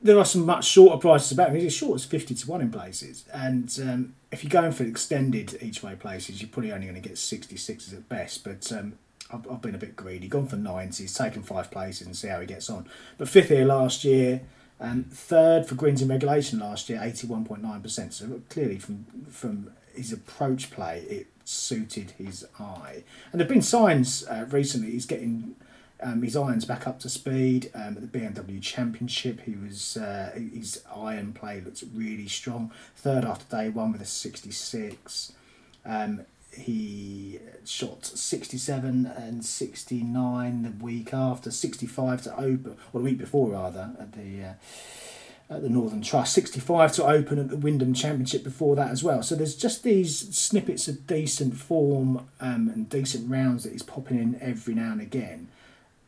there 0.00 0.16
are 0.16 0.24
some 0.24 0.46
much 0.46 0.64
shorter 0.64 0.96
prices 0.96 1.32
about 1.32 1.48
him. 1.48 1.56
He's 1.56 1.64
as 1.64 1.74
short 1.74 1.96
as 1.96 2.04
fifty 2.04 2.36
to 2.36 2.48
one 2.48 2.60
in 2.60 2.70
places, 2.70 3.24
and 3.32 3.68
um, 3.82 4.14
if 4.30 4.44
you're 4.44 4.50
going 4.50 4.70
for 4.70 4.84
extended 4.84 5.58
each 5.60 5.82
way 5.82 5.96
places, 5.96 6.40
you're 6.40 6.48
probably 6.50 6.70
only 6.70 6.86
going 6.86 7.02
to 7.02 7.08
get 7.08 7.18
sixty 7.18 7.56
sixes 7.56 7.92
at 7.92 8.08
best. 8.08 8.44
But 8.44 8.70
um, 8.70 8.92
I've, 9.32 9.50
I've 9.50 9.60
been 9.60 9.74
a 9.74 9.78
bit 9.78 9.96
greedy, 9.96 10.28
gone 10.28 10.46
for 10.46 10.54
ninety. 10.56 11.02
He's 11.02 11.14
taken 11.14 11.42
five 11.42 11.72
places 11.72 12.06
and 12.06 12.16
see 12.16 12.28
how 12.28 12.38
he 12.38 12.46
gets 12.46 12.70
on. 12.70 12.86
But 13.18 13.28
fifth 13.28 13.48
here 13.48 13.64
last 13.64 14.04
year, 14.04 14.42
And 14.78 15.10
third 15.12 15.66
for 15.66 15.74
greens 15.76 16.02
in 16.02 16.08
regulation 16.08 16.58
last 16.60 16.88
year, 16.88 17.00
eighty 17.02 17.26
one 17.26 17.44
point 17.44 17.62
nine 17.62 17.80
percent. 17.80 18.12
So 18.14 18.40
clearly 18.50 18.78
from 18.78 19.06
from 19.30 19.70
his 19.94 20.12
approach 20.12 20.70
play, 20.70 21.00
it 21.08 21.26
suited 21.44 22.12
his 22.12 22.46
eye. 22.58 23.04
And 23.30 23.40
there've 23.40 23.48
been 23.48 23.62
signs 23.62 24.24
uh, 24.26 24.46
recently. 24.50 24.92
He's 24.92 25.06
getting 25.06 25.56
um, 26.02 26.22
his 26.22 26.36
irons 26.36 26.64
back 26.64 26.86
up 26.86 26.98
to 27.00 27.08
speed 27.08 27.70
um, 27.74 27.96
at 27.96 28.12
the 28.12 28.18
BMW 28.18 28.60
Championship. 28.60 29.40
He 29.42 29.54
was 29.54 29.96
uh, 29.96 30.32
his 30.34 30.82
iron 30.94 31.32
play 31.32 31.60
looks 31.60 31.82
really 31.82 32.28
strong. 32.28 32.72
Third 32.96 33.24
after 33.24 33.56
day 33.56 33.68
one 33.68 33.92
with 33.92 34.00
a 34.00 34.06
sixty 34.06 34.50
six. 34.50 35.32
Um, 35.84 36.22
he 36.56 37.40
shot 37.64 38.04
67 38.04 39.06
and 39.06 39.44
69 39.44 40.62
the 40.62 40.84
week 40.84 41.12
after 41.12 41.50
65 41.50 42.22
to 42.22 42.32
open 42.38 42.76
or 42.92 43.00
the 43.00 43.04
week 43.04 43.18
before 43.18 43.50
rather 43.50 43.90
at 43.98 44.12
the 44.12 44.44
uh, 44.44 44.52
at 45.50 45.62
the 45.62 45.68
Northern 45.68 46.00
Trust 46.02 46.32
65 46.34 46.92
to 46.92 47.04
open 47.06 47.38
at 47.38 47.48
the 47.50 47.56
Wyndham 47.56 47.92
Championship 47.94 48.42
before 48.42 48.74
that 48.76 48.90
as 48.90 49.04
well 49.04 49.22
so 49.22 49.34
there's 49.34 49.54
just 49.56 49.82
these 49.82 50.34
snippets 50.36 50.88
of 50.88 51.06
decent 51.06 51.56
form 51.56 52.26
um, 52.40 52.68
and 52.68 52.88
decent 52.88 53.30
rounds 53.30 53.64
that 53.64 53.72
he's 53.72 53.82
popping 53.82 54.18
in 54.18 54.38
every 54.40 54.74
now 54.74 54.92
and 54.92 55.00
again 55.00 55.48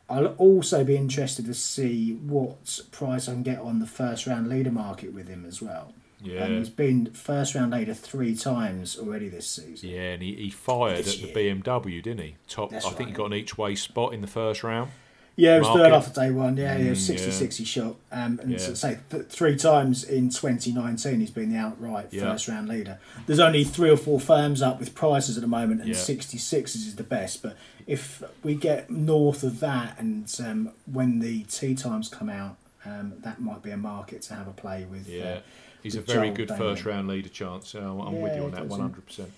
I'll 0.09 0.29
also 0.39 0.85
be 0.85 0.97
interested 0.97 1.47
to 1.47 1.55
see 1.55 2.13
what 2.15 2.81
price 2.93 3.29
I 3.29 3.33
can 3.33 3.43
get 3.43 3.59
on 3.59 3.81
the 3.81 3.87
first 3.87 4.27
round 4.27 4.49
leader 4.49 4.71
market 4.71 5.13
with 5.13 5.29
him 5.29 5.45
as 5.45 5.61
well 5.61 5.93
Yeah. 6.23 6.45
and 6.45 6.59
he's 6.59 6.71
been 6.71 7.07
first 7.13 7.55
round 7.55 7.73
leader 7.73 7.93
three 7.93 8.35
times 8.35 8.97
already 8.99 9.29
this 9.29 9.47
season 9.49 9.91
Yeah, 9.91 10.13
and 10.13 10.23
he, 10.23 10.35
he 10.35 10.51
fired 10.51 11.05
This 11.05 11.23
at 11.23 11.35
the 11.35 11.51
BMW, 11.51 12.03
didn't 12.03 12.21
he? 12.21 12.37
Top. 12.49 12.71
That's 12.71 12.87
I 12.87 12.91
think 12.91 13.11
he 13.11 13.15
got 13.15 13.27
an 13.27 13.35
each 13.35 13.59
way 13.59 13.75
spot 13.75 14.15
in 14.15 14.21
the 14.23 14.27
first 14.29 14.63
round. 14.65 14.91
Yeah, 15.37 15.57
it 15.57 15.59
was 15.61 15.69
third 15.69 15.91
market. 15.91 15.95
after 15.95 16.21
day 16.21 16.31
one. 16.31 16.57
Yeah, 16.57 16.77
yeah, 16.79 16.93
Mm, 16.93 16.97
66 16.97 17.57
he 17.59 17.65
shot. 17.65 17.97
Um, 18.11 18.41
and 18.43 18.53
Yeah. 18.53 18.59
so, 18.59 18.73
say 18.75 18.99
th- 19.11 19.27
three 19.27 19.55
times 19.57 20.03
in 20.03 20.31
2019 20.31 21.21
he's 21.21 21.31
been 21.31 21.53
the 21.53 21.59
outright 21.59 22.09
Yeah. 22.11 22.23
first 22.23 22.49
round 22.49 22.69
leader. 22.69 22.99
There's 23.27 23.39
only 23.39 23.63
three 23.63 23.91
or 23.91 23.99
four 23.99 24.19
firms 24.19 24.63
up 24.63 24.81
with 24.81 24.95
prices 24.95 25.37
at 25.37 25.43
the 25.43 25.47
moment, 25.49 25.81
and 25.83 25.91
Yeah. 25.91 25.95
66 25.97 26.75
is 26.75 26.97
the 26.97 27.03
best. 27.03 27.43
But 27.43 27.57
if 27.87 28.23
we 28.43 28.55
get 28.55 28.89
north 28.91 29.43
of 29.43 29.61
that, 29.61 29.97
and 29.99 30.35
um, 30.43 30.71
when 30.91 31.19
the 31.19 31.43
tea 31.45 31.75
times 31.75 32.09
come 32.09 32.31
out, 32.31 32.57
um, 32.87 33.15
that 33.23 33.39
might 33.41 33.63
be 33.63 33.71
a 33.71 33.77
market 33.77 34.23
to 34.23 34.35
have 34.35 34.49
a 34.49 34.53
play 34.53 34.87
with. 34.91 35.07
Yeah. 35.09 35.25
Uh, 35.25 35.41
He's 35.83 35.95
a 35.97 36.01
very 36.01 36.29
Joel 36.29 36.37
good 36.37 36.49
Dahmen. 36.49 36.59
first 36.59 36.85
round 36.87 37.07
leader 37.09 37.29
chance. 37.29 37.69
So 37.69 38.03
I'm 38.05 38.21
with 38.21 38.35
you 38.37 38.45
on 38.45 38.51
that 38.53 38.67
100%. 38.69 39.31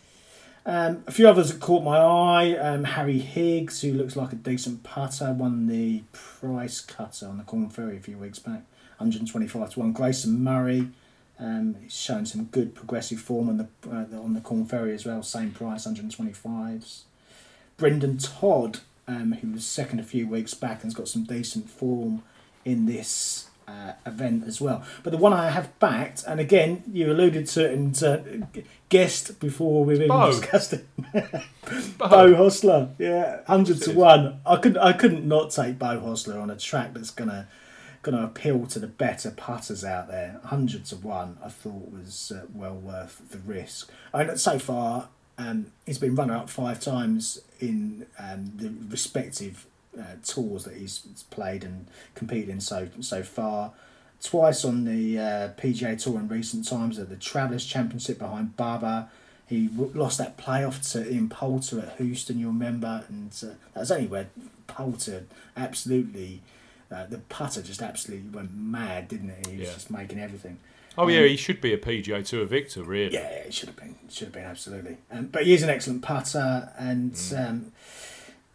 Um, 0.68 1.02
a 1.06 1.10
few 1.10 1.26
others 1.26 1.50
that 1.50 1.60
caught 1.62 1.82
my 1.82 1.96
eye. 1.96 2.54
Um, 2.58 2.84
Harry 2.84 3.20
Higgs, 3.20 3.80
who 3.80 3.94
looks 3.94 4.16
like 4.16 4.34
a 4.34 4.36
decent 4.36 4.82
putter, 4.82 5.32
won 5.32 5.66
the 5.66 6.02
price 6.12 6.82
cutter 6.82 7.26
on 7.26 7.38
the 7.38 7.44
Korn 7.44 7.70
Ferry 7.70 7.96
a 7.96 8.00
few 8.00 8.18
weeks 8.18 8.38
back, 8.38 8.64
125 8.98 9.70
to 9.70 9.80
one. 9.80 9.92
Grayson 9.92 10.44
Murray, 10.44 10.90
um, 11.40 11.76
he's 11.80 11.98
shown 11.98 12.26
some 12.26 12.44
good 12.44 12.74
progressive 12.74 13.18
form 13.18 13.48
on 13.48 13.56
the 13.56 13.68
uh, 13.90 14.20
on 14.20 14.34
the 14.34 14.42
Korn 14.42 14.66
Ferry 14.66 14.92
as 14.92 15.06
well. 15.06 15.22
Same 15.22 15.52
price, 15.52 15.86
125s. 15.86 17.04
Brendon 17.78 18.18
Todd, 18.18 18.80
um, 19.06 19.32
who 19.40 19.52
was 19.52 19.64
second 19.64 20.00
a 20.00 20.04
few 20.04 20.28
weeks 20.28 20.52
back 20.52 20.82
and's 20.82 20.92
got 20.92 21.08
some 21.08 21.24
decent 21.24 21.70
form 21.70 22.22
in 22.66 22.84
this 22.84 23.47
uh, 23.68 23.92
event 24.06 24.44
as 24.46 24.60
well. 24.60 24.82
But 25.02 25.10
the 25.10 25.18
one 25.18 25.32
I 25.32 25.50
have 25.50 25.78
backed, 25.78 26.24
and 26.26 26.40
again, 26.40 26.82
you 26.90 27.12
alluded 27.12 27.46
to 27.48 27.66
it 27.66 27.72
and 27.72 28.02
uh, 28.02 28.18
guessed 28.88 29.38
before 29.40 29.84
we've 29.84 29.98
even 29.98 30.08
Beau. 30.08 30.30
discussed 30.30 30.72
it. 30.72 30.86
Beau. 31.98 32.08
Beau 32.08 32.32
Hossler, 32.34 32.94
yeah, 32.98 33.42
hundred 33.46 33.82
to 33.82 33.92
one. 33.92 34.40
I 34.46 34.56
couldn't, 34.56 34.78
I 34.78 34.92
couldn't 34.92 35.26
not 35.28 35.50
take 35.50 35.78
Beau 35.78 36.00
Hossler 36.00 36.40
on 36.40 36.50
a 36.50 36.56
track 36.56 36.94
that's 36.94 37.10
gonna, 37.10 37.46
gonna 38.02 38.24
appeal 38.24 38.66
to 38.66 38.78
the 38.78 38.86
better 38.86 39.30
putters 39.30 39.84
out 39.84 40.08
there. 40.08 40.40
Hundred 40.44 40.86
to 40.86 40.96
one, 40.96 41.38
I 41.44 41.50
thought 41.50 41.92
was 41.92 42.32
uh, 42.34 42.46
well 42.54 42.76
worth 42.76 43.30
the 43.30 43.38
risk. 43.38 43.90
And 44.14 44.40
so 44.40 44.58
far, 44.58 45.10
um, 45.36 45.66
he's 45.86 45.98
been 45.98 46.14
runner 46.14 46.34
up 46.34 46.48
five 46.48 46.80
times 46.80 47.40
in 47.60 48.06
um, 48.18 48.52
the 48.56 48.72
respective 48.88 49.66
uh, 49.96 50.02
tours 50.26 50.64
that 50.64 50.74
he's 50.76 50.98
played 51.30 51.62
and 51.64 51.86
competed 52.14 52.48
in 52.48 52.60
so 52.60 52.88
so 53.00 53.22
far. 53.22 53.72
Twice 54.22 54.64
on 54.64 54.84
the 54.84 55.16
uh, 55.18 55.48
PGA 55.60 56.00
Tour 56.02 56.18
in 56.18 56.26
recent 56.26 56.66
times 56.66 56.98
at 56.98 57.08
the 57.08 57.14
Travellers 57.16 57.64
Championship 57.64 58.18
behind 58.18 58.56
Bubba. 58.56 59.08
He 59.46 59.68
w- 59.68 59.92
lost 59.94 60.18
that 60.18 60.36
playoff 60.36 60.90
to 60.92 61.08
Ian 61.10 61.28
Poulter 61.28 61.78
at 61.80 61.96
Houston, 61.98 62.38
you 62.38 62.48
remember, 62.48 63.04
and 63.08 63.30
uh, 63.42 63.54
that 63.74 63.80
was 63.80 63.92
only 63.92 64.08
where 64.08 64.26
Poulter 64.66 65.24
absolutely, 65.56 66.42
uh, 66.90 67.06
the 67.06 67.18
putter 67.18 67.62
just 67.62 67.80
absolutely 67.80 68.28
went 68.30 68.54
mad, 68.54 69.08
didn't 69.08 69.30
it? 69.30 69.46
He 69.46 69.58
was 69.58 69.68
Yeah. 69.68 69.74
just 69.74 69.90
making 69.90 70.18
everything. 70.18 70.58
Oh, 70.98 71.06
yeah, 71.06 71.20
Um, 71.20 71.28
he 71.28 71.36
should 71.36 71.60
be 71.60 71.72
a 71.72 71.78
PGA 71.78 72.22
Tour 72.24 72.44
victor, 72.44 72.82
really. 72.82 73.14
Yeah, 73.14 73.20
it 73.28 73.54
should 73.54 73.68
have 73.68 73.76
been. 73.76 73.94
Should 74.10 74.26
have 74.26 74.34
been 74.34 74.44
absolutely. 74.44 74.96
Um, 75.12 75.26
but 75.26 75.46
he 75.46 75.54
is 75.54 75.62
an 75.62 75.70
excellent 75.70 76.02
putter, 76.02 76.72
and 76.76 77.12
Mm. 77.12 77.48
um, 77.48 77.72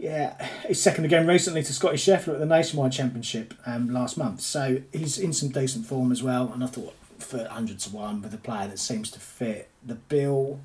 yeah, 0.04 0.50
he's 0.68 0.82
second 0.82 1.06
again 1.06 1.26
recently 1.26 1.64
to 1.64 1.72
Scottie 1.72 1.96
Scheffler 1.96 2.34
at 2.34 2.40
the 2.40 2.46
Nationwide 2.46 2.92
Championship 2.92 3.54
um, 3.66 3.90
last 3.90 4.18
month. 4.18 4.42
So 4.42 4.82
he's 4.92 5.18
in 5.18 5.32
some 5.32 5.48
decent 5.48 5.86
form 5.86 6.12
as 6.12 6.22
well. 6.22 6.52
And 6.52 6.62
I 6.62 6.68
thought 6.68 6.94
for 7.20 7.48
hundred 7.48 7.80
to 7.80 7.90
one 7.90 8.22
with 8.22 8.34
a 8.34 8.38
player 8.38 8.68
that 8.68 8.80
seems 8.80 9.10
to 9.12 9.20
fit 9.22 9.70
the 9.82 9.96
bill, 9.96 10.60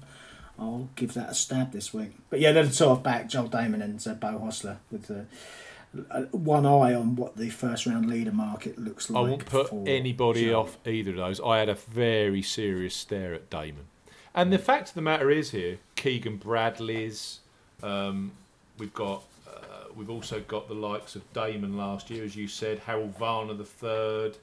I'll 0.58 0.88
give 0.96 1.14
that 1.14 1.30
a 1.30 1.34
stab 1.34 1.70
this 1.70 1.94
week. 1.94 2.10
But 2.30 2.40
yeah, 2.40 2.50
they're 2.50 2.66
the 2.66 2.74
two 2.74 2.90
I've 2.90 3.04
backed: 3.04 3.30
Joel 3.30 3.48
Dahmen 3.48 3.80
and 3.80 4.04
uh, 4.04 4.14
Beau 4.14 4.40
Hossler 4.40 4.78
with 4.90 5.08
uh, 5.08 6.02
uh, 6.10 6.22
one 6.32 6.66
eye 6.66 6.92
on 6.92 7.14
what 7.14 7.36
the 7.36 7.50
first 7.50 7.86
round 7.86 8.06
leader 8.06 8.32
market 8.32 8.76
looks 8.76 9.08
like. 9.08 9.24
I 9.24 9.30
won't 9.30 9.46
put 9.46 9.72
anybody 9.86 10.46
Joel. 10.46 10.62
off 10.62 10.78
either 10.84 11.12
of 11.12 11.16
those. 11.16 11.40
I 11.40 11.58
had 11.58 11.68
a 11.68 11.76
very 11.76 12.42
serious 12.42 12.96
stare 12.96 13.34
at 13.34 13.50
Dahmen. 13.50 13.86
And 14.34 14.52
the 14.52 14.58
fact 14.58 14.88
of 14.88 14.94
the 14.94 15.02
matter 15.02 15.30
is 15.30 15.52
here, 15.52 15.78
Keegan 15.94 16.38
Bradley's, 16.38 17.40
um, 17.84 18.32
we've 18.78 18.94
got, 18.94 19.22
uh, 19.46 19.84
we've 19.96 20.10
also 20.10 20.40
got 20.40 20.68
the 20.68 20.74
likes 20.74 21.16
of 21.16 21.32
Dahmen 21.32 21.76
last 21.76 22.10
year, 22.10 22.24
as 22.24 22.36
you 22.36 22.48
said, 22.48 22.78
Harold 22.80 23.16
Varner 23.18 23.54
the 23.54 23.64
third. 23.64 24.36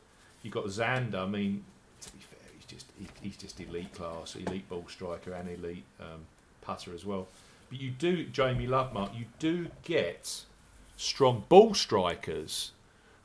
You've 0.43 0.53
got 0.53 0.65
Xander. 0.65 1.23
I 1.23 1.25
mean, 1.25 1.63
to 2.01 2.11
be 2.11 2.19
fair, 2.19 2.39
he's 2.55 2.65
just 2.65 2.85
he, 2.99 3.07
he's 3.21 3.37
just 3.37 3.59
elite 3.59 3.93
class, 3.93 4.35
elite 4.35 4.67
ball 4.69 4.85
striker 4.87 5.33
and 5.33 5.49
elite 5.49 5.85
um, 5.99 6.25
putter 6.61 6.93
as 6.93 7.05
well. 7.05 7.27
But 7.69 7.81
you 7.81 7.89
do, 7.89 8.25
Jamie 8.25 8.67
Lovemark, 8.67 9.17
you 9.17 9.25
do 9.39 9.67
get 9.83 10.43
strong 10.97 11.45
ball 11.49 11.73
strikers 11.73 12.71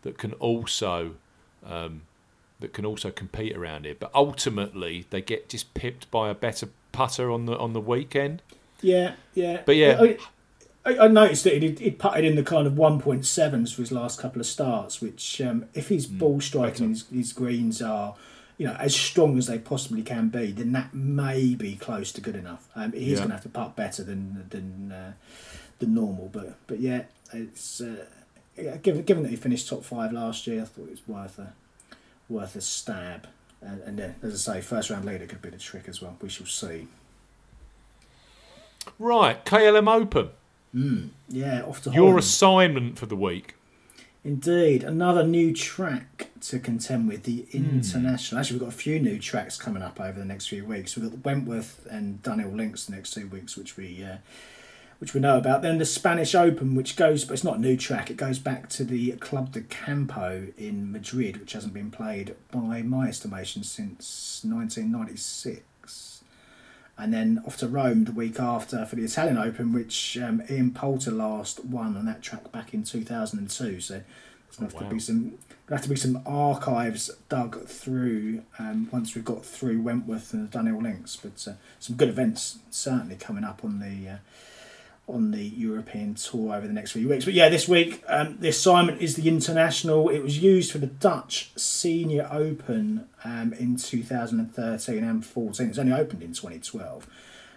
that 0.03 0.17
can 0.17 0.33
also 0.35 1.17
um, 1.65 2.03
that 2.61 2.73
can 2.73 2.87
also 2.87 3.11
compete 3.11 3.57
around 3.57 3.85
here. 3.85 3.97
But 3.99 4.11
ultimately, 4.15 5.07
they 5.11 5.21
get 5.21 5.49
just 5.49 5.75
pipped 5.75 6.11
by 6.11 6.31
a 6.31 6.35
better 6.35 6.69
putter 6.93 7.31
on 7.31 7.47
the 7.47 7.59
on 7.59 7.73
the 7.73 7.81
weekend. 7.81 8.43
Yeah, 8.81 9.15
yeah. 9.35 9.63
But 9.67 9.77
yeah. 9.77 9.99
I, 10.01 10.19
I, 10.85 10.97
I 10.99 11.09
noticed 11.09 11.45
that 11.45 11.63
he'd, 11.63 11.79
he'd 11.79 11.99
putted 11.99 12.25
in 12.25 12.37
the 12.37 12.43
kind 12.43 12.67
of 12.67 12.75
1.7s 12.75 13.75
for 13.75 13.83
his 13.83 13.93
last 13.93 14.19
couple 14.19 14.41
of 14.41 14.47
starts, 14.47 15.01
which, 15.01 15.41
um, 15.41 15.67
if 15.75 15.89
his 15.89 16.07
Mm, 16.07 16.19
ball 16.19 16.41
striking 16.41 16.87
and 16.87 16.95
his, 16.95 17.07
his 17.09 17.33
greens 17.33 17.83
are, 17.83 18.15
you 18.57 18.67
know, 18.67 18.75
as 18.79 18.95
strong 18.97 19.37
as 19.39 19.47
they 19.47 19.59
possibly 19.59 20.03
can 20.03 20.29
be, 20.29 20.53
then 20.53 20.73
that 20.73 20.95
may 20.95 21.55
be 21.55 21.77
close 21.77 22.13
to 22.13 22.21
good 22.21 22.37
enough. 22.37 22.69
Um, 22.75 22.93
he's 22.93 23.13
Yeah. 23.13 23.17
going 23.19 23.29
to 23.29 23.35
have 23.35 23.43
to 23.43 23.49
putt 23.51 23.77
better 23.77 24.03
than 24.03 24.47
than 24.51 24.93
uh, 24.93 25.13
than 25.79 25.95
normal, 25.95 26.29
but 26.33 26.57
but 26.67 26.79
yeah, 26.81 27.05
it's 27.33 27.81
uh, 27.81 28.05
given 28.83 29.03
given 29.05 29.23
that 29.23 29.31
he 29.31 29.37
finished 29.37 29.69
top 29.69 29.83
five 29.85 30.13
last 30.13 30.47
year, 30.47 30.63
I 30.63 30.65
thought 30.67 30.89
it 30.89 30.91
was 30.91 31.09
worth 31.09 31.39
a 31.39 31.53
worth 32.29 32.55
a 32.57 32.61
stab. 32.61 33.27
And, 33.63 33.83
and 33.83 33.99
then, 33.99 34.15
as 34.23 34.49
I 34.49 34.55
say, 34.55 34.61
first 34.63 34.89
round 34.91 35.05
leader 35.05 35.27
could 35.27 35.43
be 35.43 35.51
the 35.51 35.59
trick 35.59 35.85
as 35.89 36.01
well. 36.03 36.17
We 36.23 36.29
shall 36.31 36.47
see. 36.47 36.89
Right, 38.99 39.45
KLM 39.45 39.89
Open. 39.89 40.31
Mm, 40.75 41.09
yeah, 41.29 41.63
off 41.63 41.83
to 41.83 41.91
Your 41.91 42.01
Holland. 42.05 42.19
assignment 42.21 42.99
for 42.99 43.07
the 43.07 43.17
week. 43.17 43.55
Indeed, 44.23 44.85
another 44.85 45.25
new 45.25 45.55
track 45.55 46.29
to 46.43 46.59
contend 46.59 47.09
with 47.09 47.23
the 47.23 47.47
international. 47.53 48.39
Actually, 48.41 48.57
we've 48.59 48.69
got 48.69 48.75
a 48.75 48.77
few 48.77 49.01
new 49.01 49.19
tracks 49.19 49.57
coming 49.57 49.83
up 49.83 49.99
over 49.99 50.19
the 50.19 50.27
next 50.27 50.49
few 50.49 50.65
weeks. 50.65 50.95
We've 50.97 51.11
got 51.11 51.25
Wentworth 51.25 51.87
and 51.91 52.23
Dunhill 52.23 52.55
Links 52.55 52.85
the 52.85 52.93
next 52.93 53.13
two 53.15 53.27
weeks, 53.29 53.57
which 53.57 53.79
we 53.79 54.05
uh, 54.05 54.17
which 54.99 55.15
we 55.15 55.21
know 55.21 55.39
about. 55.39 55.63
Then 55.63 55.79
the 55.79 55.87
Spanish 55.87 56.35
Open, 56.35 56.75
which 56.75 56.97
goes, 56.97 57.25
but 57.25 57.33
it's 57.33 57.45
not 57.45 57.57
a 57.57 57.61
new 57.61 57.79
track. 57.79 58.11
It 58.11 58.19
goes 58.19 58.39
back 58.39 58.69
to 58.71 58.85
the 58.85 59.13
Club 59.13 59.53
de 59.53 59.63
Campo 59.63 60.49
in 60.59 60.93
Madrid, 60.93 61.39
which 61.39 61.55
hasn't 61.55 61.73
been 61.73 61.91
played 61.91 62.35
by 62.53 62.83
my 62.83 63.09
estimation 63.09 63.63
since 63.63 64.43
1996. 64.45 65.63
And 67.01 67.13
then 67.13 67.43
off 67.47 67.57
to 67.59 67.69
Rome 67.69 68.05
the 68.05 68.13
week 68.13 68.39
after 68.39 68.85
for 68.85 68.97
the 68.97 69.05
Italian 69.05 69.39
Open, 69.39 69.73
which 69.73 70.19
um, 70.19 70.43
Ian 70.51 70.73
Poulter 70.73 71.11
last 71.11 71.65
won 71.65 71.97
on 71.97 72.07
that 72.07 72.23
track 72.23 72.53
back 72.53 72.75
in 72.75 72.83
2002. 72.85 73.81
So 73.81 73.95
there's 73.95 74.57
going 74.57 74.71
to 74.71 74.75
have 74.77 74.83
wow. 74.83 74.89
to 74.89 74.95
be 74.95 75.01
some 75.01 75.39
there 75.71 75.77
have 75.77 75.85
to 75.85 75.91
be 75.91 75.95
some 75.95 76.21
archives 76.27 77.13
dug 77.29 77.65
through 77.67 78.43
um, 78.59 78.89
once 78.91 79.15
we've 79.15 79.25
got 79.25 79.45
through 79.45 79.81
Wentworth 79.81 80.35
and 80.35 80.51
the 80.51 80.59
Dunhill 80.59 80.83
Links. 80.83 81.15
But 81.15 81.47
uh, 81.49 81.55
some 81.79 81.95
good 81.95 82.09
events 82.09 82.59
certainly 82.71 83.15
coming 83.15 83.45
up 83.45 83.65
on 83.65 83.79
the 83.79 84.15
uh, 84.15 84.17
on 85.15 85.31
the 85.31 85.43
European 85.43 86.15
tour 86.15 86.55
over 86.55 86.67
the 86.67 86.73
next 86.73 86.93
few 86.93 87.09
weeks. 87.09 87.25
But 87.25 87.35
yeah, 87.35 87.49
this 87.49 87.69
week 87.69 88.03
um, 88.09 88.37
the 88.41 88.49
assignment 88.49 89.01
is 89.01 89.17
the 89.17 89.29
international. 89.29 90.09
It 90.09 90.21
was 90.23 90.39
used 90.39 90.73
for 90.73 90.79
the 90.79 90.87
Dutch 90.87 91.53
Senior 91.57 92.29
Open 92.31 93.09
um, 93.25 93.53
in 93.55 93.77
2013 93.77 95.05
and 95.05 95.25
14. 95.25 95.69
It's 95.69 95.79
only 95.79 95.93
opened 95.93 96.23
in 96.23 96.33
2012. 96.33 97.07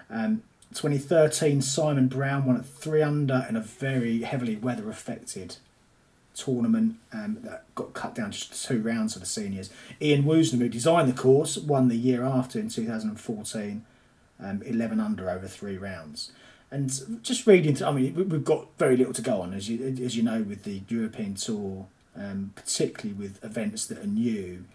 Um, 0.10 0.44
2013, 0.74 1.62
Simon 1.62 2.08
Brown 2.08 2.46
won 2.46 2.58
at 2.58 2.66
three 2.66 3.02
under 3.02 3.46
in 3.48 3.56
a 3.56 3.62
very 3.62 4.22
heavily 4.22 4.56
weather 4.56 4.90
affected 4.90 5.58
tournament 6.34 6.96
um, 7.14 7.38
that 7.42 7.64
got 7.76 7.94
cut 7.94 8.16
down 8.16 8.32
to 8.32 8.52
two 8.52 8.82
rounds 8.82 9.14
for 9.14 9.20
the 9.20 9.26
seniors. 9.26 9.70
Ian 10.02 10.24
Woosnam, 10.24 10.60
who 10.60 10.70
designed 10.70 11.08
the 11.08 11.20
course, 11.20 11.58
won 11.58 11.88
the 11.88 11.96
year 11.96 12.24
after 12.24 12.60
in 12.60 12.70
2014, 12.70 13.86
um, 14.40 14.62
11 14.64 15.00
under 15.00 15.30
over 15.30 15.48
three 15.48 15.78
rounds. 15.78 16.32
And 16.74 16.90
just 17.22 17.46
reading, 17.46 17.82
I 17.84 17.92
mean, 17.92 18.16
we- 18.16 18.24
we've 18.24 18.44
got 18.44 18.68
very 18.80 18.98
little 18.98 19.14
to 19.14 19.22
go 19.22 19.42
on, 19.42 19.54
as 19.54 19.70
you 19.70 19.76
as 20.04 20.18
you 20.18 20.24
know, 20.24 20.42
with 20.42 20.64
the 20.64 20.82
European 20.90 21.36
Tour, 21.36 21.86
um, 22.16 22.52
particularly 22.56 23.14
with 23.14 23.44
events 23.44 23.86
that 23.88 24.00
are 24.00 24.08
new. 24.08 24.66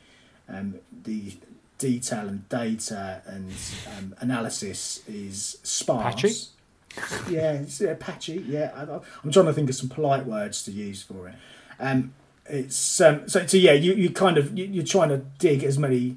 Um, 0.49 0.77
the 1.05 1.37
detail 1.79 2.29
and 2.29 2.49
data 2.49 3.23
and 3.27 3.53
um, 3.97 4.15
analysis 4.21 5.03
is 5.09 5.59
sparse. 5.65 6.15
Patchy? 6.15 7.35
Yeah, 7.35 7.53
it's 7.63 7.81
yeah, 7.81 7.95
patchy. 7.99 8.45
Yeah, 8.47 8.71
I, 8.77 8.83
I'm 9.25 9.33
trying 9.33 9.47
to 9.47 9.53
think 9.53 9.69
of 9.69 9.77
some 9.77 9.89
polite 9.89 10.25
words 10.25 10.63
to 10.65 10.71
use 10.73 11.03
for 11.03 11.29
it. 11.29 11.35
Um, 11.81 12.15
it's 12.47 13.01
um, 13.01 13.29
so, 13.29 13.45
so 13.47 13.57
yeah. 13.57 13.73
You, 13.73 13.95
you 13.95 14.11
kind 14.11 14.39
of 14.39 14.57
you, 14.57 14.65
you're 14.67 14.85
trying 14.85 15.11
to 15.11 15.19
dig 15.39 15.65
as 15.65 15.79
many 15.79 16.17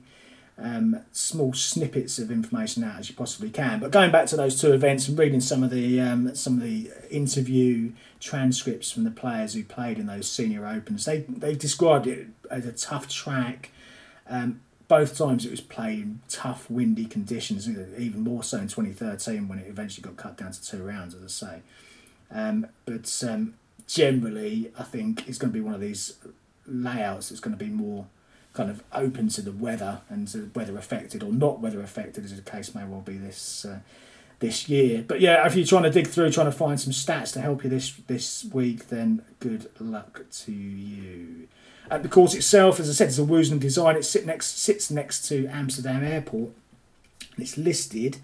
um, 0.57 0.99
small 1.11 1.53
snippets 1.53 2.19
of 2.19 2.31
information 2.31 2.83
out 2.83 2.99
as 2.99 3.09
you 3.09 3.15
possibly 3.15 3.49
can. 3.49 3.79
But 3.79 3.91
going 3.91 4.11
back 4.11 4.27
to 4.27 4.35
those 4.35 4.59
two 4.59 4.73
events 4.73 5.07
and 5.07 5.17
reading 5.17 5.41
some 5.41 5.63
of 5.63 5.69
the 5.69 5.99
um, 5.99 6.35
some 6.35 6.55
of 6.55 6.63
the 6.63 6.91
interview 7.09 7.93
transcripts 8.19 8.91
from 8.91 9.03
the 9.03 9.11
players 9.11 9.53
who 9.53 9.63
played 9.63 9.97
in 9.97 10.05
those 10.05 10.29
senior 10.29 10.65
opens, 10.67 11.05
they 11.05 11.19
they 11.27 11.55
described 11.55 12.07
it 12.07 12.27
as 12.49 12.65
a 12.65 12.71
tough 12.71 13.07
track. 13.09 13.71
Um, 14.29 14.61
both 14.87 15.17
times 15.17 15.45
it 15.45 15.51
was 15.51 15.61
played 15.61 15.99
in 15.99 16.19
tough, 16.27 16.69
windy 16.69 17.05
conditions. 17.05 17.69
Even 17.69 18.21
more 18.21 18.43
so 18.43 18.57
in 18.57 18.67
2013 18.67 19.47
when 19.47 19.57
it 19.57 19.67
eventually 19.67 20.03
got 20.03 20.17
cut 20.17 20.37
down 20.37 20.51
to 20.51 20.61
two 20.61 20.83
rounds, 20.83 21.15
as 21.15 21.23
I 21.23 21.27
say. 21.27 21.61
Um, 22.29 22.67
but 22.85 23.23
um, 23.27 23.53
generally, 23.87 24.71
I 24.77 24.83
think 24.83 25.27
it's 25.27 25.37
going 25.37 25.51
to 25.51 25.57
be 25.57 25.63
one 25.63 25.73
of 25.73 25.81
these 25.81 26.17
layouts 26.67 27.29
that's 27.29 27.39
going 27.39 27.57
to 27.57 27.63
be 27.63 27.71
more 27.71 28.07
kind 28.53 28.69
of 28.69 28.83
open 28.93 29.29
to 29.29 29.41
the 29.41 29.51
weather 29.51 30.01
and 30.09 30.27
to 30.29 30.51
weather 30.53 30.77
affected 30.77 31.23
or 31.23 31.31
not 31.31 31.59
weather 31.59 31.81
affected, 31.81 32.25
as 32.25 32.35
the 32.35 32.41
case 32.41 32.75
may 32.75 32.83
well 32.83 33.01
be 33.01 33.17
this 33.17 33.65
uh, 33.65 33.79
this 34.39 34.67
year. 34.67 35.03
But 35.07 35.21
yeah, 35.21 35.45
if 35.45 35.55
you're 35.55 35.65
trying 35.65 35.83
to 35.83 35.89
dig 35.89 36.07
through, 36.07 36.31
trying 36.31 36.47
to 36.47 36.51
find 36.51 36.79
some 36.79 36.91
stats 36.93 37.33
to 37.33 37.41
help 37.41 37.63
you 37.63 37.69
this 37.69 37.93
this 38.07 38.45
week, 38.51 38.89
then 38.89 39.23
good 39.39 39.69
luck 39.79 40.21
to 40.29 40.51
you. 40.51 41.47
At 41.89 42.03
the 42.03 42.09
course 42.09 42.33
itself, 42.33 42.79
as 42.79 42.89
I 42.89 42.93
said, 42.93 43.09
is 43.09 43.19
a 43.19 43.23
Woosnam 43.23 43.59
design. 43.59 43.95
It 43.95 44.05
sit 44.05 44.25
next 44.25 44.59
sits 44.59 44.91
next 44.91 45.27
to 45.29 45.47
Amsterdam 45.47 46.03
Airport, 46.03 46.51
and 47.35 47.43
it's 47.43 47.57
listed 47.57 48.17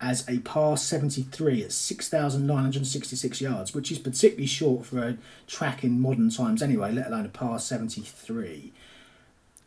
as 0.00 0.28
a 0.28 0.38
par 0.40 0.76
73 0.76 1.64
at 1.64 1.72
6,966 1.72 3.40
yards, 3.40 3.74
which 3.74 3.90
is 3.90 3.98
particularly 3.98 4.46
short 4.46 4.84
for 4.84 4.98
a 5.02 5.16
track 5.46 5.82
in 5.82 6.00
modern 6.00 6.28
times 6.30 6.62
anyway, 6.62 6.92
let 6.92 7.06
alone 7.06 7.24
a 7.24 7.28
par 7.28 7.58
73. 7.58 8.72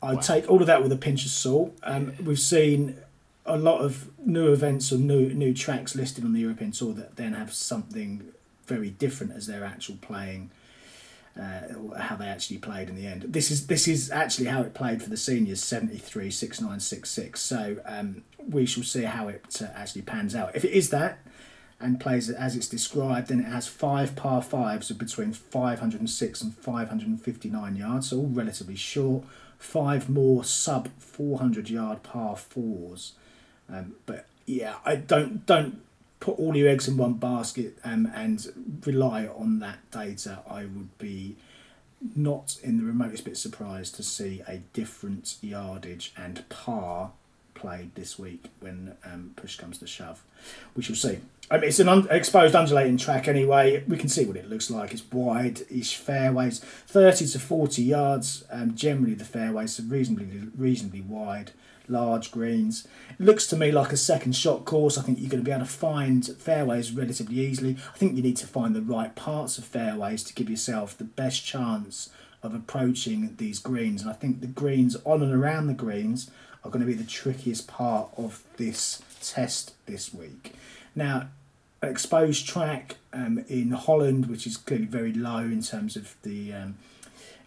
I'd 0.02 0.16
Wow. 0.16 0.22
take 0.22 0.50
all 0.50 0.62
of 0.62 0.68
that 0.68 0.84
with 0.84 0.91
a 0.91 0.98
pinch 0.98 1.26
of 1.26 1.32
salt. 1.32 1.76
Um, 1.84 2.14
we've 2.24 2.39
seen 2.39 2.98
a 3.45 3.58
lot 3.58 3.82
of 3.82 4.10
new 4.26 4.52
events 4.52 4.91
or 4.91 4.98
new 4.98 5.34
new 5.34 5.54
tracks 5.54 5.95
listed 5.95 6.24
on 6.24 6.34
the 6.34 6.41
European 6.41 6.72
Tour 6.72 6.93
that 6.93 7.16
then 7.16 7.34
have 7.34 7.54
something 7.54 8.32
very 8.68 8.89
different 8.89 9.34
as 9.34 9.48
their 9.48 9.64
actual 9.64 9.95
playing, 10.02 10.50
uh, 11.39 11.74
or 11.78 11.98
how 11.98 12.16
they 12.18 12.28
actually 12.28 12.58
played 12.58 12.89
in 12.89 12.95
the 12.95 13.08
end. 13.08 13.24
This 13.24 13.50
is 13.50 13.68
this 13.68 13.88
is 13.88 14.12
actually 14.12 14.48
how 14.48 14.62
it 14.62 14.74
played 14.74 15.02
for 15.02 15.10
the 15.10 15.18
seniors 15.18 15.64
73 15.64 16.30
6966. 16.30 17.39
So 17.41 17.78
um, 17.86 18.24
we 18.50 18.66
shall 18.66 18.84
see 18.84 19.04
how 19.04 19.30
it 19.30 19.62
uh, 19.62 19.68
actually 19.76 20.02
pans 20.04 20.36
out. 20.36 20.56
If 20.56 20.64
it 20.66 20.72
is 20.72 20.89
that 20.91 21.20
and 21.80 22.00
plays 22.00 22.30
it 22.30 22.36
as 22.38 22.56
it's 22.56 22.68
described, 22.68 23.28
then 23.28 23.40
it 23.40 23.46
has 23.46 23.68
five 23.68 24.16
par 24.16 24.42
fives 24.42 24.90
of 24.90 24.98
between 24.98 25.32
506 25.32 26.42
and 26.42 26.56
559 26.56 27.76
yards, 27.76 28.10
so 28.10 28.18
all 28.18 28.28
relatively 28.28 28.76
short. 28.76 29.24
Five 29.60 30.10
more 30.10 30.44
sub 30.44 30.90
400 31.00 31.70
yard 31.70 32.04
par 32.04 32.36
fours. 32.36 33.14
Um, 33.70 33.96
but 34.06 34.28
yeah, 34.46 34.76
I 34.86 34.96
don't 34.96 35.46
don't 35.46 35.82
put 36.20 36.40
all 36.40 36.56
your 36.56 36.70
eggs 36.70 36.88
in 36.88 36.98
one 36.98 37.14
basket 37.14 37.78
um, 37.84 38.12
and 38.16 38.82
rely 38.86 39.28
on 39.28 39.60
that 39.60 39.80
data. 39.92 40.40
I 40.50 40.62
would 40.62 40.98
be 40.98 41.38
not 42.16 42.58
in 42.64 42.78
the 42.78 42.84
remotest 42.84 43.26
bit 43.26 43.38
surprised 43.38 43.96
to 43.96 44.04
see 44.04 44.42
a 44.48 44.58
different 44.74 45.36
yardage 45.42 46.14
and 46.16 46.48
par 46.50 47.12
played 47.58 47.95
this 47.95 48.18
week 48.18 48.45
when 48.60 48.95
um, 49.03 49.34
push 49.36 49.58
comes 49.58 49.78
to 49.80 49.88
shove. 49.88 50.24
We 50.76 50.84
shall 50.84 50.95
see. 50.95 51.20
I 51.49 51.58
mean, 51.58 51.70
it's 51.70 51.80
an 51.80 51.89
un- 51.89 52.08
exposed 52.10 52.55
undulating 52.55 52.97
track 52.97 53.28
anyway. 53.28 53.84
We 53.88 53.97
can 53.97 54.10
see 54.10 54.26
what 54.26 54.36
it 54.36 54.49
looks 54.49 54.70
like. 54.70 54.91
It's 54.91 55.03
wide-ish 55.12 55.95
fairways, 55.95 56.60
30 56.60 57.28
to 57.28 57.39
40 57.39 57.82
yards. 57.82 58.43
Um, 58.51 58.76
generally, 58.76 59.14
the 59.14 59.26
fairways 59.26 59.80
are 59.80 59.84
reasonably 59.84 60.49
reasonably 60.58 61.01
wide, 61.01 61.51
large 61.88 62.32
greens. 62.32 62.88
It 63.18 63.26
looks 63.26 63.47
to 63.47 63.55
me 63.58 63.72
like 63.72 63.91
a 63.91 63.97
second 63.97 64.36
shot 64.36 64.66
course. 64.66 64.97
I 64.97 65.01
think 65.01 65.20
you're 65.20 65.30
going 65.30 65.43
to 65.43 65.45
be 65.45 65.51
able 65.51 65.66
to 65.66 65.72
find 65.72 66.26
fairways 66.38 66.91
relatively 66.91 67.39
easily. 67.39 67.78
I 67.93 67.97
think 67.97 68.16
you 68.16 68.24
need 68.24 68.38
to 68.38 68.47
find 68.47 68.76
the 68.76 68.82
right 68.82 69.16
parts 69.16 69.58
of 69.58 69.66
fairways 69.66 70.24
to 70.24 70.34
give 70.34 70.49
yourself 70.49 70.97
the 70.97 71.05
best 71.05 71.45
chance 71.45 72.10
of 72.43 72.53
approaching 72.53 73.36
these 73.38 73.60
greens. 73.60 74.01
And 74.01 74.10
I 74.10 74.14
think 74.14 74.41
the 74.41 74.47
greens 74.47 74.97
on 75.05 75.24
and 75.24 75.34
around 75.34 75.68
the 75.68 75.74
greens 75.74 76.30
are 76.68 76.72
going 76.72 76.86
to 76.86 76.91
be 76.91 76.93
the 76.93 77.09
trickiest 77.09 77.68
part 77.68 78.09
of 78.18 78.43
this 78.57 79.01
test 79.22 79.74
this 79.86 80.13
week. 80.13 80.53
Now, 80.95 81.30
exposed 81.82 82.47
track 82.47 82.97
um, 83.13 83.43
in 83.47 83.72
Holland, 83.72 84.28
which 84.28 84.45
is 84.45 84.57
clearly 84.57 84.86
very 84.86 85.13
low 85.13 85.39
in 85.39 85.61
terms 85.61 85.95
of 85.95 86.15
the 86.24 86.53
um, 86.53 86.78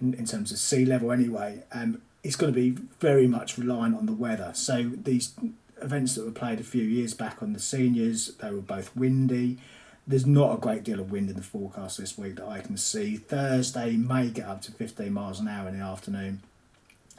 in, 0.01 0.15
in 0.15 0.25
terms 0.25 0.51
of 0.51 0.59
sea 0.59 0.87
level 0.87 1.13
anyway, 1.13 1.63
um, 1.73 2.01
it's 2.23 2.37
going 2.37 2.53
to 2.53 2.59
be 2.59 2.71
very 3.01 3.27
much 3.27 3.59
reliant 3.59 3.97
on 3.97 4.07
the 4.07 4.13
weather. 4.13 4.53
So 4.55 4.91
these 4.95 5.35
events 5.83 6.15
that 6.15 6.25
were 6.25 6.31
played 6.31 6.61
a 6.61 6.65
few 6.65 6.85
years 6.85 7.13
back 7.13 7.43
on 7.43 7.53
the 7.53 7.59
seniors, 7.61 8.35
they 8.37 8.51
were 8.51 8.61
both 8.61 8.95
windy. 8.97 9.59
There's 10.07 10.27
not 10.27 10.55
a 10.55 10.61
great 10.61 10.83
deal 10.83 11.01
of 11.01 11.13
wind 11.13 11.29
in 11.29 11.37
the 11.37 11.43
forecast 11.43 11.99
this 11.99 12.17
week 12.17 12.37
that 12.37 12.49
I 12.49 12.61
can 12.61 12.77
see. 12.79 13.17
Thursday 13.17 13.97
may 13.97 14.29
get 14.29 14.47
up 14.47 14.63
to 14.63 14.73
15 14.73 15.13
miles 15.13 15.39
an 15.41 15.49
hour 15.49 15.69
in 15.69 15.79
the 15.79 15.85
afternoon 15.85 16.41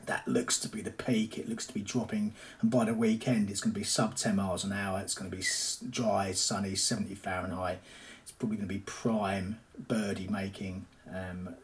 that 0.05 0.27
looks 0.27 0.59
to 0.59 0.69
be 0.69 0.81
the 0.81 0.91
peak. 0.91 1.37
It 1.37 1.49
looks 1.49 1.65
to 1.67 1.73
be 1.73 1.81
dropping, 1.81 2.33
and 2.61 2.71
by 2.71 2.85
the 2.85 2.93
weekend, 2.93 3.49
it's 3.49 3.61
going 3.61 3.73
to 3.73 3.79
be 3.79 3.85
sub 3.85 4.15
10 4.15 4.35
miles 4.35 4.63
an 4.63 4.71
hour. 4.71 4.99
It's 4.99 5.13
going 5.13 5.29
to 5.29 5.35
be 5.35 5.43
dry, 5.89 6.31
sunny, 6.31 6.75
70 6.75 7.15
Fahrenheit. 7.15 7.79
It's 8.23 8.31
probably 8.31 8.57
going 8.57 8.67
to 8.67 8.73
be 8.73 8.81
prime 8.81 9.59
birdie 9.77 10.27
making 10.27 10.85
um, 11.13 11.55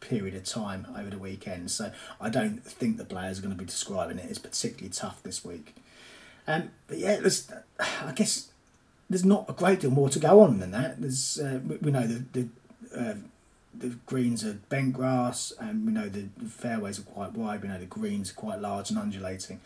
period 0.00 0.34
of 0.34 0.44
time 0.44 0.86
over 0.98 1.10
the 1.10 1.18
weekend. 1.18 1.70
So 1.70 1.92
I 2.20 2.30
don't 2.30 2.64
think 2.64 2.96
the 2.96 3.04
players 3.04 3.38
are 3.38 3.42
going 3.42 3.54
to 3.54 3.58
be 3.58 3.64
describing 3.64 4.18
it 4.18 4.30
as 4.30 4.38
particularly 4.38 4.90
tough 4.90 5.22
this 5.22 5.44
week. 5.44 5.74
Um, 6.46 6.70
but 6.88 6.98
yeah, 6.98 7.20
there's, 7.20 7.50
I 7.78 8.12
guess 8.12 8.48
there's 9.08 9.24
not 9.24 9.46
a 9.48 9.52
great 9.52 9.80
deal 9.80 9.90
more 9.90 10.08
to 10.08 10.18
go 10.18 10.40
on 10.40 10.60
than 10.60 10.70
that. 10.72 11.00
There's 11.00 11.38
uh, 11.38 11.60
we, 11.80 11.90
know 11.90 12.06
the 12.06 12.24
the, 12.32 12.48
uh, 12.96 13.14
the 13.74 13.96
greens 14.06 14.44
are 14.44 14.54
bent 14.68 14.92
grass, 14.92 15.52
and 15.60 15.86
we 15.86 15.92
know 15.92 16.08
the, 16.08 16.28
fairways 16.48 16.98
are 16.98 17.02
quite 17.02 17.32
wide. 17.32 17.62
We 17.62 17.68
know 17.68 17.78
the 17.78 17.86
greens 17.86 18.30
are 18.30 18.34
quite 18.34 18.60
large 18.60 18.90
and 18.90 18.98
undulating. 18.98 19.60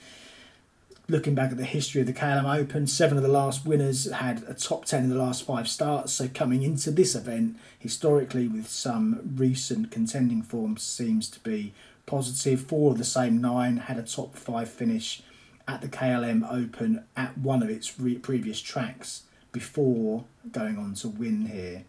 looking 1.09 1.35
back 1.35 1.51
at 1.51 1.59
the 1.59 1.65
history 1.65 2.01
of 2.01 2.07
the 2.07 2.13
KLM 2.15 2.59
Open, 2.61 2.87
seven 2.87 3.19
of 3.19 3.23
the 3.23 3.29
last 3.29 3.67
winners 3.67 4.11
had 4.11 4.43
a 4.49 4.55
top 4.55 4.87
10 4.87 5.05
in 5.05 5.11
the 5.11 5.17
last 5.17 5.45
five 5.45 5.69
starts. 5.69 6.13
So, 6.13 6.29
coming 6.29 6.63
into 6.63 6.91
this 6.91 7.15
event, 7.15 7.59
historically, 7.79 8.49
with 8.49 8.69
some 8.69 9.35
recent 9.37 9.91
contending 9.91 10.43
form, 10.43 10.77
seems 10.77 11.29
to 11.31 11.41
be 11.41 11.75
positive. 12.07 12.63
Four 12.63 12.93
of 12.93 12.99
the 12.99 13.05
same 13.05 13.41
nine 13.41 13.79
had 13.79 13.99
a 13.99 14.03
top 14.03 14.37
five 14.37 14.69
finish 14.71 15.23
at 15.67 15.81
the 15.81 15.89
KLM 15.89 16.47
Open 16.51 17.05
at 17.17 17.37
one 17.39 17.63
of 17.63 17.71
its 17.71 17.99
re- 17.99 18.19
previous 18.19 18.61
tracks 18.61 19.23
before 19.53 20.25
going 20.51 20.77
on 20.77 20.95
to 20.95 21.09
win 21.09 21.47
here. 21.47 21.85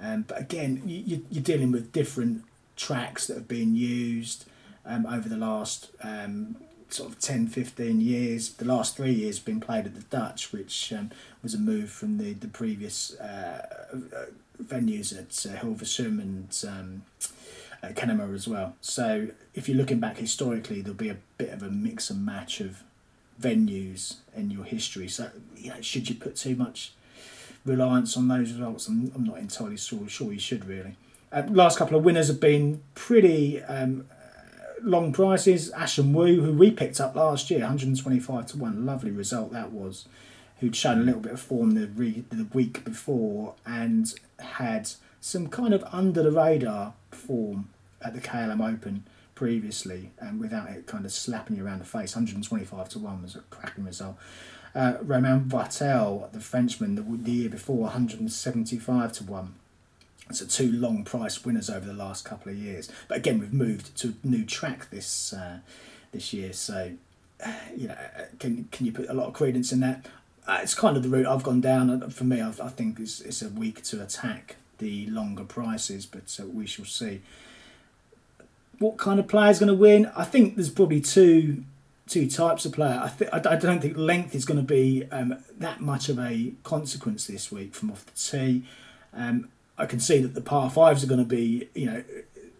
Um, 0.00 0.22
but 0.22 0.40
again, 0.40 0.82
you, 0.86 1.24
you're 1.30 1.42
dealing 1.42 1.72
with 1.72 1.92
different 1.92 2.44
tracks 2.76 3.26
that 3.26 3.34
have 3.34 3.48
been 3.48 3.74
used 3.74 4.44
um, 4.86 5.06
over 5.06 5.28
the 5.28 5.36
last 5.36 5.90
um, 6.02 6.56
sort 6.88 7.10
of 7.10 7.18
10, 7.18 7.48
15 7.48 8.00
years. 8.00 8.50
The 8.50 8.64
last 8.64 8.96
three 8.96 9.12
years 9.12 9.38
have 9.38 9.44
been 9.44 9.60
played 9.60 9.86
at 9.86 9.94
the 9.94 10.02
Dutch, 10.02 10.52
which 10.52 10.92
um, 10.92 11.10
was 11.42 11.54
a 11.54 11.58
move 11.58 11.90
from 11.90 12.18
the, 12.18 12.32
the 12.32 12.48
previous 12.48 13.18
uh, 13.18 13.86
uh 13.92 14.24
venues 14.62 15.16
at 15.16 15.52
uh, 15.52 15.56
Hilversum 15.60 16.20
and 16.20 16.64
um, 16.68 17.02
Kennemer 17.94 18.34
as 18.34 18.48
well. 18.48 18.74
So 18.80 19.28
if 19.54 19.68
you're 19.68 19.78
looking 19.78 20.00
back 20.00 20.16
historically, 20.16 20.80
there'll 20.80 20.96
be 20.96 21.10
a 21.10 21.18
bit 21.36 21.50
of 21.50 21.62
a 21.62 21.70
mix 21.70 22.10
and 22.10 22.26
match 22.26 22.60
of 22.60 22.82
venues 23.40 24.16
in 24.34 24.50
your 24.50 24.64
history. 24.64 25.08
So 25.08 25.30
should 25.80 26.08
you 26.08 26.16
put 26.16 26.34
too 26.34 26.56
much 26.56 26.92
reliance 27.68 28.16
on 28.16 28.28
those 28.28 28.52
results? 28.52 28.88
I'm, 28.88 29.12
I'm 29.14 29.24
not 29.24 29.38
entirely 29.38 29.76
sure. 29.76 30.08
Sure, 30.08 30.32
you 30.32 30.38
should 30.38 30.64
really. 30.64 30.96
Uh, 31.30 31.42
last 31.50 31.78
couple 31.78 31.96
of 31.96 32.04
winners 32.04 32.28
have 32.28 32.40
been 32.40 32.82
pretty 32.94 33.62
um, 33.62 34.06
long 34.82 35.12
prices. 35.12 35.70
Ashun 35.72 36.12
Wu, 36.12 36.40
who 36.40 36.52
we 36.52 36.70
picked 36.70 37.00
up 37.00 37.14
last 37.14 37.50
year, 37.50 37.60
125 37.60 38.46
to 38.46 38.58
one, 38.58 38.86
lovely 38.86 39.10
result 39.10 39.52
that 39.52 39.72
was. 39.72 40.06
Who'd 40.60 40.74
shown 40.74 40.98
a 40.98 41.02
little 41.02 41.20
bit 41.20 41.32
of 41.32 41.40
form 41.40 41.72
the 41.72 41.86
re- 41.86 42.24
the 42.30 42.48
week 42.52 42.84
before 42.84 43.54
and 43.64 44.12
had 44.40 44.90
some 45.20 45.48
kind 45.48 45.72
of 45.72 45.84
under 45.92 46.22
the 46.22 46.32
radar 46.32 46.94
form 47.12 47.68
at 48.02 48.14
the 48.14 48.20
KLM 48.20 48.60
Open 48.60 49.04
previously, 49.34 50.10
and 50.18 50.40
without 50.40 50.68
it 50.68 50.86
kind 50.86 51.04
of 51.04 51.12
slapping 51.12 51.56
you 51.56 51.64
around 51.64 51.78
the 51.78 51.84
face. 51.84 52.16
125 52.16 52.88
to 52.88 52.98
1 52.98 53.22
was 53.22 53.36
a 53.36 53.40
cracking 53.50 53.84
result. 53.84 54.16
Uh, 54.74 54.94
Romain 55.02 55.46
Wattel, 55.46 56.30
the 56.32 56.40
Frenchman, 56.40 56.94
the, 56.94 57.02
the 57.02 57.30
year 57.30 57.48
before, 57.48 57.78
175 57.78 59.12
to 59.12 59.24
1. 59.24 59.54
So 60.30 60.44
two 60.44 60.70
long 60.70 61.04
price 61.04 61.44
winners 61.44 61.70
over 61.70 61.86
the 61.86 61.94
last 61.94 62.24
couple 62.24 62.52
of 62.52 62.58
years. 62.58 62.90
But 63.08 63.18
again, 63.18 63.38
we've 63.38 63.52
moved 63.52 63.96
to 63.98 64.14
a 64.22 64.26
new 64.26 64.44
track 64.44 64.90
this 64.90 65.32
uh, 65.32 65.60
this 66.12 66.32
year. 66.32 66.52
So, 66.52 66.92
you 67.74 67.88
know, 67.88 67.96
can 68.38 68.68
can 68.70 68.86
you 68.86 68.92
put 68.92 69.08
a 69.08 69.14
lot 69.14 69.28
of 69.28 69.32
credence 69.32 69.72
in 69.72 69.80
that? 69.80 70.06
Uh, 70.46 70.60
it's 70.62 70.74
kind 70.74 70.96
of 70.96 71.02
the 71.02 71.08
route 71.08 71.26
I've 71.26 71.42
gone 71.42 71.60
down. 71.60 72.10
For 72.10 72.24
me, 72.24 72.40
I've, 72.40 72.60
i 72.60 72.68
think 72.68 72.98
it's, 73.00 73.20
it's 73.20 73.42
a 73.42 73.48
week 73.48 73.82
to 73.84 74.02
attack 74.02 74.56
the 74.78 75.06
longer 75.06 75.44
prices, 75.44 76.06
but 76.06 76.38
uh, 76.40 76.46
we 76.46 76.66
shall 76.66 76.86
see. 76.86 77.20
What 78.78 78.96
kind 78.96 79.18
of 79.18 79.28
player 79.28 79.50
is 79.50 79.58
going 79.58 79.68
to 79.68 79.74
win? 79.74 80.10
I 80.16 80.24
think 80.24 80.54
there's 80.54 80.70
probably 80.70 81.00
two 81.00 81.64
two 82.08 82.28
types 82.28 82.64
of 82.64 82.72
player. 82.72 83.00
I, 83.02 83.08
th- 83.08 83.30
I 83.32 83.56
don't 83.56 83.80
think 83.80 83.96
length 83.96 84.34
is 84.34 84.44
going 84.44 84.58
to 84.58 84.66
be 84.66 85.04
um, 85.10 85.36
that 85.58 85.80
much 85.80 86.08
of 86.08 86.18
a 86.18 86.52
consequence 86.64 87.26
this 87.26 87.52
week 87.52 87.74
from 87.74 87.90
off 87.90 88.06
the 88.06 88.12
tee. 88.12 88.64
Um, 89.12 89.48
I 89.76 89.86
can 89.86 90.00
see 90.00 90.20
that 90.20 90.34
the 90.34 90.40
par 90.40 90.70
fives 90.70 91.04
are 91.04 91.06
going 91.06 91.20
to 91.20 91.26
be, 91.26 91.68
you 91.74 91.86
know, 91.86 92.04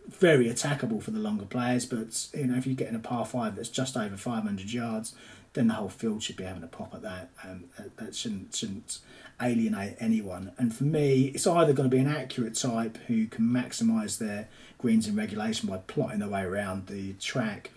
very 0.08 0.46
attackable 0.48 1.02
for 1.02 1.10
the 1.10 1.18
longer 1.18 1.44
players. 1.44 1.86
But 1.86 2.28
you 2.34 2.46
know, 2.46 2.56
if 2.56 2.66
you're 2.66 2.76
getting 2.76 2.94
a 2.94 3.00
par 3.00 3.24
five 3.26 3.56
that's 3.56 3.68
just 3.68 3.96
over 3.96 4.16
500 4.16 4.72
yards, 4.72 5.14
then 5.54 5.68
the 5.68 5.74
whole 5.74 5.88
field 5.88 6.22
should 6.22 6.36
be 6.36 6.44
having 6.44 6.62
a 6.62 6.68
pop 6.68 6.94
at 6.94 7.02
that. 7.02 7.30
Um, 7.44 7.64
that 7.96 8.14
shouldn't 8.14 8.54
shouldn't 8.54 8.98
alienate 9.40 9.96
anyone. 10.00 10.52
And 10.58 10.74
for 10.74 10.84
me, 10.84 11.26
it's 11.34 11.46
either 11.46 11.72
going 11.72 11.88
to 11.88 11.94
be 11.94 12.00
an 12.00 12.08
accurate 12.08 12.54
type 12.54 12.98
who 13.06 13.26
can 13.26 13.44
maximise 13.44 14.18
their 14.18 14.48
greens 14.78 15.06
in 15.06 15.16
regulation 15.16 15.68
by 15.68 15.78
plotting 15.78 16.20
their 16.20 16.28
way 16.28 16.42
around 16.42 16.86
the 16.86 17.12
track, 17.14 17.70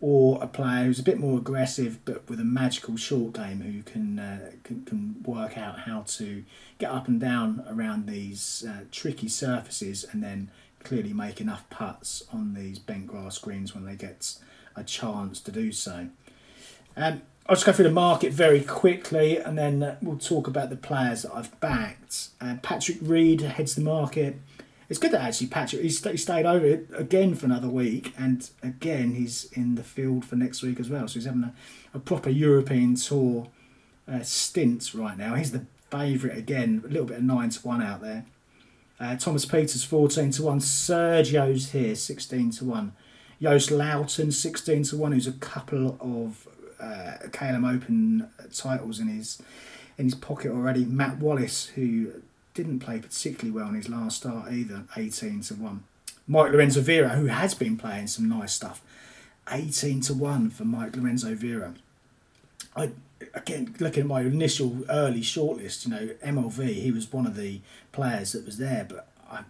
or 0.00 0.42
a 0.42 0.46
player 0.46 0.84
who's 0.84 0.98
a 0.98 1.02
bit 1.02 1.18
more 1.18 1.38
aggressive 1.38 1.98
but 2.04 2.28
with 2.28 2.38
a 2.38 2.44
magical 2.44 2.96
short 2.96 3.32
game 3.32 3.60
who 3.60 3.82
can 3.82 4.18
uh, 4.18 4.50
can, 4.62 4.84
can, 4.84 5.22
work 5.24 5.56
out 5.56 5.80
how 5.80 6.02
to 6.02 6.44
get 6.78 6.90
up 6.90 7.08
and 7.08 7.18
down 7.20 7.64
around 7.68 8.06
these 8.06 8.64
uh, 8.68 8.84
tricky 8.92 9.28
surfaces 9.28 10.04
and 10.12 10.22
then 10.22 10.50
clearly 10.84 11.12
make 11.12 11.40
enough 11.40 11.68
putts 11.70 12.22
on 12.32 12.54
these 12.54 12.78
bent 12.78 13.06
grass 13.06 13.38
greens 13.38 13.74
when 13.74 13.84
they 13.84 13.96
get 13.96 14.36
a 14.76 14.84
chance 14.84 15.40
to 15.40 15.50
do 15.50 15.72
so. 15.72 16.08
Um, 16.96 17.22
I'll 17.48 17.54
just 17.54 17.66
go 17.66 17.72
through 17.72 17.84
the 17.84 17.90
market 17.90 18.32
very 18.32 18.60
quickly 18.60 19.38
and 19.38 19.56
then 19.56 19.96
we'll 20.02 20.18
talk 20.18 20.46
about 20.46 20.70
the 20.70 20.76
players 20.76 21.22
that 21.22 21.32
I've 21.32 21.58
backed. 21.60 22.28
Uh, 22.40 22.56
Patrick 22.62 22.98
Reed 23.00 23.40
heads 23.40 23.74
the 23.74 23.80
market 23.80 24.36
it's 24.88 24.98
good 24.98 25.10
that 25.12 25.20
actually 25.20 25.48
Patrick 25.48 25.82
he, 25.82 25.88
st- 25.88 26.12
he 26.12 26.18
stayed 26.18 26.46
over 26.46 26.80
again 26.96 27.34
for 27.34 27.46
another 27.46 27.68
week, 27.68 28.12
and 28.18 28.48
again 28.62 29.14
he's 29.14 29.50
in 29.52 29.74
the 29.74 29.82
field 29.82 30.24
for 30.24 30.36
next 30.36 30.62
week 30.62 30.78
as 30.80 30.88
well. 30.88 31.08
So 31.08 31.14
he's 31.14 31.24
having 31.24 31.44
a, 31.44 31.54
a 31.94 31.98
proper 31.98 32.30
European 32.30 32.94
tour 32.94 33.48
uh, 34.06 34.22
stint 34.22 34.92
right 34.94 35.16
now. 35.16 35.34
He's 35.34 35.52
the 35.52 35.66
favourite 35.90 36.36
again, 36.36 36.82
a 36.84 36.88
little 36.88 37.06
bit 37.06 37.18
of 37.18 37.24
nine 37.24 37.50
to 37.50 37.60
one 37.60 37.82
out 37.82 38.00
there. 38.00 38.24
Uh, 38.98 39.16
Thomas 39.16 39.44
Pieters 39.44 39.84
fourteen 39.84 40.30
to 40.32 40.42
one. 40.42 40.60
Sergio's 40.60 41.72
here 41.72 41.94
sixteen 41.94 42.50
to 42.52 42.64
one. 42.64 42.92
Joost 43.42 43.70
Luiten 43.70 44.32
sixteen 44.32 44.82
to 44.84 44.96
one. 44.96 45.12
Who's 45.12 45.26
a 45.26 45.32
couple 45.32 45.98
of 46.00 46.48
uh, 46.80 47.26
KLM 47.28 47.74
Open 47.74 48.30
titles 48.54 49.00
in 49.00 49.08
his 49.08 49.42
in 49.98 50.06
his 50.06 50.14
pocket 50.14 50.50
already. 50.50 50.84
Matt 50.84 51.18
Wallace, 51.18 51.66
who 51.66 52.12
didn't 52.56 52.80
play 52.80 52.98
particularly 52.98 53.50
well 53.50 53.68
in 53.68 53.74
his 53.74 53.88
last 53.88 54.16
start 54.16 54.50
either, 54.50 54.84
18 54.96 55.42
to 55.42 55.54
1. 55.54 55.84
Mike 56.26 56.52
Lorenzo 56.52 56.80
Vera, 56.80 57.10
who 57.10 57.26
has 57.26 57.54
been 57.54 57.76
playing 57.76 58.08
some 58.08 58.28
nice 58.28 58.52
stuff, 58.52 58.82
18 59.50 60.00
to 60.02 60.14
1 60.14 60.50
for 60.50 60.64
Mike 60.64 60.96
Lorenzo 60.96 61.34
Vera. 61.34 61.74
I 62.74 62.90
again 63.34 63.74
looking 63.78 64.02
at 64.02 64.06
my 64.06 64.22
initial 64.22 64.84
early 64.88 65.20
shortlist, 65.20 65.86
you 65.86 65.90
know, 65.92 66.08
MLV, 66.24 66.74
he 66.74 66.90
was 66.90 67.12
one 67.12 67.26
of 67.26 67.36
the 67.36 67.60
players 67.92 68.32
that 68.32 68.44
was 68.44 68.58
there, 68.58 68.86
but 68.88 69.06
I, 69.30 69.40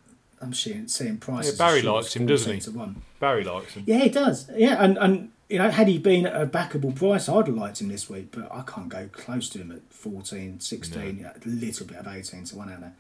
I'm 0.41 0.53
seeing 0.53 0.89
seeing 0.89 1.17
prices. 1.19 1.59
Yeah, 1.59 1.67
Barry 1.67 1.83
likes 1.83 2.15
him, 2.15 2.27
doesn't 2.27 2.53
he? 2.53 2.61
To 2.61 2.71
one. 2.73 3.03
Barry 3.21 3.45
likes 3.45 3.75
him. 3.75 3.85
Yeah, 3.87 3.99
he 3.99 4.09
does. 4.11 4.51
Yeah, 4.55 4.83
and 4.83 4.99
and 4.99 5.31
you 5.49 5.59
know, 5.59 5.71
had 5.71 5.87
he 5.87 5.99
been 5.99 6.27
at 6.27 6.41
a 6.41 6.47
backable 6.47 6.95
price, 6.95 7.29
I'd 7.29 7.47
have 7.47 7.57
liked 7.57 7.81
him 7.81 7.89
this 7.89 8.11
week, 8.11 8.33
but 8.33 8.51
I 8.53 8.63
can't 8.63 8.89
go 8.89 9.09
close 9.13 9.49
to 9.51 9.59
him 9.59 9.71
at 9.71 9.93
14, 9.93 10.59
16, 10.59 11.23
no. 11.23 11.29
a 11.29 11.49
little 11.49 11.87
bit 11.87 11.99
of 11.99 12.09
18 12.09 12.45
to 12.45 12.57
1 12.57 12.73
out 12.73 12.81
there. 12.81 12.95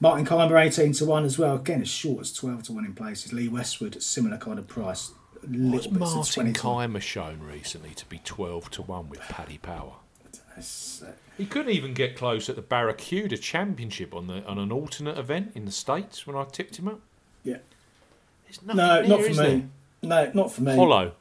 Martin 0.00 0.26
Kaymer, 0.26 0.60
18 0.60 0.92
to 0.94 1.04
1 1.04 1.24
as 1.24 1.38
well. 1.38 1.56
Again, 1.56 1.80
as 1.80 1.88
short 1.88 2.22
as 2.22 2.32
12 2.32 2.64
to 2.64 2.72
1 2.72 2.86
in 2.86 2.94
places. 2.94 3.32
Lee 3.32 3.48
Westwood, 3.48 3.94
at 3.94 4.02
similar 4.02 4.36
kind 4.36 4.58
of 4.58 4.66
price. 4.66 5.12
What's 5.46 5.90
Martin 5.90 6.52
Kaymer 6.52 7.00
shown 7.00 7.40
recently 7.40 7.90
to 7.90 8.06
be 8.06 8.20
12 8.24 8.70
to 8.72 8.82
1 8.82 9.08
with 9.08 9.20
Paddy 9.20 9.58
Power? 9.58 9.94
Uh, 10.56 10.60
he 11.38 11.46
couldn't 11.46 11.72
even 11.72 11.94
get 11.94 12.16
close 12.16 12.48
at 12.48 12.56
the 12.56 12.62
Barracuda 12.62 13.38
Championship 13.38 14.12
on 14.12 14.26
the 14.26 14.44
on 14.44 14.58
an 14.58 14.70
alternate 14.70 15.16
event 15.16 15.52
in 15.54 15.64
the 15.64 15.70
States 15.70 16.26
when 16.26 16.36
I 16.36 16.44
tipped 16.44 16.78
him 16.78 16.88
up. 16.88 17.00
Yeah. 17.42 17.56
no, 18.62 18.74
there, 18.74 19.08
not 19.08 19.22
for 19.22 19.28
me. 19.30 19.34
There? 19.34 19.62
No, 20.02 20.30
not 20.34 20.52
for 20.52 20.62
me. 20.62 20.74
Hollow 20.76 21.12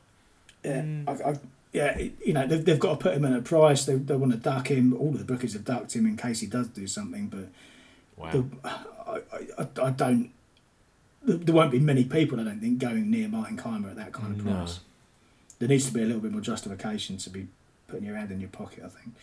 yeah, 0.63 0.81
mm. 0.81 1.07
I, 1.07 1.31
I, 1.31 1.39
yeah, 1.73 1.97
you 1.97 2.33
know 2.33 2.45
they've, 2.45 2.63
they've 2.63 2.79
got 2.79 2.99
to 2.99 3.03
put 3.03 3.13
him 3.13 3.25
in 3.25 3.33
a 3.33 3.41
price. 3.41 3.85
They, 3.85 3.95
they 3.95 4.15
want 4.15 4.33
to 4.33 4.37
duck 4.37 4.69
him. 4.69 4.93
All 4.93 5.09
of 5.09 5.19
the 5.19 5.25
bookies 5.25 5.53
have 5.53 5.63
ducked 5.63 5.95
him 5.95 6.05
in 6.05 6.17
case 6.17 6.41
he 6.41 6.47
does 6.47 6.67
do 6.67 6.85
something. 6.85 7.27
But 7.27 7.47
wow. 8.17 8.31
the, 8.31 8.45
I, 9.07 9.61
I, 9.61 9.87
I, 9.87 9.89
don't. 9.91 10.31
There 11.23 11.55
won't 11.55 11.71
be 11.71 11.79
many 11.79 12.03
people, 12.03 12.39
I 12.39 12.43
don't 12.43 12.59
think, 12.59 12.79
going 12.79 13.09
near 13.09 13.29
Martin 13.29 13.57
Kaymer 13.57 13.91
at 13.91 13.95
that 13.95 14.11
kind 14.11 14.37
of 14.37 14.45
price. 14.45 14.79
There 15.59 15.69
needs 15.69 15.85
to 15.85 15.93
be 15.93 16.01
a 16.01 16.05
little 16.05 16.21
bit 16.21 16.31
more 16.31 16.41
justification 16.41 17.17
to 17.17 17.29
be 17.29 17.47
putting 17.87 18.05
your 18.05 18.15
hand 18.15 18.31
in 18.31 18.41
your 18.41 18.49
pocket. 18.49 18.83
I 18.83 18.89
think. 18.89 19.15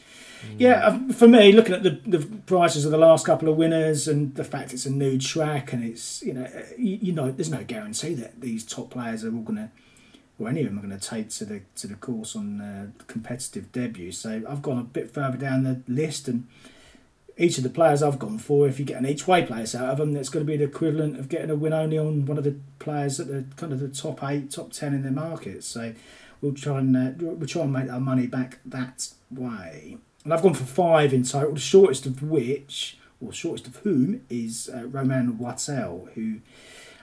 Mm. 0.46 0.54
Yeah, 0.58 0.86
um, 0.86 1.12
for 1.12 1.28
me, 1.28 1.52
looking 1.52 1.74
at 1.74 1.82
the, 1.82 2.00
the 2.06 2.20
prices 2.46 2.86
of 2.86 2.92
the 2.92 2.98
last 2.98 3.26
couple 3.26 3.48
of 3.48 3.56
winners 3.56 4.08
and 4.08 4.34
the 4.36 4.44
fact 4.44 4.72
it's 4.72 4.86
a 4.86 4.90
new 4.90 5.18
track 5.18 5.72
and 5.74 5.84
it's 5.84 6.22
you 6.22 6.32
know 6.32 6.48
you, 6.78 6.98
you 7.02 7.12
know 7.12 7.30
there's 7.30 7.50
no 7.50 7.64
guarantee 7.64 8.14
that 8.14 8.40
these 8.40 8.64
top 8.64 8.88
players 8.88 9.22
are 9.24 9.34
all 9.34 9.42
going 9.42 9.56
to 9.56 9.70
or 10.38 10.48
any 10.48 10.60
of 10.60 10.66
them 10.66 10.78
are 10.78 10.86
going 10.86 10.98
to 10.98 11.08
take 11.08 11.30
to 11.30 11.44
the 11.44 11.62
to 11.76 11.86
the 11.86 11.94
course 11.96 12.36
on 12.36 12.60
uh, 12.60 12.86
competitive 13.06 13.72
debut. 13.72 14.12
So 14.12 14.42
I've 14.48 14.62
gone 14.62 14.78
a 14.78 14.84
bit 14.84 15.10
further 15.10 15.36
down 15.36 15.64
the 15.64 15.82
list, 15.88 16.28
and 16.28 16.46
each 17.36 17.56
of 17.58 17.64
the 17.64 17.70
players 17.70 18.02
I've 18.02 18.18
gone 18.18 18.38
for, 18.38 18.66
if 18.66 18.78
you 18.78 18.84
get 18.84 18.96
an 18.96 19.06
each 19.06 19.28
way 19.28 19.44
place 19.44 19.74
out 19.74 19.90
of 19.90 19.98
them, 19.98 20.12
that's 20.12 20.28
going 20.28 20.44
to 20.44 20.50
be 20.50 20.56
the 20.56 20.64
equivalent 20.64 21.18
of 21.18 21.28
getting 21.28 21.50
a 21.50 21.54
win 21.54 21.72
only 21.72 21.96
on 21.96 22.26
one 22.26 22.36
of 22.36 22.44
the 22.44 22.56
players 22.78 23.20
at 23.20 23.28
the 23.28 23.44
kind 23.56 23.72
of 23.72 23.80
the 23.80 23.88
top 23.88 24.22
eight, 24.24 24.50
top 24.50 24.72
ten 24.72 24.94
in 24.94 25.02
their 25.02 25.12
market. 25.12 25.62
So 25.64 25.94
we'll 26.40 26.54
try 26.54 26.78
and 26.78 26.96
uh, 26.96 27.10
we'll 27.18 27.48
try 27.48 27.62
and 27.62 27.72
make 27.72 27.90
our 27.90 28.00
money 28.00 28.26
back 28.26 28.58
that 28.64 29.08
way. 29.30 29.98
And 30.24 30.34
I've 30.34 30.42
gone 30.42 30.54
for 30.54 30.64
five 30.64 31.14
in 31.14 31.22
total, 31.22 31.54
the 31.54 31.60
shortest 31.60 32.06
of 32.06 32.22
which, 32.22 32.98
or 33.20 33.32
shortest 33.32 33.66
of 33.66 33.76
whom, 33.76 34.22
is 34.28 34.68
uh, 34.72 34.86
Romain 34.86 35.32
Vartel, 35.32 36.12
who 36.14 36.40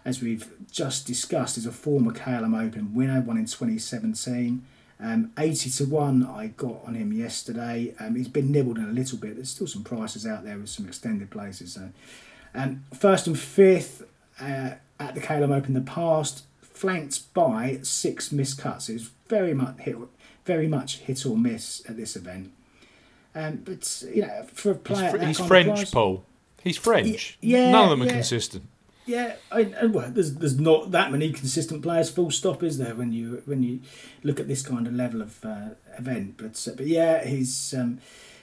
as 0.06 0.22
we've 0.22 0.48
just 0.72 1.06
discussed, 1.08 1.58
is 1.58 1.66
a 1.66 1.72
former 1.72 2.12
KLM 2.14 2.56
Open 2.68 2.94
winner, 2.94 3.20
won 3.22 3.38
in 3.38 3.46
2017. 3.46 4.64
Um, 4.98 5.32
80 5.38 5.70
to 5.72 5.86
1 5.86 6.26
I 6.26 6.48
got 6.56 6.78
on 6.86 6.94
him 6.96 7.12
yesterday. 7.12 7.94
Um, 8.00 8.16
he's 8.16 8.30
been 8.30 8.52
nibbled 8.52 8.78
in 8.78 8.86
a 8.86 8.92
little 8.94 9.18
bit. 9.18 9.36
There's 9.36 9.50
still 9.50 9.68
some 9.68 9.84
prices 9.84 10.26
out 10.26 10.46
there 10.46 10.58
with 10.58 10.70
some 10.70 10.88
extended 10.88 11.30
places. 11.32 11.74
So. 11.74 11.90
Um, 12.54 12.86
first 12.94 13.28
and 13.28 13.38
fifth 13.38 14.04
uh, 14.40 14.72
at 15.00 15.16
the 15.16 15.20
KLM 15.22 15.54
Open 15.54 15.76
in 15.76 15.84
the 15.86 15.92
past, 15.92 16.46
flanked 16.62 17.34
by 17.34 17.80
six 17.82 18.30
miscuts. 18.30 18.90
It 18.90 18.94
was 18.94 19.10
very 19.28 19.54
much 19.54 19.80
hit, 19.80 19.98
very 20.46 20.68
much 20.70 21.00
hit 21.00 21.26
or 21.26 21.36
miss 21.36 21.82
at 21.90 21.98
this 21.98 22.16
event. 22.16 22.52
Um, 23.34 23.58
but 23.66 24.04
you 24.14 24.22
know, 24.22 24.46
for 24.54 24.72
a 24.72 24.76
player, 24.76 25.12
He's, 25.12 25.20
fr- 25.20 25.26
he's 25.26 25.40
French, 25.48 25.68
price- 25.76 25.92
Paul. 25.92 26.24
He's 26.64 26.78
French. 26.78 27.38
yeah, 27.42 27.70
None 27.72 27.84
of 27.84 27.90
them 27.90 28.02
are 28.04 28.06
yeah. 28.06 28.14
consistent. 28.14 28.64
Yeah, 29.06 29.36
I, 29.52 29.64
well, 29.86 30.10
there's 30.10 30.34
there's 30.36 30.60
not 30.60 30.92
that 30.92 31.12
many 31.12 31.32
consistent 31.32 31.84
players. 31.84 32.10
Full 32.10 32.32
stop, 32.32 32.64
is 32.64 32.80
there? 32.80 32.96
When 32.96 33.12
you 33.12 33.44
when 33.46 33.62
you 33.62 33.82
look 34.24 34.40
at 34.40 34.48
this 34.48 34.64
kind 34.64 34.88
of 34.88 34.94
level 34.94 35.22
of 35.22 35.46
uh, 35.46 35.70
event, 35.98 36.36
but 36.38 36.68
uh, 36.68 36.76
but 36.76 36.88
yeah, 36.88 37.24
he's 37.24 37.74
um, 37.76 38.00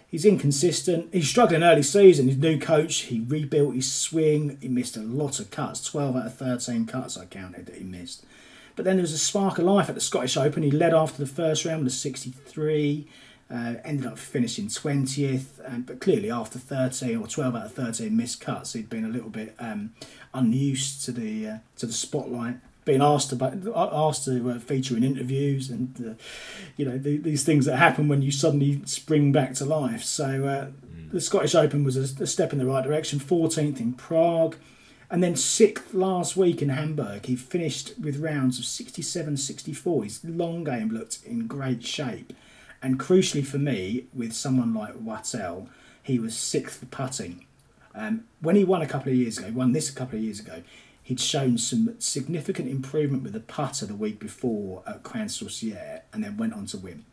he's 0.06 0.24
inconsistent. 0.24 1.08
He's 1.12 1.28
struggling 1.28 1.64
early 1.64 1.82
season. 1.82 2.28
His 2.28 2.36
new 2.36 2.60
coach, 2.60 2.96
he 3.02 3.20
rebuilt 3.20 3.74
his 3.74 3.92
swing. 3.92 4.56
He 4.60 4.68
missed 4.68 4.96
a 4.96 5.00
lot 5.02 5.40
of 5.40 5.50
cuts. 5.50 5.82
Twelve 5.82 6.14
out 6.16 6.26
of 6.26 6.34
thirteen 6.36 6.86
cuts 6.86 7.16
I 7.18 7.24
counted 7.24 7.66
that 7.66 7.76
he 7.76 7.84
missed. 7.84 8.24
But 8.76 8.84
then 8.84 8.96
there 8.96 9.02
was 9.02 9.12
a 9.12 9.18
spark 9.18 9.58
of 9.58 9.64
life 9.64 9.88
at 9.88 9.96
the 9.96 10.00
Scottish 10.00 10.36
Open. 10.36 10.62
He 10.62 10.70
led 10.70 10.94
after 10.94 11.18
the 11.18 11.30
first 11.30 11.64
round 11.64 11.84
with 11.84 11.92
a 11.92 11.96
63. 11.96 13.06
Uh, 13.52 13.74
ended 13.84 14.06
up 14.06 14.18
finishing 14.18 14.66
20th, 14.66 15.60
um, 15.66 15.82
but 15.82 16.00
clearly 16.00 16.30
after 16.30 16.58
13 16.58 17.18
or 17.18 17.26
12 17.26 17.54
out 17.54 17.66
of 17.66 17.72
13 17.74 18.16
missed 18.16 18.40
cuts, 18.40 18.72
he'd 18.72 18.88
been 18.88 19.04
a 19.04 19.08
little 19.08 19.28
bit 19.28 19.54
um, 19.58 19.92
unused 20.32 21.04
to 21.04 21.12
the 21.12 21.46
uh, 21.46 21.58
to 21.76 21.84
the 21.84 21.92
spotlight. 21.92 22.56
Being 22.86 23.02
asked 23.02 23.30
about 23.30 23.54
asked 23.76 24.24
to 24.24 24.50
uh, 24.50 24.58
feature 24.58 24.96
in 24.96 25.04
interviews 25.04 25.68
and 25.68 25.94
uh, 26.00 26.22
you 26.78 26.86
know 26.86 26.96
the, 26.96 27.18
these 27.18 27.44
things 27.44 27.66
that 27.66 27.76
happen 27.76 28.08
when 28.08 28.22
you 28.22 28.30
suddenly 28.30 28.80
spring 28.86 29.32
back 29.32 29.52
to 29.56 29.66
life. 29.66 30.02
So 30.02 30.46
uh, 30.46 30.70
the 31.10 31.20
Scottish 31.20 31.54
Open 31.54 31.84
was 31.84 31.98
a, 31.98 32.22
a 32.22 32.26
step 32.26 32.54
in 32.54 32.58
the 32.58 32.64
right 32.64 32.82
direction. 32.82 33.20
14th 33.20 33.80
in 33.80 33.92
Prague, 33.92 34.56
and 35.10 35.22
then 35.22 35.36
sixth 35.36 35.92
last 35.92 36.38
week 36.38 36.62
in 36.62 36.70
Hamburg. 36.70 37.26
He 37.26 37.36
finished 37.36 37.98
with 38.00 38.16
rounds 38.16 38.58
of 38.58 38.64
67, 38.64 39.36
64. 39.36 40.04
His 40.04 40.24
long 40.24 40.64
game 40.64 40.88
looked 40.88 41.18
in 41.26 41.46
great 41.46 41.84
shape. 41.84 42.32
And 42.82 42.98
crucially 42.98 43.46
for 43.46 43.58
me, 43.58 44.06
with 44.12 44.32
someone 44.32 44.74
like 44.74 44.94
Wattel, 44.94 45.68
he 46.02 46.18
was 46.18 46.36
sixth 46.36 46.80
for 46.80 46.86
putting. 46.86 47.46
Um, 47.94 48.24
when 48.40 48.56
he 48.56 48.64
won 48.64 48.82
a 48.82 48.86
couple 48.86 49.12
of 49.12 49.18
years 49.18 49.38
ago, 49.38 49.52
won 49.54 49.72
this 49.72 49.88
a 49.88 49.94
couple 49.94 50.18
of 50.18 50.24
years 50.24 50.40
ago, 50.40 50.62
he'd 51.02 51.20
shown 51.20 51.58
some 51.58 51.94
significant 52.00 52.68
improvement 52.68 53.22
with 53.22 53.34
the 53.34 53.40
putter 53.40 53.86
the 53.86 53.94
week 53.94 54.18
before 54.18 54.82
at 54.86 55.04
Crans-sur-Sierre 55.04 56.02
and 56.12 56.24
then 56.24 56.36
went 56.36 56.54
on 56.54 56.66
to 56.66 56.78
win. 56.78 57.04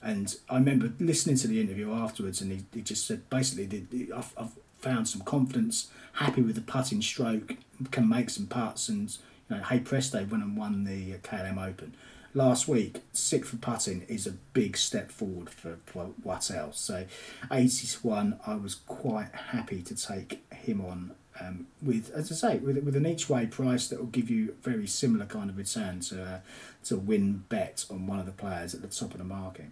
And 0.00 0.36
I 0.48 0.54
remember 0.54 0.92
listening 1.00 1.36
to 1.36 1.48
the 1.48 1.60
interview 1.60 1.92
afterwards, 1.92 2.40
and 2.40 2.52
he, 2.52 2.64
he 2.72 2.82
just 2.82 3.04
said 3.04 3.28
basically, 3.28 3.66
the, 3.66 3.84
the, 3.90 4.12
I've, 4.12 4.32
I've 4.36 4.52
found 4.78 5.08
some 5.08 5.22
confidence, 5.22 5.90
happy 6.14 6.42
with 6.42 6.54
the 6.54 6.60
putting 6.60 7.02
stroke, 7.02 7.56
can 7.90 8.08
make 8.08 8.30
some 8.30 8.46
putts, 8.46 8.88
and 8.88 9.16
you 9.50 9.56
know, 9.56 9.62
hey 9.64 9.80
presto, 9.80 10.18
went 10.24 10.44
and 10.44 10.56
won 10.56 10.84
the 10.84 11.14
uh, 11.14 11.16
KLM 11.18 11.58
Open 11.58 11.94
last 12.38 12.68
week. 12.68 13.02
Sixth 13.12 13.50
for 13.50 13.56
putting 13.56 14.02
is 14.02 14.26
a 14.26 14.32
big 14.32 14.76
step 14.76 15.10
forward 15.10 15.50
for, 15.50 15.78
for 15.84 16.10
Wattel. 16.24 16.74
So, 16.74 17.04
80 17.52 17.86
to 17.86 18.06
one, 18.06 18.40
I 18.46 18.54
was 18.54 18.76
quite 18.76 19.34
happy 19.34 19.82
to 19.82 19.94
take 19.94 20.42
him 20.52 20.80
on. 20.80 21.12
Um, 21.40 21.66
with, 21.82 22.10
as 22.10 22.32
I 22.32 22.34
say, 22.34 22.58
with, 22.58 22.82
with 22.82 22.96
an 22.96 23.06
each 23.06 23.28
way 23.28 23.46
price 23.46 23.86
that 23.88 24.00
will 24.00 24.06
give 24.06 24.28
you 24.28 24.50
a 24.50 24.68
very 24.68 24.86
similar 24.88 25.24
kind 25.24 25.50
of 25.50 25.56
return 25.56 26.00
to 26.00 26.22
uh, 26.22 26.38
to 26.84 26.96
win 26.96 27.44
bet 27.48 27.84
on 27.90 28.08
one 28.08 28.18
of 28.18 28.26
the 28.26 28.32
players 28.32 28.74
at 28.74 28.82
the 28.82 28.88
top 28.88 29.12
of 29.12 29.18
the 29.18 29.24
market. 29.24 29.66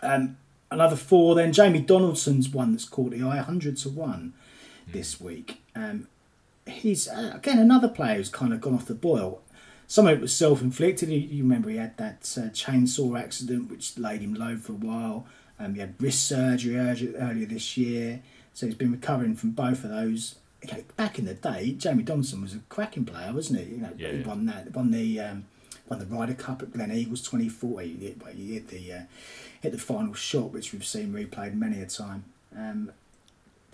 Um, 0.00 0.36
another 0.70 0.96
four, 0.96 1.34
then 1.34 1.52
Jamie 1.52 1.80
Donaldson's 1.80 2.48
one 2.48 2.72
that's 2.72 2.84
caught 2.84 3.10
the 3.10 3.22
eye, 3.22 3.36
100 3.36 3.76
to 3.78 3.88
1 3.88 4.32
this 4.86 5.20
week. 5.20 5.60
Um, 5.74 6.06
he's, 6.66 7.08
uh, 7.08 7.32
again, 7.34 7.58
another 7.58 7.88
player 7.88 8.16
who's 8.16 8.28
kind 8.28 8.52
of 8.52 8.60
gone 8.60 8.74
off 8.74 8.86
the 8.86 8.94
boil. 8.94 9.42
Some 9.90 10.06
of 10.06 10.12
it 10.18 10.20
was 10.20 10.32
self 10.32 10.62
inflicted. 10.62 11.08
You, 11.08 11.42
remember 11.42 11.68
he 11.68 11.76
had 11.76 11.96
that 11.96 12.20
uh, 12.38 12.42
chainsaw 12.50 13.18
accident 13.20 13.68
which 13.68 13.98
laid 13.98 14.20
him 14.20 14.34
low 14.34 14.56
for 14.56 14.70
a 14.70 14.76
while. 14.76 15.26
Um, 15.58 15.74
he 15.74 15.80
had 15.80 16.00
wrist 16.00 16.28
surgery 16.28 16.76
earlier, 16.78 17.12
earlier 17.18 17.46
this 17.46 17.76
year, 17.76 18.22
so 18.54 18.66
he's 18.66 18.76
been 18.76 18.92
recovering 18.92 19.34
from 19.34 19.50
both 19.50 19.82
of 19.82 19.90
those. 19.90 20.36
Okay, 20.64 20.84
back 20.96 21.18
in 21.18 21.24
the 21.24 21.34
day, 21.34 21.72
Jamie 21.72 22.04
Donaldson 22.04 22.40
was 22.40 22.54
a 22.54 22.60
cracking 22.68 23.04
player, 23.04 23.32
wasn't 23.32 23.58
he? 23.58 23.74
You 23.74 23.80
know, 23.80 23.90
Yeah, 23.96 24.12
he 24.12 24.18
yeah. 24.18 24.26
won 24.28 24.46
that, 24.46 24.72
won 24.76 24.92
the 24.92 25.18
um, 25.18 25.46
won 25.88 25.98
the 25.98 26.06
Ryder 26.06 26.34
Cup 26.34 26.62
at 26.62 26.70
Gleneagles 26.70 27.24
2040. 27.28 27.88
He 27.88 28.06
hit, 28.06 28.22
he 28.36 28.54
hit 28.54 28.68
the 28.68 28.92
uh, 28.92 29.00
hit 29.60 29.72
the 29.72 29.78
final 29.78 30.14
shot, 30.14 30.52
which 30.52 30.72
we've 30.72 30.86
seen 30.86 31.12
replayed 31.12 31.54
many 31.54 31.80
a 31.82 31.86
time. 31.86 32.22
Um, 32.56 32.92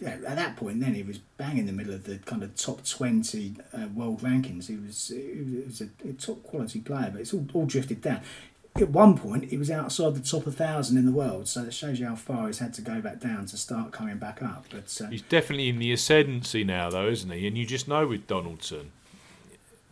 at 0.05 0.36
that 0.36 0.57
point, 0.57 0.80
then 0.80 0.94
he 0.94 1.03
was 1.03 1.18
bang 1.18 1.57
in 1.57 1.66
the 1.66 1.72
middle 1.72 1.94
of 1.94 2.05
the 2.05 2.18
kind 2.18 2.42
of 2.42 2.55
top 2.55 2.84
twenty 2.86 3.55
uh, 3.72 3.86
world 3.94 4.20
rankings. 4.20 4.66
He 4.66 4.76
was 4.76 5.09
he 5.09 5.62
was 5.64 5.80
a, 5.80 5.88
a 6.09 6.12
top 6.12 6.42
quality 6.42 6.80
player, 6.80 7.11
but 7.12 7.22
it's 7.22 7.32
all, 7.32 7.47
all 7.55 7.66
drifted 7.66 8.03
down. 8.03 8.20
At 8.76 8.90
one 8.90 9.16
point, 9.16 9.47
he 9.47 9.57
was 9.57 9.70
outside 9.70 10.14
the 10.14 10.20
top 10.20 10.44
thousand 10.44 10.99
in 10.99 11.07
the 11.07 11.12
world, 11.12 11.49
so 11.49 11.62
it 11.64 11.72
shows 11.72 11.99
you 11.99 12.07
how 12.07 12.14
far 12.14 12.47
he's 12.47 12.59
had 12.59 12.74
to 12.74 12.82
go 12.82 13.01
back 13.01 13.20
down 13.20 13.47
to 13.47 13.57
start 13.57 13.90
coming 13.90 14.18
back 14.18 14.42
up. 14.42 14.66
But 14.70 15.01
uh, 15.03 15.09
He's 15.09 15.22
definitely 15.22 15.70
in 15.70 15.78
the 15.78 15.92
ascendancy 15.92 16.62
now, 16.62 16.90
though, 16.90 17.09
isn't 17.09 17.30
he? 17.30 17.47
And 17.47 17.57
you 17.57 17.64
just 17.64 17.88
know 17.88 18.07
with 18.07 18.26
Donaldson 18.26 18.92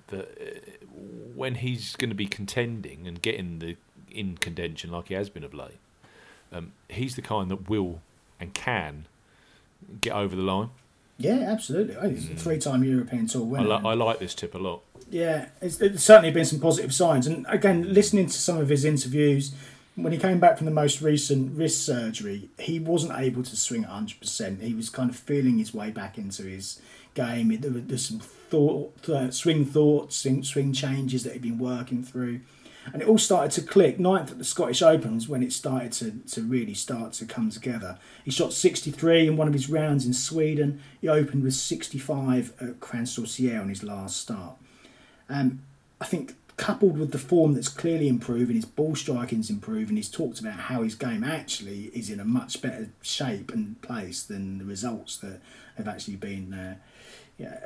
that 0.08 0.26
uh, 0.38 0.86
when 1.34 1.56
he's 1.56 1.96
going 1.96 2.10
to 2.10 2.14
be 2.14 2.26
contending 2.26 3.08
and 3.08 3.22
getting 3.22 3.60
the 3.60 3.76
in 4.10 4.36
contention 4.36 4.92
like 4.92 5.08
he 5.08 5.14
has 5.14 5.30
been 5.30 5.44
of 5.44 5.54
late, 5.54 5.78
um, 6.52 6.72
he's 6.90 7.16
the 7.16 7.22
kind 7.22 7.50
that 7.50 7.70
will 7.70 8.02
and 8.38 8.52
can 8.52 9.06
get 10.00 10.12
over 10.12 10.34
the 10.36 10.42
line. 10.42 10.70
yeah, 11.18 11.40
absolutely. 11.48 11.96
Oh, 11.96 12.08
he's 12.08 12.30
a 12.30 12.34
three-time 12.34 12.82
European 12.84 13.26
Tour 13.26 13.42
I, 13.42 13.44
winner. 13.46 13.68
li- 13.68 13.80
I 13.84 13.94
like 13.94 14.18
this 14.18 14.34
tip 14.34 14.54
a 14.54 14.58
lot. 14.58 14.82
Yeah, 15.10 15.46
it's, 15.60 15.76
there's 15.76 16.02
certainly 16.02 16.30
been 16.30 16.44
some 16.44 16.60
positive 16.60 16.92
signs. 16.92 17.26
And 17.26 17.46
again, 17.48 17.92
listening 17.94 18.26
to 18.26 18.32
some 18.32 18.58
of 18.58 18.68
his 18.68 18.84
interviews, 18.84 19.52
when 19.96 20.12
he 20.12 20.18
came 20.18 20.40
back 20.40 20.56
from 20.56 20.64
the 20.64 20.72
most 20.72 21.00
recent 21.02 21.56
wrist 21.56 21.84
surgery, 21.86 22.48
he 22.58 22.80
wasn't 22.80 23.16
able 23.18 23.42
to 23.44 23.56
swing 23.56 23.84
100%. 23.84 24.60
He 24.60 24.74
was 24.74 24.90
kind 24.90 25.08
of 25.10 25.14
feeling 25.16 25.58
his 25.58 25.72
way 25.72 25.90
back 25.90 26.18
into 26.18 26.42
his 26.44 26.80
game. 27.14 27.56
There 27.60 27.70
were- 27.70 27.80
There's 27.80 28.06
some 28.08 28.18
thought, 28.20 29.08
uh, 29.08 29.30
swing 29.30 29.64
thoughts, 29.66 30.16
swing, 30.16 30.42
swing 30.42 30.72
changes 30.72 31.22
that 31.24 31.34
he'd 31.34 31.42
been 31.42 31.58
working 31.58 32.02
through. 32.02 32.40
And 32.92 33.00
it 33.00 33.08
all 33.08 33.18
started 33.18 33.50
to 33.52 33.66
click. 33.66 33.98
Ninth 33.98 34.30
at 34.30 34.38
the 34.38 34.44
Scottish 34.44 34.82
Opens 34.82 35.28
when 35.28 35.42
it 35.42 35.52
started 35.52 35.92
to, 35.92 36.12
to 36.34 36.42
really 36.42 36.74
start 36.74 37.12
to 37.14 37.24
come 37.24 37.50
together. 37.50 37.98
He 38.24 38.30
shot 38.30 38.52
63 38.52 39.28
in 39.28 39.36
one 39.36 39.48
of 39.48 39.54
his 39.54 39.70
rounds 39.70 40.04
in 40.04 40.12
Sweden. 40.12 40.80
He 41.00 41.08
opened 41.08 41.42
with 41.42 41.54
65 41.54 42.52
at 42.60 42.80
Crans-sur-Sierre 42.80 43.60
on 43.60 43.68
his 43.68 43.82
last 43.82 44.18
start. 44.18 44.56
Um, 45.28 45.62
I 46.00 46.04
think 46.04 46.34
coupled 46.56 46.98
with 46.98 47.10
the 47.10 47.18
form 47.18 47.54
that's 47.54 47.68
clearly 47.68 48.08
improving, 48.08 48.56
his 48.56 48.64
ball 48.64 48.94
striking's 48.94 49.50
improving. 49.50 49.96
He's 49.96 50.10
talked 50.10 50.38
about 50.38 50.54
how 50.54 50.82
his 50.82 50.94
game 50.94 51.24
actually 51.24 51.90
is 51.94 52.10
in 52.10 52.20
a 52.20 52.24
much 52.24 52.62
better 52.62 52.90
shape 53.02 53.52
and 53.52 53.80
place 53.82 54.22
than 54.22 54.58
the 54.58 54.64
results 54.64 55.16
that 55.18 55.40
have 55.76 55.88
actually 55.88 56.16
been 56.16 56.54
uh, 56.54 56.76
yeah, 57.38 57.58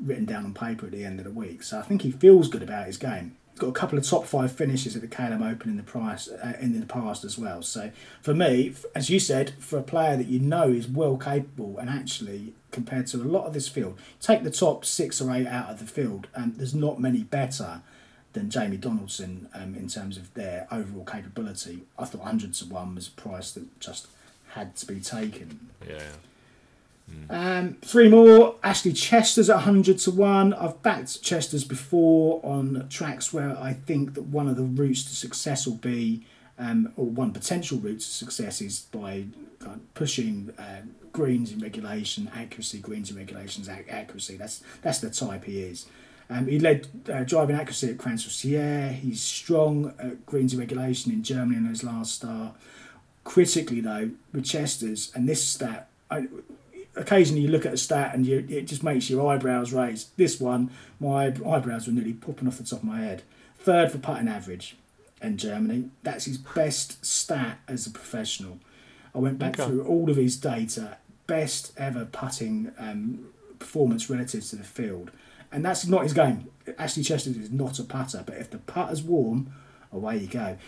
written 0.00 0.24
down 0.24 0.44
on 0.44 0.54
paper 0.54 0.86
at 0.86 0.92
the 0.92 1.04
end 1.04 1.20
of 1.20 1.24
the 1.24 1.30
week. 1.30 1.62
So 1.62 1.78
I 1.78 1.82
think 1.82 2.02
he 2.02 2.10
feels 2.10 2.48
good 2.48 2.62
about 2.62 2.86
his 2.86 2.96
game. 2.96 3.36
Got 3.56 3.68
a 3.68 3.72
couple 3.72 3.96
of 3.96 4.04
top 4.04 4.26
five 4.26 4.50
finishes 4.50 4.96
at 4.96 5.02
the 5.02 5.08
KLM 5.08 5.48
Open 5.48 5.70
in 5.70 5.76
the 5.76 5.84
price 5.84 6.28
uh, 6.28 6.54
in 6.60 6.78
the 6.78 6.86
past 6.86 7.24
as 7.24 7.38
well. 7.38 7.62
So 7.62 7.92
for 8.20 8.34
me, 8.34 8.74
as 8.94 9.10
you 9.10 9.20
said, 9.20 9.54
for 9.60 9.78
a 9.78 9.82
player 9.82 10.16
that 10.16 10.26
you 10.26 10.40
know 10.40 10.68
is 10.68 10.88
well 10.88 11.16
capable 11.16 11.78
and 11.78 11.88
actually 11.88 12.54
compared 12.72 13.06
to 13.08 13.18
a 13.18 13.24
lot 13.24 13.46
of 13.46 13.54
this 13.54 13.68
field, 13.68 13.98
take 14.20 14.42
the 14.42 14.50
top 14.50 14.84
six 14.84 15.20
or 15.20 15.32
eight 15.32 15.46
out 15.46 15.70
of 15.70 15.78
the 15.78 15.86
field, 15.86 16.26
and 16.34 16.56
there's 16.56 16.74
not 16.74 17.00
many 17.00 17.22
better 17.22 17.82
than 18.32 18.50
Jamie 18.50 18.76
Donaldson 18.76 19.48
um, 19.54 19.76
in 19.76 19.88
terms 19.88 20.16
of 20.16 20.34
their 20.34 20.66
overall 20.70 21.04
capability. 21.04 21.84
I 21.96 22.04
thought 22.04 22.22
100 22.22 22.52
to 22.54 22.64
1 22.66 22.94
was 22.96 23.08
a 23.08 23.12
price 23.12 23.52
that 23.52 23.78
just 23.78 24.08
had 24.48 24.74
to 24.76 24.86
be 24.86 25.00
taken. 25.00 25.70
Yeah. 25.88 26.02
Um, 27.30 27.76
three 27.82 28.08
more. 28.08 28.56
Ashley 28.62 28.92
Chesters 28.92 29.48
at 29.48 29.56
100 29.56 29.98
to 30.00 30.10
1. 30.10 30.54
I've 30.54 30.82
backed 30.82 31.22
Chesters 31.22 31.64
before 31.64 32.40
on 32.44 32.86
tracks 32.88 33.32
where 33.32 33.56
I 33.58 33.72
think 33.72 34.14
that 34.14 34.22
one 34.22 34.48
of 34.48 34.56
the 34.56 34.62
routes 34.62 35.04
to 35.04 35.14
success 35.14 35.66
will 35.66 35.76
be, 35.76 36.26
um, 36.58 36.92
or 36.96 37.06
one 37.06 37.32
potential 37.32 37.78
route 37.78 38.00
to 38.00 38.06
success 38.06 38.60
is 38.60 38.80
by 38.92 39.24
pushing 39.94 40.52
uh, 40.58 40.82
greens 41.12 41.52
in 41.52 41.60
regulation, 41.60 42.30
accuracy, 42.34 42.78
greens 42.80 43.10
in 43.10 43.16
regulations, 43.16 43.68
ac- 43.68 43.88
accuracy. 43.88 44.36
That's 44.36 44.62
that's 44.82 44.98
the 44.98 45.10
type 45.10 45.44
he 45.44 45.60
is. 45.60 45.86
Um, 46.30 46.46
he 46.46 46.58
led 46.58 46.88
uh, 47.12 47.24
driving 47.24 47.56
accuracy 47.56 47.90
at 47.90 47.98
Crans-sur-Sierre. 47.98 48.88
He's 48.88 49.20
strong 49.20 49.92
at 49.98 50.24
greens 50.24 50.54
in 50.54 50.58
regulation 50.58 51.12
in 51.12 51.22
Germany 51.22 51.56
in 51.58 51.66
his 51.66 51.84
last 51.84 52.14
start. 52.14 52.54
Critically, 53.24 53.80
though, 53.80 54.10
with 54.32 54.44
Chesters, 54.44 55.12
and 55.14 55.28
this 55.28 55.44
stat, 55.44 55.88
I, 56.10 56.26
occasionally 56.96 57.42
you 57.42 57.48
look 57.48 57.66
at 57.66 57.72
a 57.74 57.76
stat 57.76 58.14
and 58.14 58.26
you, 58.26 58.46
it 58.48 58.66
just 58.66 58.82
makes 58.82 59.08
your 59.10 59.30
eyebrows 59.32 59.72
raise. 59.72 60.06
This 60.16 60.40
one, 60.40 60.70
my 61.00 61.26
eyebrows 61.26 61.86
were 61.86 61.92
nearly 61.92 62.12
popping 62.14 62.48
off 62.48 62.58
the 62.58 62.64
top 62.64 62.80
of 62.80 62.84
my 62.84 63.00
head. 63.00 63.22
Third 63.58 63.90
for 63.92 63.98
putting 63.98 64.28
average. 64.28 64.76
in 65.22 65.38
Germany. 65.38 65.88
That's 66.02 66.26
his 66.26 66.36
best 66.36 67.02
stat 67.04 67.58
as 67.66 67.86
a 67.86 67.90
professional. 67.90 68.58
I 69.14 69.18
went 69.18 69.38
back 69.38 69.58
Okay. 69.58 69.66
through 69.70 69.84
all 69.86 70.10
of 70.10 70.16
his 70.16 70.36
data, 70.36 70.98
best 71.26 71.72
ever 71.78 72.04
putting 72.04 72.72
um, 72.78 73.28
performance 73.58 74.10
relative 74.10 74.44
to 74.50 74.56
the 74.56 74.64
field. 74.64 75.10
And 75.50 75.64
that's 75.64 75.86
not 75.86 76.02
his 76.02 76.12
game. 76.12 76.48
Ashley 76.78 77.02
Chester 77.04 77.30
is 77.30 77.50
not 77.50 77.78
a 77.78 77.84
putter, 77.84 78.22
but 78.26 78.36
if 78.36 78.50
the 78.50 78.58
putter's 78.58 79.02
warm, 79.02 79.52
away 79.92 80.18
you 80.18 80.26
go. 80.26 80.58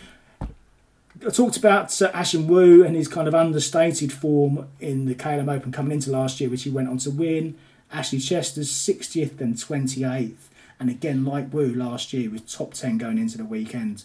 I 1.25 1.29
talked 1.29 1.57
about 1.57 2.01
uh, 2.01 2.11
Ashun 2.11 2.45
Wu 2.45 2.83
and 2.83 2.95
his 2.95 3.07
kind 3.07 3.27
of 3.27 3.35
understated 3.35 4.11
form 4.11 4.67
in 4.79 5.05
the 5.05 5.15
KLM 5.15 5.51
Open 5.53 5.71
coming 5.71 5.93
into 5.93 6.11
last 6.11 6.39
year, 6.39 6.49
which 6.49 6.63
he 6.63 6.69
went 6.69 6.89
on 6.89 6.97
to 6.99 7.11
win. 7.11 7.55
Ashley 7.91 8.19
Chesters 8.19 8.71
60th 8.71 9.39
and 9.39 9.55
28th. 9.55 10.35
And 10.79 10.89
again, 10.89 11.25
like 11.25 11.53
Wu 11.53 11.73
last 11.73 12.13
year, 12.13 12.29
was 12.29 12.41
top 12.41 12.73
10 12.73 12.97
going 12.97 13.17
into 13.17 13.37
the 13.37 13.45
weekend 13.45 14.03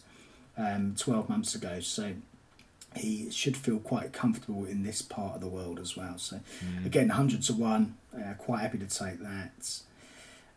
um, 0.57 0.95
12 0.97 1.29
months 1.29 1.55
ago. 1.55 1.81
So 1.81 2.15
he 2.95 3.31
should 3.31 3.57
feel 3.57 3.79
quite 3.79 4.13
comfortable 4.13 4.65
in 4.65 4.83
this 4.83 5.03
part 5.03 5.35
of 5.35 5.41
the 5.41 5.49
world 5.49 5.79
as 5.79 5.97
well. 5.97 6.19
So 6.19 6.41
again, 6.85 7.09
100 7.09 7.43
to 7.43 7.53
1, 7.53 7.97
uh, 8.15 8.35
quite 8.39 8.61
happy 8.61 8.79
to 8.79 8.87
take 8.87 9.19
that. 9.21 9.81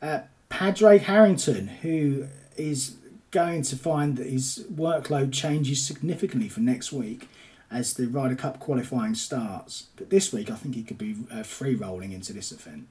Uh, 0.01 0.19
Padraig 0.49 1.01
Harrington, 1.01 1.67
who 1.67 2.27
is 2.55 2.95
going 3.35 3.63
to 3.63 3.75
find 3.75 4.15
that 4.15 4.27
his 4.27 4.65
workload 4.73 5.33
changes 5.33 5.85
significantly 5.85 6.47
for 6.47 6.61
next 6.61 6.93
week 6.93 7.27
as 7.69 7.95
the 7.95 8.07
Ryder 8.07 8.35
Cup 8.35 8.61
qualifying 8.61 9.13
starts. 9.13 9.87
But 9.97 10.09
this 10.09 10.31
week, 10.31 10.49
I 10.49 10.55
think 10.55 10.73
he 10.73 10.83
could 10.83 10.97
be 10.97 11.17
uh, 11.29 11.43
free 11.43 11.75
rolling 11.75 12.13
into 12.13 12.31
this 12.31 12.53
event. 12.53 12.87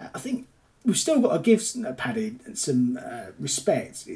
Uh, 0.00 0.08
I 0.12 0.18
think 0.18 0.48
we've 0.84 0.98
still 0.98 1.20
got 1.20 1.36
to 1.36 1.38
give 1.38 1.62
uh, 1.86 1.92
Paddy 1.92 2.34
some 2.54 2.98
uh, 2.98 3.26
respect. 3.38 4.08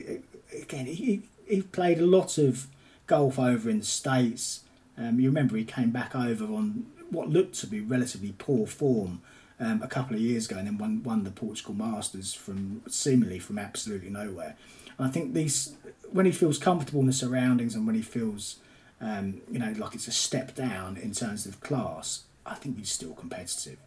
Again, 0.53 0.87
he, 0.87 1.23
he 1.47 1.63
played 1.63 2.01
a 2.01 2.07
lot 2.07 2.37
of 2.37 2.67
golf 3.07 3.39
over 3.39 3.71
in 3.71 3.79
the 3.79 3.85
States. 3.85 4.65
Um, 4.99 5.21
you 5.21 5.29
remember 5.29 5.57
he 5.57 5.65
came 5.65 5.91
back 5.91 6.17
over 6.17 6.47
on 6.47 6.87
what 7.11 7.29
looked 7.29 7.55
to 7.61 7.69
be 7.69 7.79
relatively 7.79 8.35
poor 8.37 8.67
form 8.67 9.23
um, 9.61 9.83
a 9.83 9.89
couple 9.89 10.17
of 10.17 10.21
years 10.21 10.47
ago 10.47 10.59
and 10.59 10.67
then 10.67 10.79
won, 10.79 11.05
won 11.05 11.23
the 11.23 11.31
Portugal 11.31 11.75
Masters 11.75 12.35
from 12.35 12.83
seemingly 12.89 13.39
from 13.39 13.57
absolutely 13.57 14.11
nowhere. 14.11 14.57
And 15.01 15.09
I 15.09 15.11
think 15.11 15.33
these 15.33 15.77
when 16.13 16.27
he 16.27 16.33
feels 16.33 16.59
comfortable 16.59 17.01
in 17.01 17.07
the 17.07 17.13
surroundings 17.15 17.75
and 17.75 17.87
when 17.87 17.95
he 17.95 18.03
feels 18.03 18.57
um, 19.01 19.41
you 19.51 19.59
know 19.59 19.73
like 19.79 19.95
it's 19.95 20.07
a 20.07 20.13
step 20.13 20.55
down 20.55 20.99
in 20.99 21.13
terms 21.13 21.47
of 21.47 21.59
class, 21.63 22.25
I 22.45 22.57
think 22.57 22.77
he's 22.77 22.93
still 22.93 23.15
competitive. 23.15 23.79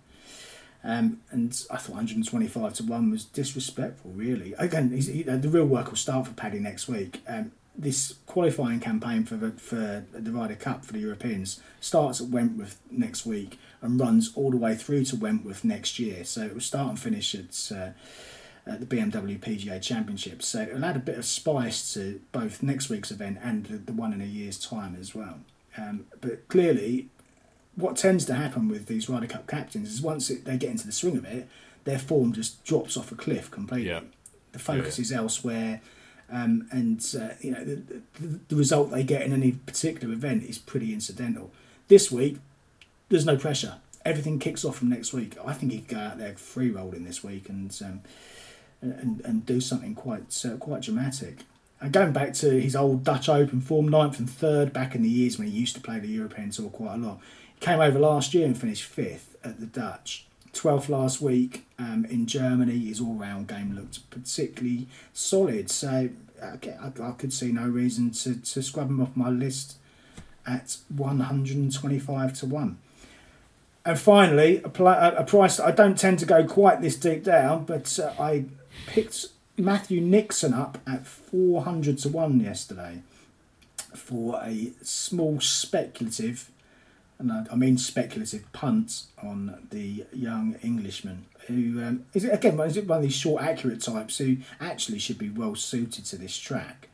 Um, 0.83 1.21
and 1.29 1.51
I 1.69 1.77
thought 1.77 1.91
125 1.91 2.73
to 2.73 2.83
1 2.83 3.11
was 3.11 3.25
disrespectful, 3.25 4.11
really. 4.11 4.53
Again, 4.57 4.91
he, 4.91 5.21
the 5.21 5.47
real 5.47 5.65
work 5.65 5.89
will 5.89 5.95
start 5.95 6.27
for 6.27 6.33
Paddy 6.33 6.59
next 6.59 6.89
week. 6.89 7.21
Um, 7.25 7.51
this 7.73 8.15
qualifying 8.25 8.81
campaign 8.81 9.23
for 9.23 9.35
the, 9.35 9.51
for 9.51 10.03
the 10.11 10.31
Ryder 10.31 10.55
Cup 10.55 10.83
for 10.83 10.91
the 10.91 10.99
Europeans 10.99 11.61
starts 11.79 12.19
at 12.19 12.27
Wentworth 12.27 12.81
next 12.91 13.25
week 13.25 13.59
and 13.81 13.97
runs 13.97 14.33
all 14.35 14.51
the 14.51 14.57
way 14.57 14.75
through 14.75 15.05
to 15.05 15.15
Wentworth 15.15 15.63
next 15.63 15.99
year. 15.99 16.25
So 16.25 16.41
it 16.41 16.53
will 16.53 16.59
start 16.59 16.89
and 16.89 16.99
finish 16.99 17.33
at, 17.33 17.71
uh, 17.71 17.91
at 18.65 18.79
the 18.79 18.85
BMW 18.85 19.39
PGA 19.39 19.81
Championship. 19.81 20.41
So 20.41 20.61
it'll 20.61 20.85
add 20.85 20.95
a 20.95 20.99
bit 20.99 21.17
of 21.17 21.25
spice 21.25 21.93
to 21.93 22.21
both 22.31 22.63
next 22.63 22.89
week's 22.89 23.11
event 23.11 23.39
and 23.43 23.65
the, 23.65 23.77
the 23.77 23.93
one 23.93 24.13
in 24.13 24.21
a 24.21 24.25
year's 24.25 24.57
time 24.57 24.95
as 24.99 25.13
well. 25.13 25.39
Um, 25.77 26.05
but 26.21 26.47
clearly, 26.47 27.09
what 27.75 27.97
tends 27.97 28.25
to 28.25 28.35
happen 28.35 28.67
with 28.67 28.85
these 28.85 29.09
Ryder 29.09 29.27
Cup 29.27 29.47
captains 29.47 29.91
is 29.91 30.01
once 30.01 30.29
it, 30.29 30.45
they 30.45 30.57
get 30.57 30.69
into 30.69 30.85
the 30.85 30.93
swing 30.93 31.17
of 31.17 31.25
it, 31.25 31.47
their 31.83 31.99
form 31.99 32.31
just 32.31 32.63
drops 32.63 32.95
off 32.95 33.11
a 33.11 33.15
cliff 33.15 33.51
completely. 33.51 33.89
Yeah. 33.89 34.01
The 34.51 34.59
focus 34.59 34.99
is 34.99 35.11
elsewhere, 35.11 35.81
um, 36.31 36.67
and 36.71 37.03
uh, 37.19 37.33
you 37.41 37.51
know 37.51 37.65
the, 37.65 38.01
the, 38.21 38.39
the 38.49 38.55
result 38.55 38.91
they 38.91 39.03
get 39.03 39.23
in 39.23 39.33
any 39.33 39.53
particular 39.53 40.13
event 40.13 40.43
is 40.43 40.59
pretty 40.59 40.93
incidental. 40.93 41.51
This 41.87 42.11
week, 42.11 42.37
there's 43.09 43.25
no 43.25 43.35
pressure. 43.35 43.77
Everything 44.05 44.37
kicks 44.37 44.63
off 44.63 44.77
from 44.77 44.89
next 44.89 45.11
week. 45.11 45.35
I 45.43 45.53
think 45.53 45.71
he 45.71 45.79
could 45.79 45.87
go 45.95 45.97
out 45.97 46.17
there 46.19 46.35
free 46.35 46.69
rolling 46.69 47.03
this 47.03 47.23
week 47.23 47.49
and 47.49 47.75
um, 47.83 48.01
and 48.83 49.21
and 49.25 49.45
do 49.45 49.61
something 49.61 49.95
quite 49.95 50.43
uh, 50.45 50.57
quite 50.57 50.81
dramatic. 50.81 51.39
And 51.81 51.91
going 51.91 52.13
back 52.13 52.33
to 52.35 52.61
his 52.61 52.75
old 52.75 53.03
Dutch 53.03 53.27
Open 53.27 53.59
form, 53.59 53.87
ninth 53.87 54.19
and 54.19 54.29
third 54.29 54.71
back 54.71 54.95
in 54.95 55.01
the 55.01 55.09
years 55.09 55.37
when 55.37 55.49
he 55.49 55.59
used 55.59 55.75
to 55.75 55.81
play 55.81 55.99
the 55.99 56.07
European 56.07 56.49
Tour 56.49 56.69
quite 56.69 56.95
a 56.95 56.97
lot. 56.97 57.19
He 57.55 57.65
came 57.65 57.81
over 57.81 57.99
last 57.99 58.33
year 58.33 58.45
and 58.45 58.57
finished 58.57 58.83
fifth 58.83 59.35
at 59.43 59.59
the 59.59 59.65
Dutch. 59.65 60.25
12th 60.53 60.87
last 60.87 61.19
week 61.19 61.65
um, 61.79 62.05
in 62.05 62.27
Germany. 62.27 62.77
His 62.77 63.01
all 63.01 63.15
round 63.15 63.47
game 63.47 63.75
looked 63.75 64.09
particularly 64.11 64.87
solid. 65.11 65.69
So 65.69 66.09
okay, 66.41 66.77
I, 66.79 66.87
I 67.01 67.11
could 67.11 67.33
see 67.33 67.51
no 67.51 67.67
reason 67.67 68.11
to, 68.11 68.35
to 68.35 68.61
scrub 68.61 68.89
him 68.89 69.01
off 69.01 69.15
my 69.15 69.29
list 69.29 69.77
at 70.45 70.77
125 70.95 72.33
to 72.39 72.45
1. 72.45 72.77
And 73.85 73.99
finally, 73.99 74.61
a, 74.63 74.69
pl- 74.69 74.87
a 74.87 75.23
price 75.25 75.59
I 75.59 75.71
don't 75.71 75.97
tend 75.97 76.19
to 76.19 76.25
go 76.25 76.45
quite 76.45 76.81
this 76.81 76.95
deep 76.95 77.23
down, 77.23 77.65
but 77.65 77.99
uh, 77.99 78.13
I 78.19 78.45
picked 78.87 79.27
Matthew 79.57 80.01
Nixon 80.01 80.53
up 80.53 80.79
at 80.87 81.05
400 81.05 81.97
to 81.99 82.09
1 82.09 82.39
yesterday 82.39 83.01
for 83.95 84.41
a 84.43 84.71
small 84.81 85.39
speculative, 85.39 86.49
and 87.19 87.31
I 87.31 87.55
mean 87.55 87.77
speculative 87.77 88.51
punt 88.53 89.03
on 89.21 89.67
the 89.69 90.05
young 90.11 90.55
Englishman 90.63 91.25
who 91.47 91.83
um, 91.83 92.05
is 92.13 92.23
it 92.23 92.33
again 92.33 92.59
is 92.61 92.77
it 92.77 92.87
one 92.87 92.97
of 92.97 93.03
these 93.03 93.15
short 93.15 93.43
accurate 93.43 93.81
types 93.81 94.17
who 94.17 94.37
actually 94.59 94.99
should 94.99 95.17
be 95.17 95.29
well 95.29 95.55
suited 95.55 96.05
to 96.05 96.17
this 96.17 96.37
track. 96.37 96.89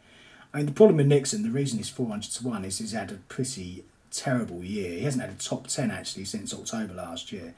I 0.54 0.58
mean 0.58 0.66
the 0.68 0.72
problem 0.72 0.98
with 0.98 1.08
Nixon, 1.08 1.44
the 1.44 1.50
reason 1.50 1.78
he's 1.78 1.90
400 1.90 2.32
to 2.32 2.48
1 2.48 2.66
is 2.66 2.80
he's 2.80 2.92
had 2.92 3.12
a 3.12 3.16
pretty 3.28 3.84
terrible 4.12 4.64
year. 4.64 4.98
He 4.98 5.04
hasn't 5.04 5.24
had 5.24 5.32
a 5.32 5.38
top 5.38 5.68
10 5.68 5.92
actually 5.92 6.26
since 6.26 6.54
October 6.54 6.94
last 6.94 7.32
year. 7.32 7.54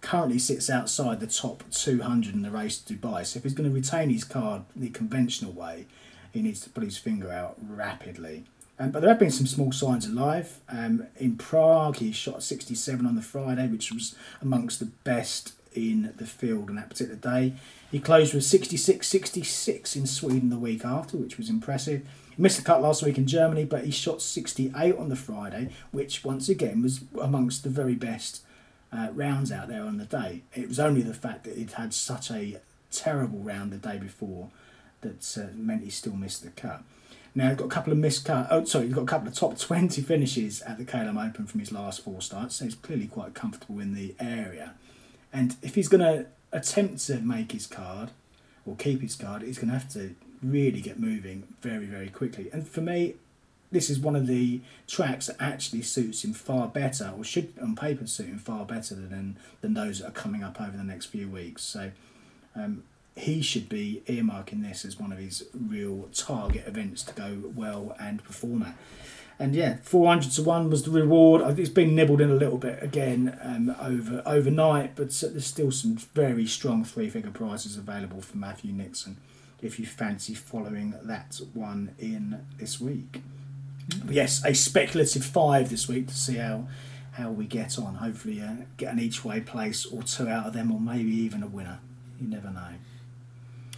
Currently 0.00 0.38
sits 0.38 0.70
outside 0.70 1.20
the 1.20 1.26
top 1.26 1.64
200 1.70 2.34
in 2.34 2.42
the 2.42 2.50
race 2.50 2.78
to 2.78 2.94
Dubai. 2.94 3.26
So 3.26 3.38
if 3.38 3.42
he's 3.44 3.54
going 3.54 3.68
to 3.68 3.74
retain 3.74 4.10
his 4.10 4.24
card 4.24 4.62
the 4.74 4.88
conventional 4.90 5.52
way, 5.52 5.86
he 6.32 6.42
needs 6.42 6.60
to 6.60 6.70
put 6.70 6.84
his 6.84 6.98
finger 6.98 7.30
out 7.30 7.56
rapidly. 7.60 8.44
Um, 8.78 8.90
but 8.90 9.00
there 9.00 9.10
have 9.10 9.18
been 9.18 9.30
some 9.30 9.46
small 9.46 9.72
signs 9.72 10.06
of 10.06 10.12
life. 10.12 10.60
Um, 10.68 11.06
in 11.18 11.36
Prague, 11.36 11.96
he 11.96 12.12
shot 12.12 12.42
67 12.42 13.04
on 13.04 13.14
the 13.14 13.22
Friday, 13.22 13.68
which 13.68 13.92
was 13.92 14.14
amongst 14.40 14.80
the 14.80 14.86
best 14.86 15.52
in 15.74 16.14
the 16.16 16.26
field 16.26 16.70
on 16.70 16.76
that 16.76 16.88
particular 16.88 17.16
day. 17.16 17.52
He 17.90 17.98
closed 18.00 18.32
with 18.32 18.44
66 18.44 19.06
66 19.06 19.96
in 19.96 20.06
Sweden 20.06 20.48
the 20.48 20.58
week 20.58 20.84
after, 20.84 21.16
which 21.16 21.36
was 21.36 21.50
impressive. 21.50 22.08
He 22.34 22.42
missed 22.42 22.56
the 22.56 22.64
cut 22.64 22.80
last 22.80 23.02
week 23.02 23.18
in 23.18 23.26
Germany, 23.26 23.64
but 23.64 23.84
he 23.84 23.90
shot 23.90 24.22
68 24.22 24.96
on 24.96 25.10
the 25.10 25.16
Friday, 25.16 25.70
which 25.90 26.24
once 26.24 26.48
again 26.48 26.82
was 26.82 27.04
amongst 27.20 27.64
the 27.64 27.70
very 27.70 27.94
best 27.94 28.42
uh, 28.92 29.08
rounds 29.12 29.52
out 29.52 29.68
there 29.68 29.82
on 29.82 29.98
the 29.98 30.04
day. 30.04 30.42
It 30.54 30.68
was 30.68 30.80
only 30.80 31.02
the 31.02 31.14
fact 31.14 31.44
that 31.44 31.56
he'd 31.56 31.72
had 31.72 31.94
such 31.94 32.30
a 32.30 32.60
terrible 32.90 33.38
round 33.38 33.72
the 33.72 33.76
day 33.76 33.98
before 33.98 34.48
that 35.00 35.38
uh, 35.38 35.54
meant 35.54 35.84
he 35.84 35.90
still 35.90 36.14
missed 36.14 36.42
the 36.42 36.50
cut. 36.50 36.82
Now 37.34 37.48
he's 37.48 37.58
got 37.58 37.66
a 37.66 37.68
couple 37.68 37.92
of 37.92 37.98
missed 37.98 38.24
cut. 38.24 38.48
Oh, 38.50 38.64
sorry, 38.64 38.86
he's 38.86 38.94
got 38.94 39.02
a 39.02 39.06
couple 39.06 39.28
of 39.28 39.34
top 39.34 39.58
twenty 39.58 40.02
finishes 40.02 40.62
at 40.62 40.78
the 40.78 40.84
KLM 40.84 41.28
Open 41.28 41.46
from 41.46 41.60
his 41.60 41.72
last 41.72 42.02
four 42.02 42.20
starts, 42.20 42.56
so 42.56 42.64
he's 42.64 42.74
clearly 42.74 43.06
quite 43.06 43.34
comfortable 43.34 43.78
in 43.78 43.94
the 43.94 44.14
area. 44.18 44.74
And 45.32 45.56
if 45.62 45.76
he's 45.76 45.88
going 45.88 46.00
to 46.00 46.26
attempt 46.52 47.06
to 47.06 47.18
make 47.20 47.52
his 47.52 47.66
card 47.66 48.10
or 48.66 48.74
keep 48.74 49.00
his 49.00 49.14
card, 49.14 49.42
he's 49.42 49.58
going 49.58 49.68
to 49.68 49.78
have 49.78 49.92
to 49.92 50.16
really 50.42 50.80
get 50.80 50.98
moving 50.98 51.44
very, 51.60 51.86
very 51.86 52.08
quickly. 52.08 52.50
And 52.52 52.66
for 52.66 52.80
me, 52.80 53.14
this 53.72 53.88
is 53.88 53.98
one 53.98 54.16
of 54.16 54.26
the 54.26 54.60
tracks 54.86 55.26
that 55.26 55.36
actually 55.38 55.82
suits 55.82 56.24
him 56.24 56.32
far 56.32 56.68
better, 56.68 57.12
or 57.16 57.24
should 57.24 57.52
on 57.60 57.76
paper 57.76 58.06
suit 58.06 58.26
him 58.26 58.38
far 58.38 58.64
better 58.64 58.94
than 58.94 59.38
than 59.60 59.74
those 59.74 60.00
that 60.00 60.08
are 60.08 60.12
coming 60.12 60.42
up 60.42 60.60
over 60.60 60.76
the 60.76 60.84
next 60.84 61.06
few 61.06 61.28
weeks. 61.28 61.62
So 61.62 61.92
um, 62.56 62.84
he 63.16 63.42
should 63.42 63.68
be 63.68 64.02
earmarking 64.06 64.62
this 64.62 64.84
as 64.84 64.98
one 64.98 65.12
of 65.12 65.18
his 65.18 65.44
real 65.54 66.08
target 66.12 66.66
events 66.66 67.02
to 67.04 67.14
go 67.14 67.38
well 67.54 67.96
and 68.00 68.22
perform 68.24 68.62
at. 68.62 68.76
And 69.38 69.54
yeah, 69.54 69.76
400 69.82 70.32
to 70.32 70.42
1 70.42 70.68
was 70.68 70.82
the 70.82 70.90
reward. 70.90 71.58
It's 71.58 71.70
been 71.70 71.94
nibbled 71.94 72.20
in 72.20 72.30
a 72.30 72.34
little 72.34 72.58
bit 72.58 72.82
again 72.82 73.38
um, 73.42 73.74
over 73.80 74.22
overnight, 74.26 74.96
but 74.96 75.10
there's 75.12 75.46
still 75.46 75.70
some 75.70 75.96
very 75.96 76.46
strong 76.46 76.84
three 76.84 77.08
figure 77.08 77.30
prizes 77.30 77.78
available 77.78 78.20
for 78.20 78.36
Matthew 78.36 78.72
Nixon 78.72 79.16
if 79.62 79.78
you 79.78 79.86
fancy 79.86 80.34
following 80.34 80.94
that 81.02 81.40
one 81.54 81.94
in 81.98 82.46
this 82.58 82.80
week. 82.80 83.22
Yes, 84.08 84.44
a 84.44 84.54
speculative 84.54 85.24
five 85.24 85.68
this 85.70 85.88
week 85.88 86.08
to 86.08 86.14
see 86.14 86.36
how 86.36 86.68
how 87.12 87.30
we 87.30 87.44
get 87.46 87.78
on. 87.78 87.96
Hopefully, 87.96 88.40
uh, 88.40 88.52
get 88.76 88.92
an 88.92 89.00
each 89.00 89.24
way 89.24 89.40
place 89.40 89.84
or 89.84 90.02
two 90.02 90.28
out 90.28 90.46
of 90.46 90.52
them, 90.52 90.70
or 90.72 90.80
maybe 90.80 91.10
even 91.10 91.42
a 91.42 91.46
winner. 91.48 91.80
You 92.20 92.28
never 92.28 92.50
know. 92.50 92.68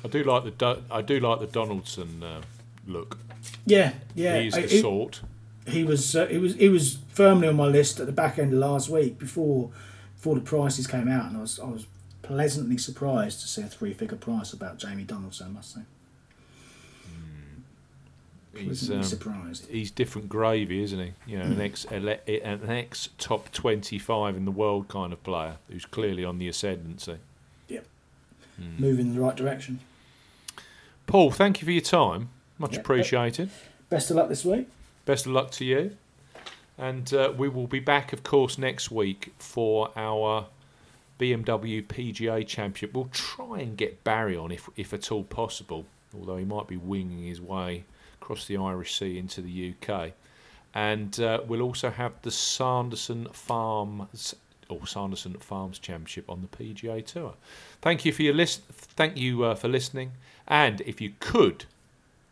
I 0.05 0.09
do 0.09 0.23
like 0.25 0.45
the 0.45 0.51
Do- 0.51 0.83
I 0.91 1.01
do 1.03 1.19
like 1.21 1.41
the 1.41 1.47
Donaldson 1.47 2.23
uh, 2.23 2.43
look. 2.87 3.19
Yeah, 3.65 3.95
yeah. 4.15 4.41
He's 4.41 4.55
I- 4.55 4.63
the 4.63 4.69
he- 4.69 4.81
sort. 4.81 5.23
he 5.67 5.85
was 5.85 6.15
uh, 6.15 6.27
he 6.27 6.39
was 6.39 6.55
he 6.57 6.69
was 6.69 6.99
firmly 7.09 7.49
on 7.49 7.57
my 7.57 7.67
list 7.67 8.01
at 8.01 8.07
the 8.07 8.13
back 8.13 8.39
end 8.39 8.53
of 8.53 8.59
last 8.59 8.89
week 8.89 9.19
before 9.19 9.71
before 10.17 10.35
the 10.35 10.41
prices 10.43 10.87
came 10.87 11.09
out, 11.09 11.27
and 11.27 11.37
I 11.39 11.41
was 11.41 11.59
I 11.59 11.67
was 11.67 11.87
pleasantly 12.23 12.79
surprised 12.79 13.41
to 13.41 13.49
see 13.49 13.63
a 13.63 13.67
three 13.67 13.95
figure 13.95 14.17
price 14.19 14.53
about 14.53 14.79
Jamie 14.79 15.05
Donaldson. 15.05 15.47
I 15.49 15.51
must 15.51 15.75
say. 15.75 15.81
He's 18.57 18.91
um, 18.91 19.03
surprised. 19.03 19.67
he's 19.71 19.91
different 19.91 20.29
gravy, 20.29 20.83
isn't 20.83 20.99
he? 20.99 21.13
You 21.27 21.39
know, 21.39 21.45
an 21.45 21.57
Mm. 21.57 21.61
ex 21.61 21.87
ele- 21.91 22.21
an 22.45 22.71
ex 22.71 23.09
top 23.19 23.51
twenty 23.53 23.99
five 23.99 24.37
in 24.37 24.45
the 24.45 24.51
world 24.51 24.89
kind 24.89 25.13
of 25.13 25.23
player 25.25 25.57
who's 25.69 25.85
clearly 25.85 26.25
on 26.25 26.39
the 26.39 26.49
ascendancy. 26.49 27.17
Yep. 27.69 27.87
Mm. 28.61 28.79
Moving 28.81 29.07
in 29.09 29.15
the 29.15 29.21
right 29.21 29.37
direction. 29.37 29.81
Paul, 31.07 31.31
thank 31.31 31.61
you 31.61 31.67
for 31.67 31.73
your 31.73 31.81
time. 31.83 32.29
Much 32.59 32.75
Yeah. 32.75 32.81
appreciated. 32.81 33.51
Best 33.89 34.11
of 34.11 34.17
luck 34.17 34.29
this 34.29 34.45
week. 34.45 34.69
Best 35.05 35.27
of 35.27 35.33
luck 35.33 35.51
to 35.53 35.65
you. 35.65 35.97
And 36.79 37.13
uh, 37.13 37.33
we 37.37 37.49
will 37.49 37.67
be 37.67 37.81
back, 37.81 38.13
of 38.13 38.23
course, 38.23 38.57
next 38.57 38.91
week 38.91 39.33
for 39.39 39.91
our 39.97 40.47
BMW 41.19 41.83
PGA 41.87 42.47
Championship. 42.47 42.95
We'll 42.95 43.11
try 43.13 43.61
and 43.61 43.77
get 43.77 44.03
Barry 44.05 44.37
on 44.37 44.51
if, 44.51 44.69
if 44.77 44.93
at 44.95 45.13
all 45.13 45.25
possible, 45.25 45.85
although 46.17 46.37
he 46.39 46.45
might 46.45 46.67
be 46.67 46.77
winging 46.77 47.25
his 47.25 47.41
way 47.41 47.85
across 48.33 48.47
the 48.47 48.57
Irish 48.57 48.99
Sea 48.99 49.19
into 49.19 49.43
the 49.43 49.75
UK. 49.75 50.13
And 50.75 51.21
uh, 51.21 51.43
we'll 51.47 51.61
also 51.61 51.91
have 51.91 52.13
the 52.23 52.31
Sanderson 52.31 53.27
Farms 53.31 54.35
or 54.71 54.87
Sanderson 54.87 55.35
Farms 55.35 55.79
Championship 55.79 56.31
on 56.31 56.41
the 56.41 56.49
PGA 56.49 57.05
Tour. 57.05 57.35
Thank 57.83 58.07
you 58.07 58.13
for 58.13 58.23
your 58.23 58.33
list. 58.33 58.63
Thank 58.71 59.19
you 59.19 59.45
uh, 59.45 59.55
for 59.55 59.69
listening. 59.69 60.13
And 60.49 60.81
if 60.83 60.99
you 60.99 61.13
could 61.21 61.67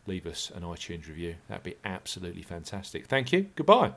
leave 0.06 0.26
us 0.26 0.50
an 0.54 0.62
iTunes 0.62 1.06
review, 1.06 1.34
that'd 1.48 1.64
be 1.64 1.76
absolutely 1.84 2.42
fantastic. 2.42 3.06
Thank 3.06 3.30
you. 3.30 3.50
Goodbye. 3.54 3.92